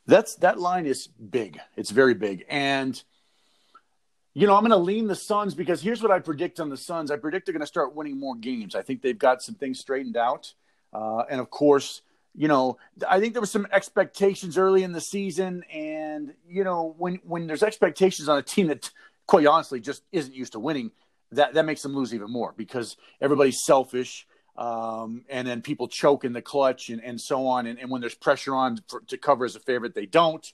that's 0.07 0.37
that 0.37 0.59
line 0.59 0.87
is 0.87 1.07
big. 1.09 1.61
It's 1.77 1.91
very 1.91 2.15
big, 2.15 2.45
and 2.49 3.03
you 4.35 4.47
know, 4.47 4.55
I'm 4.55 4.63
going 4.63 4.71
to 4.71 4.79
lean 4.79 5.09
the 5.09 5.15
Suns 5.15 5.55
because 5.55 5.83
here's 5.83 6.03
what 6.03 6.11
I 6.11 6.19
predict 6.19 6.59
on 6.59 6.71
the 6.71 6.77
Suns. 6.79 7.11
I 7.11 7.17
predict 7.17 7.45
they're 7.45 7.53
going 7.53 7.61
to 7.61 7.67
start 7.67 7.95
winning 7.95 8.19
more 8.19 8.35
games. 8.35 8.75
I 8.75 8.81
think 8.81 9.03
they've 9.03 9.19
got 9.19 9.43
some 9.43 9.55
things 9.55 9.79
straightened 9.79 10.17
out. 10.17 10.55
Uh, 10.93 11.25
and 11.31 11.41
of 11.41 11.51
course, 11.51 12.03
you 12.35 12.49
know, 12.49 12.79
I 13.09 13.21
think 13.21 13.35
there 13.35 13.43
were 13.43 13.47
some 13.47 13.67
expectations 13.73 14.57
early 14.57 14.83
in 14.83 14.93
the 14.93 15.01
season. 15.01 15.65
And, 15.73 16.35
you 16.49 16.65
know, 16.65 16.95
when, 16.99 17.21
when 17.25 17.47
there's 17.47 17.63
expectations 17.63 18.29
on 18.29 18.39
a 18.39 18.43
team 18.43 18.69
that, 18.69 18.91
quite 19.27 19.47
honestly, 19.47 19.81
just 19.81 20.03
isn't 20.13 20.35
used 20.35 20.53
to 20.53 20.61
winning, 20.61 20.91
that, 21.33 21.55
that 21.55 21.65
makes 21.65 21.83
them 21.83 21.95
lose 21.95 22.15
even 22.15 22.31
more 22.31 22.55
because 22.57 22.97
everybody's 23.21 23.65
selfish. 23.65 24.27
Um, 24.57 25.25
and 25.31 25.47
then 25.47 25.63
people 25.63 25.89
choke 25.89 26.25
in 26.25 26.33
the 26.33 26.43
clutch 26.43 26.91
and, 26.91 27.03
and 27.03 27.21
so 27.21 27.47
on. 27.47 27.67
And, 27.67 27.79
and 27.79 27.91
when 27.91 28.01
there's 28.01 28.15
pressure 28.15 28.55
on 28.55 28.79
for, 28.89 29.01
to 29.09 29.17
cover 29.17 29.45
as 29.45 29.57
a 29.57 29.61
favorite, 29.61 29.95
they 29.95 30.07
don't 30.07 30.51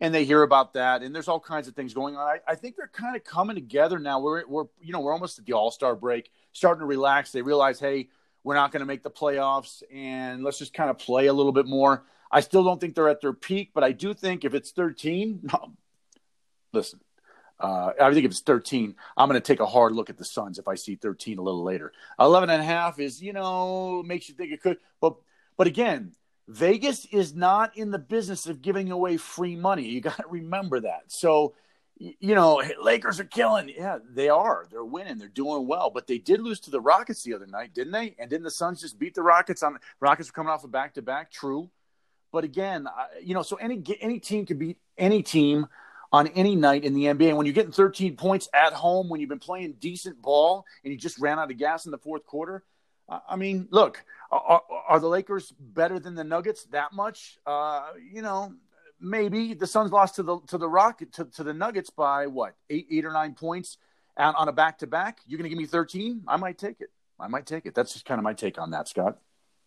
and 0.00 0.14
they 0.14 0.24
hear 0.24 0.42
about 0.42 0.74
that 0.74 1.02
and 1.02 1.14
there's 1.14 1.28
all 1.28 1.40
kinds 1.40 1.68
of 1.68 1.74
things 1.74 1.92
going 1.92 2.16
on 2.16 2.22
i, 2.22 2.38
I 2.46 2.54
think 2.54 2.76
they're 2.76 2.88
kind 2.88 3.16
of 3.16 3.24
coming 3.24 3.56
together 3.56 3.98
now 3.98 4.20
we're, 4.20 4.46
we're 4.46 4.66
you 4.80 4.92
know 4.92 5.00
we're 5.00 5.12
almost 5.12 5.38
at 5.38 5.44
the 5.44 5.54
all-star 5.54 5.96
break 5.96 6.30
starting 6.52 6.80
to 6.80 6.86
relax 6.86 7.32
they 7.32 7.42
realize 7.42 7.80
hey 7.80 8.08
we're 8.48 8.54
not 8.54 8.72
going 8.72 8.80
to 8.80 8.86
make 8.86 9.02
the 9.02 9.10
playoffs 9.10 9.82
and 9.92 10.42
let's 10.42 10.58
just 10.58 10.72
kind 10.72 10.88
of 10.88 10.96
play 10.96 11.26
a 11.26 11.32
little 11.34 11.52
bit 11.52 11.66
more 11.66 12.04
i 12.32 12.40
still 12.40 12.64
don't 12.64 12.80
think 12.80 12.94
they're 12.94 13.10
at 13.10 13.20
their 13.20 13.34
peak 13.34 13.72
but 13.74 13.84
i 13.84 13.92
do 13.92 14.14
think 14.14 14.42
if 14.42 14.54
it's 14.54 14.70
13 14.70 15.40
no, 15.42 15.74
listen 16.72 16.98
uh, 17.60 17.90
I 18.00 18.12
think 18.12 18.24
if 18.24 18.30
it's 18.30 18.40
13, 18.42 18.94
I'm 19.16 19.28
going 19.28 19.34
to 19.40 19.44
take 19.44 19.58
a 19.58 19.66
hard 19.66 19.92
look 19.92 20.10
at 20.10 20.16
the 20.16 20.24
Suns 20.24 20.60
if 20.60 20.68
I 20.68 20.76
see 20.76 20.94
13 20.94 21.38
a 21.38 21.42
little 21.42 21.64
later. 21.64 21.92
11 22.20 22.50
and 22.50 22.62
a 22.62 22.64
half 22.64 23.00
is, 23.00 23.20
you 23.20 23.32
know, 23.32 24.00
makes 24.04 24.28
you 24.28 24.36
think 24.36 24.52
it 24.52 24.62
could. 24.62 24.76
But, 25.00 25.16
but 25.56 25.66
again, 25.66 26.12
Vegas 26.46 27.04
is 27.06 27.34
not 27.34 27.76
in 27.76 27.90
the 27.90 27.98
business 27.98 28.46
of 28.46 28.62
giving 28.62 28.92
away 28.92 29.16
free 29.16 29.56
money. 29.56 29.88
You 29.88 30.00
got 30.00 30.18
to 30.18 30.28
remember 30.28 30.78
that. 30.78 31.06
So, 31.08 31.54
you 31.98 32.34
know, 32.34 32.62
Lakers 32.80 33.18
are 33.20 33.24
killing. 33.24 33.70
Yeah, 33.74 33.98
they 34.08 34.28
are. 34.28 34.66
They're 34.70 34.84
winning. 34.84 35.18
They're 35.18 35.28
doing 35.28 35.66
well. 35.66 35.90
But 35.90 36.06
they 36.06 36.18
did 36.18 36.40
lose 36.40 36.60
to 36.60 36.70
the 36.70 36.80
Rockets 36.80 37.22
the 37.22 37.34
other 37.34 37.46
night, 37.46 37.74
didn't 37.74 37.92
they? 37.92 38.14
And 38.18 38.30
didn't 38.30 38.44
the 38.44 38.50
Suns 38.50 38.80
just 38.80 38.98
beat 38.98 39.14
the 39.14 39.22
Rockets 39.22 39.62
on? 39.62 39.78
Rockets 40.00 40.28
were 40.28 40.34
coming 40.34 40.50
off 40.50 40.64
a 40.64 40.68
back 40.68 40.94
to 40.94 41.02
back. 41.02 41.30
True, 41.30 41.70
but 42.32 42.44
again, 42.44 42.86
you 43.22 43.34
know, 43.34 43.42
so 43.42 43.56
any 43.56 43.82
any 44.00 44.20
team 44.20 44.46
can 44.46 44.58
beat 44.58 44.78
any 44.96 45.22
team 45.22 45.66
on 46.12 46.26
any 46.28 46.56
night 46.56 46.84
in 46.84 46.94
the 46.94 47.04
NBA. 47.04 47.28
And 47.28 47.36
when 47.36 47.46
you're 47.46 47.54
getting 47.54 47.72
13 47.72 48.16
points 48.16 48.48
at 48.54 48.72
home, 48.72 49.08
when 49.08 49.20
you've 49.20 49.28
been 49.28 49.38
playing 49.38 49.74
decent 49.78 50.22
ball, 50.22 50.64
and 50.82 50.92
you 50.92 50.98
just 50.98 51.18
ran 51.18 51.38
out 51.38 51.50
of 51.50 51.58
gas 51.58 51.84
in 51.84 51.90
the 51.90 51.98
fourth 51.98 52.24
quarter, 52.24 52.64
I 53.08 53.36
mean, 53.36 53.68
look, 53.70 54.04
are, 54.30 54.62
are, 54.86 55.00
the 55.00 55.08
Lakers 55.08 55.52
better 55.58 55.98
than 55.98 56.14
the 56.14 56.24
Nuggets 56.24 56.64
that 56.66 56.92
much? 56.92 57.38
Uh, 57.46 57.88
you 58.12 58.20
know, 58.20 58.52
maybe 59.00 59.54
the 59.54 59.66
Suns 59.66 59.92
lost 59.92 60.16
to 60.16 60.22
the 60.22 60.40
to 60.48 60.58
the 60.58 60.68
Rocket 60.68 61.12
to, 61.14 61.24
to 61.26 61.42
the 61.42 61.54
Nuggets 61.54 61.90
by 61.90 62.26
what 62.26 62.54
eight 62.70 62.86
eight 62.90 63.04
or 63.04 63.12
nine 63.12 63.34
points 63.34 63.78
on, 64.16 64.34
on 64.34 64.48
a 64.48 64.52
back 64.52 64.78
to 64.78 64.86
back. 64.86 65.20
You're 65.26 65.38
going 65.38 65.44
to 65.44 65.50
give 65.50 65.58
me 65.58 65.66
13? 65.66 66.24
I 66.26 66.36
might 66.36 66.58
take 66.58 66.80
it. 66.80 66.90
I 67.20 67.28
might 67.28 67.46
take 67.46 67.66
it. 67.66 67.74
That's 67.74 67.92
just 67.92 68.04
kind 68.04 68.18
of 68.18 68.24
my 68.24 68.34
take 68.34 68.58
on 68.58 68.70
that, 68.72 68.88
Scott. 68.88 69.18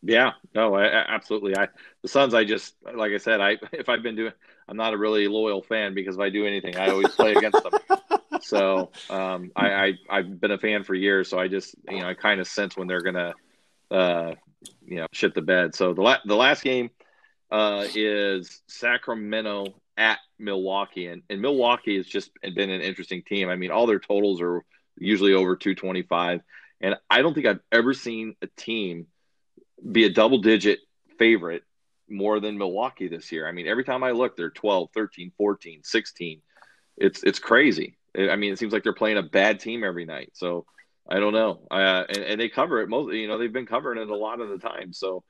Yeah, 0.04 0.32
no, 0.56 0.74
I, 0.76 0.86
absolutely. 0.86 1.56
I 1.56 1.67
the 2.02 2.08
Suns. 2.08 2.34
I 2.34 2.44
just 2.44 2.74
like 2.96 3.12
I 3.12 3.17
said. 3.17 3.39
I 3.39 3.58
if 3.72 3.88
I've 3.88 4.02
been 4.02 4.15
doing, 4.15 4.34
I'm 4.67 4.78
not 4.78 4.94
a 4.94 4.98
really 4.98 5.28
loyal 5.28 5.62
fan 5.62 5.94
because 5.94 6.15
if 6.15 6.22
I 6.22 6.30
do 6.30 6.46
anything, 6.46 6.76
I 6.76 6.89
always 6.89 7.10
play 7.10 7.34
against 7.34 7.62
them. 7.63 7.74
So 8.44 8.89
um, 9.12 9.52
I, 9.56 9.94
I 10.10 10.15
have 10.17 10.41
been 10.41 10.50
a 10.50 10.58
fan 10.58 10.84
for 10.84 10.96
years. 10.96 11.30
So 11.30 11.38
I 11.38 11.48
just 11.48 11.76
you 11.88 12.00
know 12.00 12.08
I 12.08 12.15
kind 12.15 12.41
of 12.41 12.48
sense 12.48 12.76
when 12.76 12.88
they're 12.88 13.02
gonna 13.02 13.36
uh, 13.91 14.34
you 14.84 14.96
know 14.96 15.06
shit 15.12 15.36
the 15.36 15.44
bed. 15.44 15.76
So 15.76 15.94
the 15.94 16.02
la- 16.02 16.22
the 16.26 16.36
last 16.36 16.63
game 16.63 16.89
uh, 17.52 17.86
is 17.94 18.62
Sacramento 18.68 19.76
at 19.98 20.20
Milwaukee, 20.40 21.08
and, 21.08 21.22
and 21.30 21.42
Milwaukee 21.42 21.98
has 21.98 22.08
just 22.08 22.32
been 22.42 22.70
an 22.70 22.82
interesting 22.82 23.24
team. 23.24 23.50
I 23.50 23.56
mean, 23.56 23.72
all 23.72 23.88
their 23.88 24.00
totals 24.00 24.42
are 24.42 24.64
usually 24.98 25.34
over 25.34 25.56
225, 25.56 26.42
and 26.80 26.96
I 27.10 27.22
don't 27.22 27.34
think 27.34 27.46
I've 27.46 27.60
ever 27.72 27.94
seen 27.94 28.36
a 28.42 28.48
team 28.48 29.08
be 29.90 30.06
a 30.06 30.10
double 30.10 30.40
digit 30.40 30.80
favorite 31.18 31.64
more 32.10 32.40
than 32.40 32.58
Milwaukee 32.58 33.08
this 33.08 33.32
year. 33.32 33.48
I 33.48 33.52
mean, 33.52 33.68
every 33.68 33.84
time 33.84 34.04
I 34.04 34.12
look, 34.12 34.36
they're 34.36 34.50
12, 34.50 34.90
13, 34.94 35.32
14, 35.38 35.82
16. 35.84 36.42
It's 36.98 37.24
it's 37.24 37.40
crazy. 37.40 37.98
I 38.18 38.36
mean, 38.36 38.54
it 38.54 38.60
seems 38.60 38.74
like 38.74 38.84
they're 38.84 38.94
playing 38.94 39.18
a 39.18 39.24
bad 39.24 39.60
team 39.60 39.84
every 39.84 40.06
night. 40.06 40.32
So 40.34 40.66
I 41.10 41.20
don't 41.20 41.34
know. 41.34 41.62
Uh, 41.72 42.04
and, 42.10 42.18
and 42.18 42.42
they 42.42 42.50
cover 42.50 42.82
it 42.82 42.90
most. 42.90 43.14
You 43.14 43.28
know, 43.28 43.38
they've 43.38 43.52
been 43.52 43.66
covering 43.66 44.00
it 44.00 44.10
a 44.10 44.16
lot 44.16 44.42
of 44.42 44.50
the 44.50 44.58
time. 44.58 44.94
So 44.94 45.24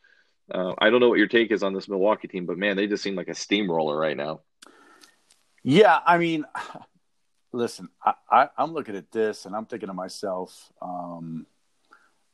uh, 0.50 0.74
I 0.78 0.90
don't 0.90 1.00
know 1.00 1.10
what 1.10 1.18
your 1.18 1.28
take 1.28 1.52
is 1.52 1.64
on 1.64 1.74
this 1.74 1.88
Milwaukee 1.88 2.28
team, 2.28 2.46
but 2.46 2.58
man, 2.58 2.78
they 2.78 2.88
just 2.88 3.04
seem 3.04 3.16
like 3.16 3.28
a 3.28 3.36
steamroller 3.36 3.98
right 3.98 4.18
now. 4.18 4.42
Yeah, 5.64 6.00
I 6.06 6.18
mean, 6.18 6.46
listen, 7.54 7.90
I, 8.30 8.50
am 8.58 8.74
looking 8.74 8.96
at 8.96 9.12
this 9.12 9.46
and 9.46 9.56
I'm 9.56 9.66
thinking 9.66 9.88
to 9.88 9.94
myself, 9.94 10.72
um, 10.82 11.46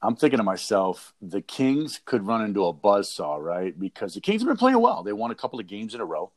I'm 0.01 0.15
thinking 0.15 0.37
to 0.37 0.43
myself, 0.43 1.13
the 1.21 1.41
Kings 1.41 1.99
could 2.05 2.25
run 2.25 2.43
into 2.43 2.65
a 2.65 2.73
buzz 2.73 3.11
saw, 3.11 3.35
right? 3.35 3.77
Because 3.77 4.13
the 4.13 4.21
Kings 4.21 4.41
have 4.41 4.47
been 4.47 4.57
playing 4.57 4.79
well. 4.79 5.03
They 5.03 5.13
won 5.13 5.31
a 5.31 5.35
couple 5.35 5.59
of 5.59 5.67
games 5.67 5.95
in 5.95 6.01
a 6.01 6.05
row. 6.05 6.31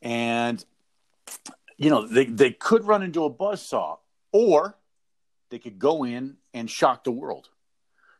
And 0.00 0.64
you 1.76 1.90
know, 1.90 2.06
they, 2.06 2.24
they 2.24 2.52
could 2.52 2.84
run 2.84 3.02
into 3.02 3.24
a 3.24 3.30
buzz 3.30 3.60
saw, 3.62 3.96
or 4.32 4.76
they 5.50 5.58
could 5.58 5.78
go 5.78 6.04
in 6.04 6.36
and 6.54 6.70
shock 6.70 7.04
the 7.04 7.10
world. 7.10 7.48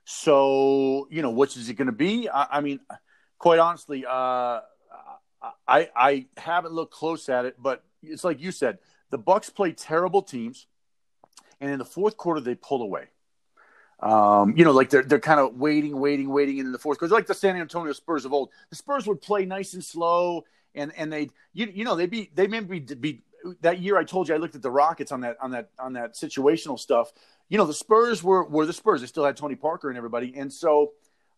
So, 0.08 1.08
you 1.10 1.20
know, 1.20 1.30
which 1.30 1.56
is 1.56 1.68
it 1.68 1.74
going 1.74 1.86
to 1.86 1.92
be? 1.92 2.28
I, 2.28 2.46
I, 2.58 2.60
mean, 2.60 2.78
quite 3.38 3.58
honestly, 3.58 4.06
uh, 4.06 4.60
I 5.66 5.90
I 5.96 6.26
haven't 6.36 6.72
looked 6.72 6.92
close 6.92 7.28
at 7.28 7.44
it, 7.44 7.60
but 7.60 7.84
it's 8.04 8.22
like 8.22 8.40
you 8.40 8.52
said, 8.52 8.78
the 9.10 9.18
Bucks 9.18 9.50
play 9.50 9.72
terrible 9.72 10.22
teams, 10.22 10.68
and 11.60 11.72
in 11.72 11.80
the 11.80 11.84
fourth 11.84 12.16
quarter 12.16 12.40
they 12.40 12.54
pull 12.54 12.82
away. 12.82 13.06
Um, 13.98 14.54
you 14.56 14.64
know, 14.64 14.70
like 14.70 14.90
they're 14.90 15.02
they're 15.02 15.18
kind 15.18 15.40
of 15.40 15.56
waiting, 15.56 15.98
waiting, 15.98 16.28
waiting 16.30 16.58
in 16.58 16.70
the 16.70 16.78
fourth 16.78 17.00
quarter, 17.00 17.12
like 17.12 17.26
the 17.26 17.34
San 17.34 17.56
Antonio 17.56 17.92
Spurs 17.92 18.24
of 18.24 18.32
old. 18.32 18.50
The 18.70 18.76
Spurs 18.76 19.08
would 19.08 19.20
play 19.20 19.44
nice 19.44 19.74
and 19.74 19.84
slow, 19.84 20.44
and 20.76 20.92
and 20.96 21.12
they 21.12 21.30
you 21.52 21.66
you 21.66 21.84
know 21.84 21.96
they'd 21.96 22.10
be 22.10 22.30
they 22.32 22.46
maybe 22.46 22.78
be, 22.78 22.94
be 22.94 23.22
that 23.60 23.80
year 23.80 23.96
I 23.96 24.04
told 24.04 24.28
you 24.28 24.34
I 24.34 24.38
looked 24.38 24.54
at 24.54 24.62
the 24.62 24.70
Rockets 24.70 25.12
on 25.12 25.20
that 25.20 25.36
on 25.40 25.50
that 25.52 25.70
on 25.78 25.94
that 25.94 26.14
situational 26.14 26.78
stuff. 26.78 27.12
You 27.48 27.58
know, 27.58 27.64
the 27.64 27.74
Spurs 27.74 28.22
were 28.22 28.44
were 28.44 28.66
the 28.66 28.72
Spurs. 28.72 29.00
They 29.00 29.06
still 29.06 29.24
had 29.24 29.36
Tony 29.36 29.54
Parker 29.54 29.88
and 29.88 29.96
everybody, 29.96 30.34
and 30.36 30.52
so 30.52 30.92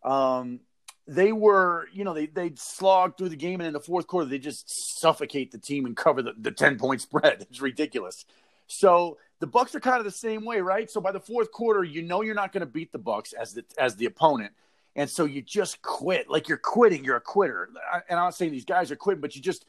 um, 0.04 0.60
they 1.06 1.32
were. 1.32 1.88
You 1.92 2.04
know, 2.04 2.14
they 2.14 2.26
they 2.26 2.52
slogged 2.56 3.18
through 3.18 3.30
the 3.30 3.36
game, 3.36 3.60
and 3.60 3.66
in 3.66 3.72
the 3.72 3.80
fourth 3.80 4.06
quarter, 4.06 4.28
they 4.28 4.38
just 4.38 5.00
suffocate 5.00 5.52
the 5.52 5.58
team 5.58 5.86
and 5.86 5.96
cover 5.96 6.22
the, 6.22 6.34
the 6.38 6.50
ten 6.50 6.78
point 6.78 7.00
spread. 7.02 7.46
It's 7.50 7.60
ridiculous. 7.60 8.24
So 8.66 9.18
the 9.40 9.46
Bucks 9.46 9.74
are 9.74 9.80
kind 9.80 9.98
of 9.98 10.04
the 10.04 10.10
same 10.10 10.44
way, 10.44 10.60
right? 10.60 10.90
So 10.90 11.00
by 11.00 11.12
the 11.12 11.20
fourth 11.20 11.50
quarter, 11.52 11.82
you 11.84 12.02
know 12.02 12.22
you're 12.22 12.34
not 12.34 12.52
going 12.52 12.60
to 12.60 12.66
beat 12.66 12.92
the 12.92 12.98
Bucks 12.98 13.32
as 13.32 13.54
the 13.54 13.64
as 13.78 13.96
the 13.96 14.06
opponent. 14.06 14.52
And 14.96 15.08
so 15.08 15.26
you 15.26 15.42
just 15.42 15.80
quit. 15.80 16.28
Like 16.28 16.48
you're 16.48 16.58
quitting. 16.58 17.04
You're 17.04 17.16
a 17.16 17.20
quitter. 17.20 17.68
And 18.08 18.18
I'm 18.18 18.26
not 18.26 18.34
saying 18.34 18.50
these 18.50 18.64
guys 18.64 18.90
are 18.90 18.96
quitting, 18.96 19.20
but 19.20 19.36
you 19.36 19.42
just 19.42 19.64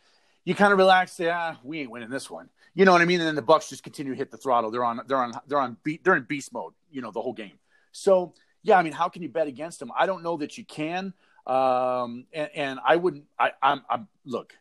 you 0.45 0.55
kind 0.55 0.71
of 0.71 0.79
relax, 0.79 1.13
say, 1.13 1.29
ah, 1.29 1.57
we 1.63 1.81
ain't 1.81 1.91
winning 1.91 2.09
this 2.09 2.29
one. 2.29 2.49
You 2.73 2.85
know 2.85 2.91
what 2.91 3.01
I 3.01 3.05
mean? 3.05 3.19
And 3.19 3.27
then 3.27 3.35
the 3.35 3.41
Bucks 3.41 3.69
just 3.69 3.83
continue 3.83 4.13
to 4.13 4.17
hit 4.17 4.31
the 4.31 4.37
throttle. 4.37 4.71
They're 4.71 4.85
on, 4.85 5.01
they're 5.07 5.17
on, 5.17 5.33
they're 5.47 5.59
on, 5.59 5.77
beat, 5.83 6.03
they're 6.03 6.15
in 6.15 6.23
beast 6.23 6.53
mode. 6.53 6.73
You 6.91 7.01
know 7.01 7.11
the 7.11 7.21
whole 7.21 7.33
game. 7.33 7.59
So 7.91 8.33
yeah, 8.63 8.77
I 8.77 8.83
mean, 8.83 8.93
how 8.93 9.09
can 9.09 9.21
you 9.21 9.29
bet 9.29 9.47
against 9.47 9.79
them? 9.79 9.91
I 9.97 10.05
don't 10.05 10.23
know 10.23 10.37
that 10.37 10.57
you 10.57 10.65
can. 10.65 11.13
Um, 11.47 12.25
and, 12.33 12.49
and 12.55 12.79
I 12.85 12.97
wouldn't. 12.97 13.25
I, 13.37 13.51
I'm, 13.61 13.83
I'm 13.89 14.07
look. 14.25 14.53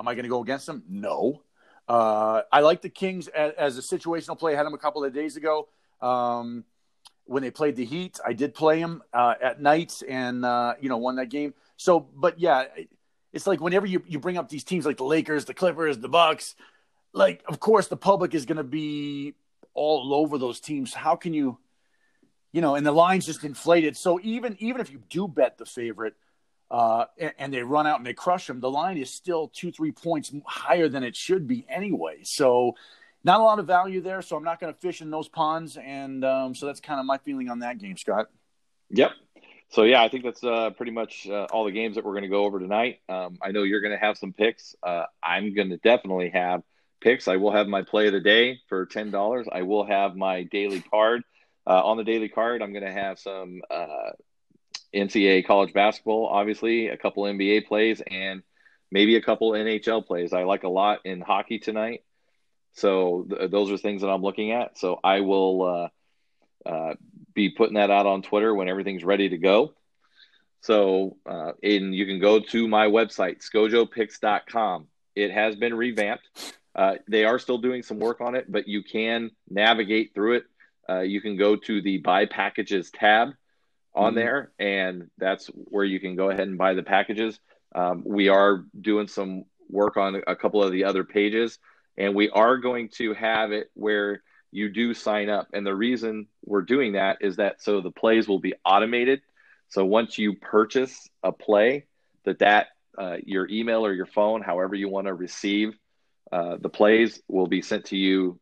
Am 0.00 0.08
I 0.08 0.14
going 0.14 0.24
to 0.24 0.28
go 0.28 0.42
against 0.42 0.66
them? 0.66 0.82
No. 0.88 1.42
Uh, 1.86 2.42
I 2.50 2.60
like 2.60 2.82
the 2.82 2.88
Kings 2.88 3.28
as, 3.28 3.52
as, 3.56 3.78
a 3.78 3.80
situational 3.80 4.38
play. 4.38 4.54
I 4.54 4.56
had 4.56 4.66
them 4.66 4.74
a 4.74 4.78
couple 4.78 5.04
of 5.04 5.12
days 5.12 5.36
ago 5.36 5.68
um, 6.00 6.64
when 7.26 7.42
they 7.42 7.50
played 7.50 7.76
the 7.76 7.84
Heat. 7.84 8.18
I 8.26 8.32
did 8.32 8.54
play 8.54 8.80
them 8.80 9.02
uh, 9.12 9.34
at 9.40 9.60
night 9.60 10.02
and 10.08 10.44
uh, 10.44 10.74
you 10.80 10.88
know 10.88 10.96
won 10.96 11.16
that 11.16 11.28
game. 11.28 11.54
So, 11.76 12.00
but 12.00 12.40
yeah, 12.40 12.64
it's 13.34 13.46
like 13.46 13.60
whenever 13.60 13.84
you, 13.84 14.02
you 14.06 14.20
bring 14.20 14.38
up 14.38 14.48
these 14.48 14.64
teams 14.64 14.86
like 14.86 14.96
the 14.96 15.04
Lakers, 15.04 15.44
the 15.44 15.54
Clippers, 15.54 15.98
the 15.98 16.08
Bucks, 16.08 16.54
like 17.12 17.42
of 17.48 17.58
course 17.58 17.88
the 17.88 17.96
public 17.96 18.32
is 18.34 18.46
going 18.46 18.58
to 18.58 18.64
be 18.64 19.34
all 19.74 20.14
over 20.14 20.38
those 20.38 20.60
teams. 20.60 20.94
How 20.94 21.16
can 21.16 21.34
you, 21.34 21.58
you 22.52 22.60
know, 22.60 22.76
and 22.76 22.86
the 22.86 22.92
line's 22.92 23.26
just 23.26 23.42
inflated. 23.42 23.96
So 23.96 24.20
even 24.22 24.56
even 24.60 24.80
if 24.80 24.90
you 24.90 25.02
do 25.10 25.26
bet 25.26 25.58
the 25.58 25.66
favorite, 25.66 26.14
uh, 26.70 27.06
and, 27.18 27.32
and, 27.38 27.54
they 27.54 27.62
run 27.62 27.86
out 27.86 27.98
and 27.98 28.06
they 28.06 28.14
crush 28.14 28.46
them, 28.46 28.60
the 28.60 28.70
line 28.70 28.96
is 28.96 29.10
still 29.10 29.48
two 29.48 29.72
three 29.72 29.92
points 29.92 30.32
higher 30.46 30.88
than 30.88 31.02
it 31.02 31.16
should 31.16 31.48
be 31.48 31.66
anyway. 31.68 32.20
So 32.22 32.76
not 33.24 33.40
a 33.40 33.42
lot 33.42 33.58
of 33.58 33.66
value 33.66 34.00
there, 34.00 34.22
so 34.22 34.36
I'm 34.36 34.44
not 34.44 34.60
going 34.60 34.72
to 34.72 34.78
fish 34.78 35.00
in 35.00 35.10
those 35.10 35.28
ponds. 35.28 35.76
And 35.76 36.24
um, 36.24 36.54
so 36.54 36.66
that's 36.66 36.80
kind 36.80 37.00
of 37.00 37.06
my 37.06 37.18
feeling 37.18 37.48
on 37.48 37.58
that 37.60 37.78
game, 37.78 37.96
Scott. 37.96 38.26
Yep. 38.90 39.10
So 39.70 39.82
yeah, 39.82 40.02
I 40.02 40.08
think 40.08 40.24
that's 40.24 40.44
uh, 40.44 40.70
pretty 40.70 40.92
much 40.92 41.26
uh, 41.28 41.46
all 41.50 41.64
the 41.64 41.72
games 41.72 41.96
that 41.96 42.04
we're 42.04 42.12
going 42.12 42.22
to 42.22 42.28
go 42.28 42.44
over 42.44 42.60
tonight. 42.60 43.00
Um, 43.08 43.38
I 43.42 43.50
know 43.50 43.62
you're 43.62 43.80
going 43.80 43.98
to 43.98 44.04
have 44.04 44.16
some 44.16 44.32
picks. 44.32 44.76
Uh, 44.82 45.04
I'm 45.22 45.54
going 45.54 45.70
to 45.70 45.78
definitely 45.78 46.30
have 46.30 46.62
picks. 47.00 47.26
I 47.28 47.36
will 47.36 47.52
have 47.52 47.66
my 47.66 47.82
play 47.82 48.06
of 48.06 48.12
the 48.12 48.20
day 48.20 48.60
for 48.68 48.86
ten 48.86 49.10
dollars. 49.10 49.46
I 49.50 49.62
will 49.62 49.84
have 49.84 50.16
my 50.16 50.44
daily 50.44 50.80
card. 50.80 51.22
Uh, 51.66 51.82
on 51.82 51.96
the 51.96 52.04
daily 52.04 52.28
card, 52.28 52.62
I'm 52.62 52.72
going 52.72 52.84
to 52.84 52.92
have 52.92 53.18
some 53.18 53.62
uh, 53.70 54.10
NCAA 54.94 55.42
college 55.42 55.72
basketball, 55.72 56.26
obviously, 56.26 56.88
a 56.88 56.96
couple 56.96 57.24
NBA 57.24 57.66
plays, 57.66 58.02
and 58.08 58.42
maybe 58.90 59.16
a 59.16 59.22
couple 59.22 59.52
NHL 59.52 60.06
plays. 60.06 60.32
I 60.32 60.44
like 60.44 60.62
a 60.62 60.68
lot 60.68 61.00
in 61.04 61.20
hockey 61.20 61.58
tonight. 61.58 62.04
So 62.74 63.26
th- 63.28 63.50
those 63.50 63.70
are 63.70 63.78
things 63.78 64.02
that 64.02 64.08
I'm 64.08 64.22
looking 64.22 64.52
at. 64.52 64.78
So 64.78 65.00
I 65.02 65.20
will 65.20 65.90
uh, 66.66 66.68
uh, 66.68 66.94
be 67.34 67.50
putting 67.50 67.74
that 67.74 67.90
out 67.90 68.06
on 68.06 68.22
Twitter 68.22 68.54
when 68.54 68.68
everything's 68.68 69.04
ready 69.04 69.28
to 69.28 69.38
go. 69.38 69.74
So, 70.60 71.16
uh, 71.26 71.52
and 71.62 71.94
you 71.94 72.06
can 72.06 72.20
go 72.20 72.40
to 72.40 72.68
my 72.68 72.86
website, 72.86 73.42
scojopicks.com. 73.44 74.86
It 75.14 75.30
has 75.30 75.56
been 75.56 75.74
revamped. 75.74 76.54
Uh, 76.74 76.94
they 77.06 77.24
are 77.24 77.38
still 77.38 77.58
doing 77.58 77.82
some 77.82 77.98
work 77.98 78.20
on 78.20 78.34
it, 78.34 78.50
but 78.50 78.66
you 78.66 78.82
can 78.82 79.30
navigate 79.48 80.14
through 80.14 80.36
it. 80.36 80.44
Uh, 80.88 81.00
you 81.00 81.20
can 81.20 81.36
go 81.36 81.56
to 81.56 81.82
the 81.82 81.98
buy 81.98 82.26
packages 82.26 82.90
tab 82.90 83.30
on 83.94 84.12
mm-hmm. 84.12 84.16
there, 84.16 84.52
and 84.58 85.10
that's 85.18 85.46
where 85.48 85.84
you 85.84 86.00
can 86.00 86.16
go 86.16 86.30
ahead 86.30 86.48
and 86.48 86.58
buy 86.58 86.74
the 86.74 86.82
packages. 86.82 87.38
Um, 87.74 88.02
we 88.04 88.28
are 88.28 88.64
doing 88.80 89.08
some 89.08 89.44
work 89.68 89.96
on 89.96 90.22
a 90.26 90.36
couple 90.36 90.62
of 90.62 90.72
the 90.72 90.84
other 90.84 91.04
pages, 91.04 91.58
and 91.96 92.14
we 92.14 92.28
are 92.30 92.56
going 92.56 92.88
to 92.96 93.14
have 93.14 93.52
it 93.52 93.70
where 93.74 94.22
you 94.54 94.70
do 94.70 94.94
sign 94.94 95.28
up. 95.28 95.48
And 95.52 95.66
the 95.66 95.74
reason 95.74 96.26
we're 96.44 96.62
doing 96.62 96.92
that 96.92 97.18
is 97.20 97.36
that 97.36 97.62
so 97.62 97.80
the 97.80 97.90
plays 97.90 98.28
will 98.28 98.38
be 98.38 98.54
automated. 98.64 99.20
So 99.68 99.84
once 99.84 100.18
you 100.18 100.36
purchase 100.36 101.08
a 101.22 101.32
play, 101.32 101.86
that 102.24 102.38
that 102.38 102.68
uh, 102.96 103.16
your 103.24 103.48
email 103.48 103.84
or 103.84 103.92
your 103.92 104.06
phone, 104.06 104.42
however 104.42 104.74
you 104.74 104.88
want 104.88 105.08
to 105.08 105.14
receive 105.14 105.74
uh, 106.30 106.56
the 106.60 106.68
plays, 106.68 107.20
will 107.28 107.46
be 107.46 107.62
sent 107.62 107.86
to 107.86 107.96
you 107.96 108.38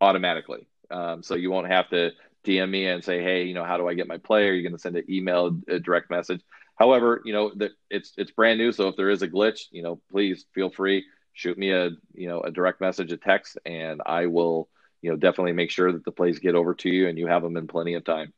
automatically. 0.00 0.68
Um, 0.90 1.22
so 1.22 1.34
you 1.34 1.50
won't 1.50 1.68
have 1.68 1.88
to 1.90 2.10
DM 2.44 2.70
me 2.70 2.86
and 2.86 3.02
say, 3.02 3.22
hey, 3.22 3.44
you 3.44 3.54
know, 3.54 3.64
how 3.64 3.78
do 3.78 3.88
I 3.88 3.94
get 3.94 4.06
my 4.06 4.18
play? 4.18 4.48
Are 4.48 4.52
you 4.52 4.62
going 4.62 4.74
to 4.74 4.78
send 4.78 4.96
an 4.96 5.10
email, 5.10 5.58
a 5.68 5.80
direct 5.80 6.10
message? 6.10 6.42
However, 6.76 7.22
you 7.24 7.32
know 7.32 7.52
that 7.56 7.70
it's 7.90 8.12
it's 8.18 8.30
brand 8.30 8.58
new, 8.58 8.70
so 8.70 8.88
if 8.88 8.96
there 8.96 9.10
is 9.10 9.22
a 9.22 9.28
glitch, 9.28 9.62
you 9.70 9.82
know, 9.82 10.00
please 10.10 10.44
feel 10.54 10.70
free 10.70 11.04
shoot 11.36 11.58
me 11.58 11.70
a 11.70 11.90
you 12.14 12.28
know 12.28 12.40
a 12.40 12.50
direct 12.50 12.80
message, 12.80 13.12
a 13.12 13.16
text, 13.16 13.58
and 13.64 14.02
I 14.04 14.26
will 14.26 14.68
you 15.06 15.12
know 15.12 15.16
definitely 15.16 15.52
make 15.52 15.70
sure 15.70 15.92
that 15.92 16.04
the 16.04 16.10
plays 16.10 16.40
get 16.40 16.56
over 16.56 16.74
to 16.74 16.88
you 16.88 17.06
and 17.08 17.16
you 17.16 17.28
have 17.28 17.40
them 17.40 17.56
in 17.56 17.68
plenty 17.68 17.94
of 17.94 18.04
time. 18.04 18.32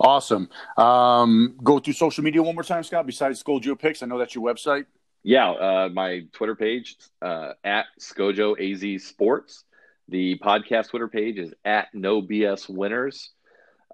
Awesome. 0.00 0.48
Um, 0.78 1.58
go 1.62 1.78
through 1.78 1.92
social 1.92 2.24
media 2.24 2.42
one 2.42 2.54
more 2.54 2.64
time, 2.64 2.82
Scott. 2.82 3.04
Besides 3.04 3.42
Scojo 3.42 3.78
Picks, 3.78 4.02
I 4.02 4.06
know 4.06 4.18
that's 4.18 4.34
your 4.34 4.42
website. 4.42 4.86
Yeah, 5.22 5.50
uh, 5.50 5.88
my 5.92 6.24
Twitter 6.32 6.56
page 6.56 6.96
uh, 7.20 7.52
at 7.62 7.84
Scojo 8.00 8.56
Az 8.58 9.04
Sports. 9.04 9.64
The 10.08 10.38
podcast 10.38 10.88
Twitter 10.88 11.08
page 11.08 11.36
is 11.36 11.52
at 11.66 11.88
No 11.92 12.22
BS 12.22 12.66
Winners. 12.70 13.32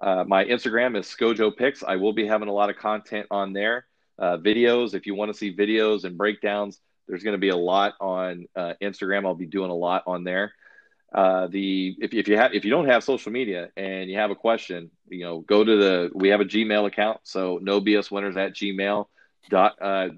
Uh, 0.01 0.23
my 0.25 0.45
Instagram 0.45 0.97
is 0.97 1.07
Scojo 1.07 1.53
Picks. 1.53 1.83
I 1.83 1.97
will 1.97 2.13
be 2.13 2.25
having 2.25 2.47
a 2.47 2.53
lot 2.53 2.69
of 2.69 2.77
content 2.77 3.27
on 3.31 3.51
there. 3.51 3.85
Uh, 4.17 4.37
videos, 4.37 4.93
if 4.93 5.05
you 5.05 5.13
want 5.13 5.29
to 5.29 5.37
see 5.37 5.53
videos 5.53 6.05
and 6.05 6.17
breakdowns, 6.17 6.79
there's 7.05 7.23
going 7.23 7.33
to 7.33 7.37
be 7.37 7.49
a 7.49 7.57
lot 7.57 7.95
on 7.99 8.45
uh, 8.55 8.75
Instagram. 8.81 9.25
I'll 9.25 9.35
be 9.35 9.45
doing 9.45 9.71
a 9.71 9.75
lot 9.75 10.03
on 10.07 10.23
there. 10.23 10.53
Uh, 11.15 11.47
the 11.47 11.95
if, 12.01 12.13
if 12.13 12.27
you 12.27 12.35
have 12.35 12.53
if 12.53 12.65
you 12.65 12.71
don't 12.71 12.87
have 12.87 13.01
social 13.01 13.31
media 13.31 13.69
and 13.77 14.09
you 14.09 14.17
have 14.17 14.31
a 14.31 14.35
question, 14.35 14.91
you 15.07 15.23
know, 15.23 15.39
go 15.39 15.63
to 15.63 15.77
the 15.77 16.11
we 16.13 16.27
have 16.27 16.41
a 16.41 16.45
Gmail 16.45 16.85
account. 16.85 17.21
So 17.23 17.57
no 17.61 17.79
BS 17.79 18.11
winners 18.11 18.35
at 18.35 18.53
Gmail 18.53 19.05
dot. 19.49 19.77
Uh, 19.81 20.09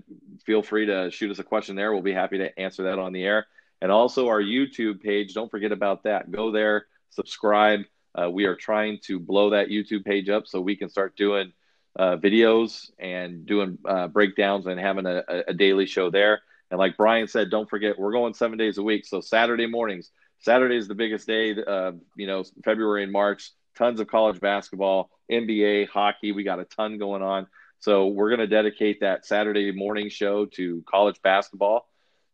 feel 0.44 0.64
free 0.64 0.88
to 0.88 1.12
shoot 1.12 1.30
us 1.30 1.38
a 1.38 1.44
question 1.44 1.76
there. 1.76 1.94
We'll 1.94 2.02
be 2.02 2.14
happy 2.14 2.40
to 2.40 2.60
answer 2.60 2.84
that 2.84 2.98
on 2.98 3.14
the 3.14 3.24
air. 3.24 3.46
And 3.80 3.92
also 3.92 4.28
our 4.28 4.42
YouTube 4.42 5.00
page. 5.04 5.36
Don't 5.36 5.52
forget 5.52 5.72
about 5.72 6.04
that. 6.06 6.32
Go 6.32 6.50
there, 6.52 6.88
subscribe. 7.12 7.82
Uh, 8.16 8.32
we 8.32 8.46
are 8.46 8.56
trying 8.56 8.98
to 9.04 9.20
blow 9.20 9.52
that 9.52 9.68
YouTube 9.68 10.04
page 10.04 10.30
up 10.30 10.48
so 10.48 10.60
we 10.60 10.76
can 10.76 10.90
start 10.90 11.16
doing 11.16 11.54
uh, 12.00 12.18
videos 12.18 12.90
and 12.98 13.46
doing 13.46 13.78
uh, 13.86 14.08
breakdowns 14.08 14.66
and 14.66 14.80
having 14.80 15.06
a, 15.06 15.24
a, 15.48 15.54
daily 15.54 15.86
show 15.86 16.10
there. 16.10 16.42
And 16.72 16.80
like 16.80 16.98
Brian 16.98 17.28
said, 17.28 17.52
don't 17.52 17.70
forget 17.70 18.00
we're 18.00 18.12
going 18.12 18.34
seven 18.34 18.58
days 18.58 18.80
a 18.80 18.84
week. 18.84 19.06
So 19.06 19.22
Saturday 19.22 19.68
mornings, 19.68 20.12
Saturday 20.40 20.78
is 20.78 20.88
the 20.88 20.96
biggest 20.96 21.28
day. 21.28 21.56
Uh, 21.56 21.94
you 22.16 22.28
know, 22.28 22.44
February 22.64 23.04
and 23.04 23.12
March, 23.12 23.52
tons 23.76 24.00
of 24.00 24.08
college 24.08 24.40
basketball, 24.40 25.10
NBA, 25.32 25.90
hockey. 25.90 26.32
We 26.32 26.44
got 26.44 26.60
a 26.60 26.66
ton 26.66 26.98
going 26.98 27.22
on. 27.22 27.48
So 27.80 28.08
we're 28.08 28.30
going 28.30 28.40
to 28.40 28.48
dedicate 28.48 29.02
that 29.02 29.26
Saturday 29.26 29.72
morning 29.72 30.10
show 30.10 30.46
to 30.46 30.84
college 30.88 31.22
basketball. 31.22 31.88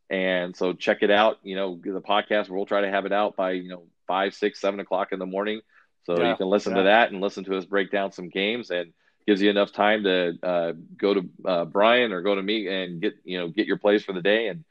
And 0.10 0.56
so 0.56 0.74
check 0.74 1.00
it 1.02 1.12
out. 1.12 1.39
You 1.44 1.56
know, 1.56 1.80
the 1.84 2.02
podcast, 2.02 2.50
we'll 2.50 2.66
try 2.66 2.82
to 2.82 2.89
have 2.89 3.06
it 3.06 3.12
out 3.12 3.36
by, 3.36 3.52
you 3.52 3.70
know, 3.70 3.84
five, 4.08 4.34
six, 4.34 4.62
seven 4.62 4.80
o'clock 4.80 5.12
in 5.12 5.20
the 5.20 5.26
morning. 5.26 5.62
So 6.04 6.18
yeah, 6.20 6.32
you 6.32 6.36
can 6.38 6.48
listen 6.48 6.74
yeah. 6.74 6.80
to 6.80 6.84
that 6.86 7.12
and 7.12 7.22
listen 7.22 7.44
to 7.46 7.58
us 7.58 7.66
break 7.66 7.92
down 7.92 8.12
some 8.12 8.30
games. 8.30 8.70
And 8.70 8.94
gives 9.26 9.42
you 9.42 9.50
enough 9.50 9.72
time 9.72 10.04
to 10.04 10.38
uh, 10.44 10.74
go 10.98 11.13
to 11.13 11.30
uh, 11.46 11.66
Brian 11.66 12.12
or 12.12 12.22
go 12.22 12.36
to 12.36 12.42
me 12.42 12.68
and 12.68 13.02
get 13.02 13.16
you 13.24 13.39
know 13.39 13.48
get 13.48 13.68
your 13.68 13.78
plays 13.78 14.04
for 14.04 14.13
the 14.13 14.22
day 14.22 14.48
and 14.48 14.63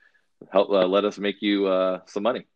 help 0.50 0.70
uh, 0.70 0.86
let 0.86 1.04
us 1.04 1.18
make 1.18 1.42
you 1.42 1.66
uh, 1.66 2.00
some 2.06 2.22
money. 2.22 2.46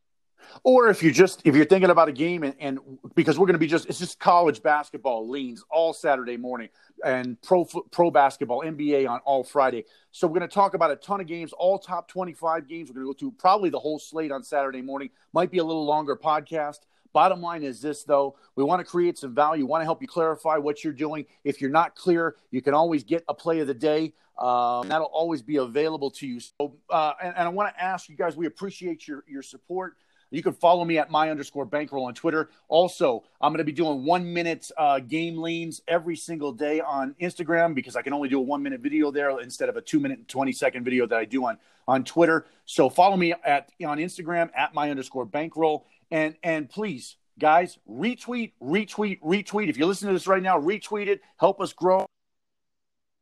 Or 0.63 0.89
if 0.89 1.03
you 1.03 1.11
just 1.11 1.43
if 1.45 1.55
you're 1.55 1.65
thinking 1.65 1.91
about 1.91 2.09
a 2.09 2.13
game 2.13 2.43
and, 2.43 2.55
and 2.59 2.79
because 3.15 3.39
we're 3.39 3.47
going 3.47 3.55
to 3.55 3.61
be 3.61 3.67
just 3.67 3.87
it's 3.87 3.99
just 3.99 4.19
college 4.19 4.63
basketball 4.63 5.29
leans 5.29 5.65
all 5.71 5.93
Saturday 5.93 6.37
morning 6.37 6.69
and 7.05 7.41
pro 7.43 7.65
pro 7.65 8.11
basketball 8.11 8.61
NBA 8.61 9.09
on 9.09 9.21
all 9.25 9.45
Friday. 9.45 9.85
So 10.13 10.27
we're 10.27 10.39
going 10.39 10.49
to 10.49 10.55
talk 10.55 10.75
about 10.75 10.91
a 10.91 10.97
ton 10.97 11.21
of 11.21 11.27
games, 11.27 11.53
all 11.53 11.79
top 11.79 12.09
25 12.09 12.69
games. 12.69 12.89
We're 12.89 12.95
going 12.95 13.07
to 13.07 13.13
go 13.13 13.19
through 13.19 13.35
probably 13.39 13.71
the 13.71 13.79
whole 13.79 13.99
slate 13.99 14.33
on 14.33 14.43
Saturday 14.43 14.83
morning. 14.83 15.11
Might 15.33 15.51
be 15.51 15.59
a 15.59 15.65
little 15.65 15.85
longer 15.85 16.17
podcast. 16.17 16.81
Bottom 17.13 17.41
line 17.41 17.63
is 17.63 17.81
this, 17.81 18.05
though. 18.05 18.37
We 18.57 18.65
want 18.65 18.81
to 18.81 18.85
create 18.85 19.17
some 19.17 19.35
value. 19.35 19.65
We 19.65 19.71
want 19.71 19.81
to 19.81 19.87
help 19.87 20.03
you 20.03 20.09
clarify 20.09 20.59
what 20.59 20.85
you're 20.85 20.93
doing. 20.93 21.25
If 21.45 21.63
you're 21.63 21.71
not 21.71 21.95
clear, 21.95 22.37
you 22.51 22.61
can 22.61 22.75
always 22.75 23.05
get 23.05 23.25
a 23.27 23.33
play 23.33 23.61
of 23.61 23.67
the 23.67 23.75
day. 23.75 24.13
Um, 24.39 24.89
that'll 24.89 25.07
always 25.07 25.41
be 25.41 25.57
available 25.57 26.11
to 26.11 26.27
you. 26.27 26.41
So, 26.41 26.77
uh, 26.91 27.15
and, 27.23 27.35
and 27.35 27.45
I 27.45 27.49
want 27.49 27.75
to 27.75 27.83
ask 27.83 28.11
you 28.11 28.17
guys, 28.17 28.37
we 28.37 28.45
appreciate 28.45 29.09
your, 29.09 29.25
your 29.27 29.43
support. 29.43 29.97
You 30.31 30.43
can 30.43 30.53
follow 30.53 30.85
me 30.85 30.99
at 30.99 31.11
my 31.11 31.31
underscore 31.31 31.65
bankroll 31.65 32.07
on 32.07 32.15
Twitter. 32.15 32.51
Also, 32.69 33.25
I'm 33.41 33.53
going 33.53 33.59
to 33.59 33.65
be 33.65 33.73
doing 33.73 34.05
one 34.05 34.33
minute 34.33 34.71
uh, 34.77 34.99
game 34.99 35.39
leans 35.39 35.83
every 35.87 36.17
single 36.17 36.53
day 36.53 36.81
on 36.81 37.15
Instagram 37.21 37.75
because 37.75 37.97
I 37.97 38.03
can 38.03 38.13
only 38.13 38.29
do 38.29 38.39
a 38.39 38.43
one 38.43 38.63
minute 38.63 38.81
video 38.81 39.11
there 39.11 39.39
instead 39.41 39.69
of 39.69 39.77
a 39.77 39.81
two 39.81 40.01
minute 40.01 40.19
and 40.19 40.29
20 40.29 40.53
second 40.53 40.85
video 40.85 41.07
that 41.07 41.19
I 41.19 41.25
do 41.25 41.45
on, 41.47 41.59
on 41.87 42.05
Twitter. 42.05 42.47
So 42.65 42.89
follow 42.91 43.17
me 43.17 43.33
at 43.45 43.71
on 43.85 43.99
Instagram 43.99 44.51
at 44.57 44.75
my 44.75 44.91
underscore 44.91 45.25
bankroll. 45.25 45.87
And 46.11 46.37
and 46.43 46.69
please, 46.69 47.17
guys, 47.39 47.79
retweet, 47.89 48.53
retweet, 48.63 49.21
retweet. 49.21 49.69
If 49.69 49.77
you're 49.77 49.89
listening 49.89 50.11
to 50.11 50.15
this 50.15 50.27
right 50.27 50.43
now, 50.43 50.59
retweet 50.61 51.07
it. 51.07 51.21
Help 51.37 51.61
us 51.61 51.73
grow 51.73 52.07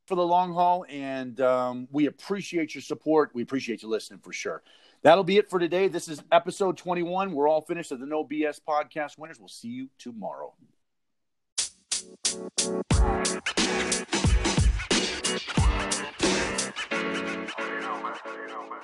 for 0.07 0.14
the 0.14 0.27
long 0.27 0.53
haul. 0.53 0.85
And 0.88 1.40
um, 1.40 1.88
we 1.90 2.07
appreciate 2.07 2.75
your 2.75 2.83
support. 2.83 3.31
We 3.35 3.43
appreciate 3.43 3.83
you 3.83 3.88
listening 3.88 4.21
for 4.21 4.33
sure. 4.33 4.62
That'll 5.05 5.23
be 5.23 5.37
it 5.37 5.51
for 5.51 5.59
today. 5.59 5.88
This 5.88 6.09
is 6.09 6.23
episode 6.33 6.79
21. 6.79 7.33
We're 7.33 7.47
all 7.47 7.61
finished 7.61 7.93
of 7.93 8.01
the 8.01 8.07
No 8.07 8.25
BS 8.25 8.59
podcast 8.67 9.19
winners. 9.19 9.38
We'll 9.38 9.49
see 9.49 9.69
you 9.69 9.90
tomorrow. 9.99 10.55
You 10.59 10.71
know, 12.33 12.49
man. 18.01 18.14
You 18.33 18.49
know, 18.49 18.64
man. 18.64 18.81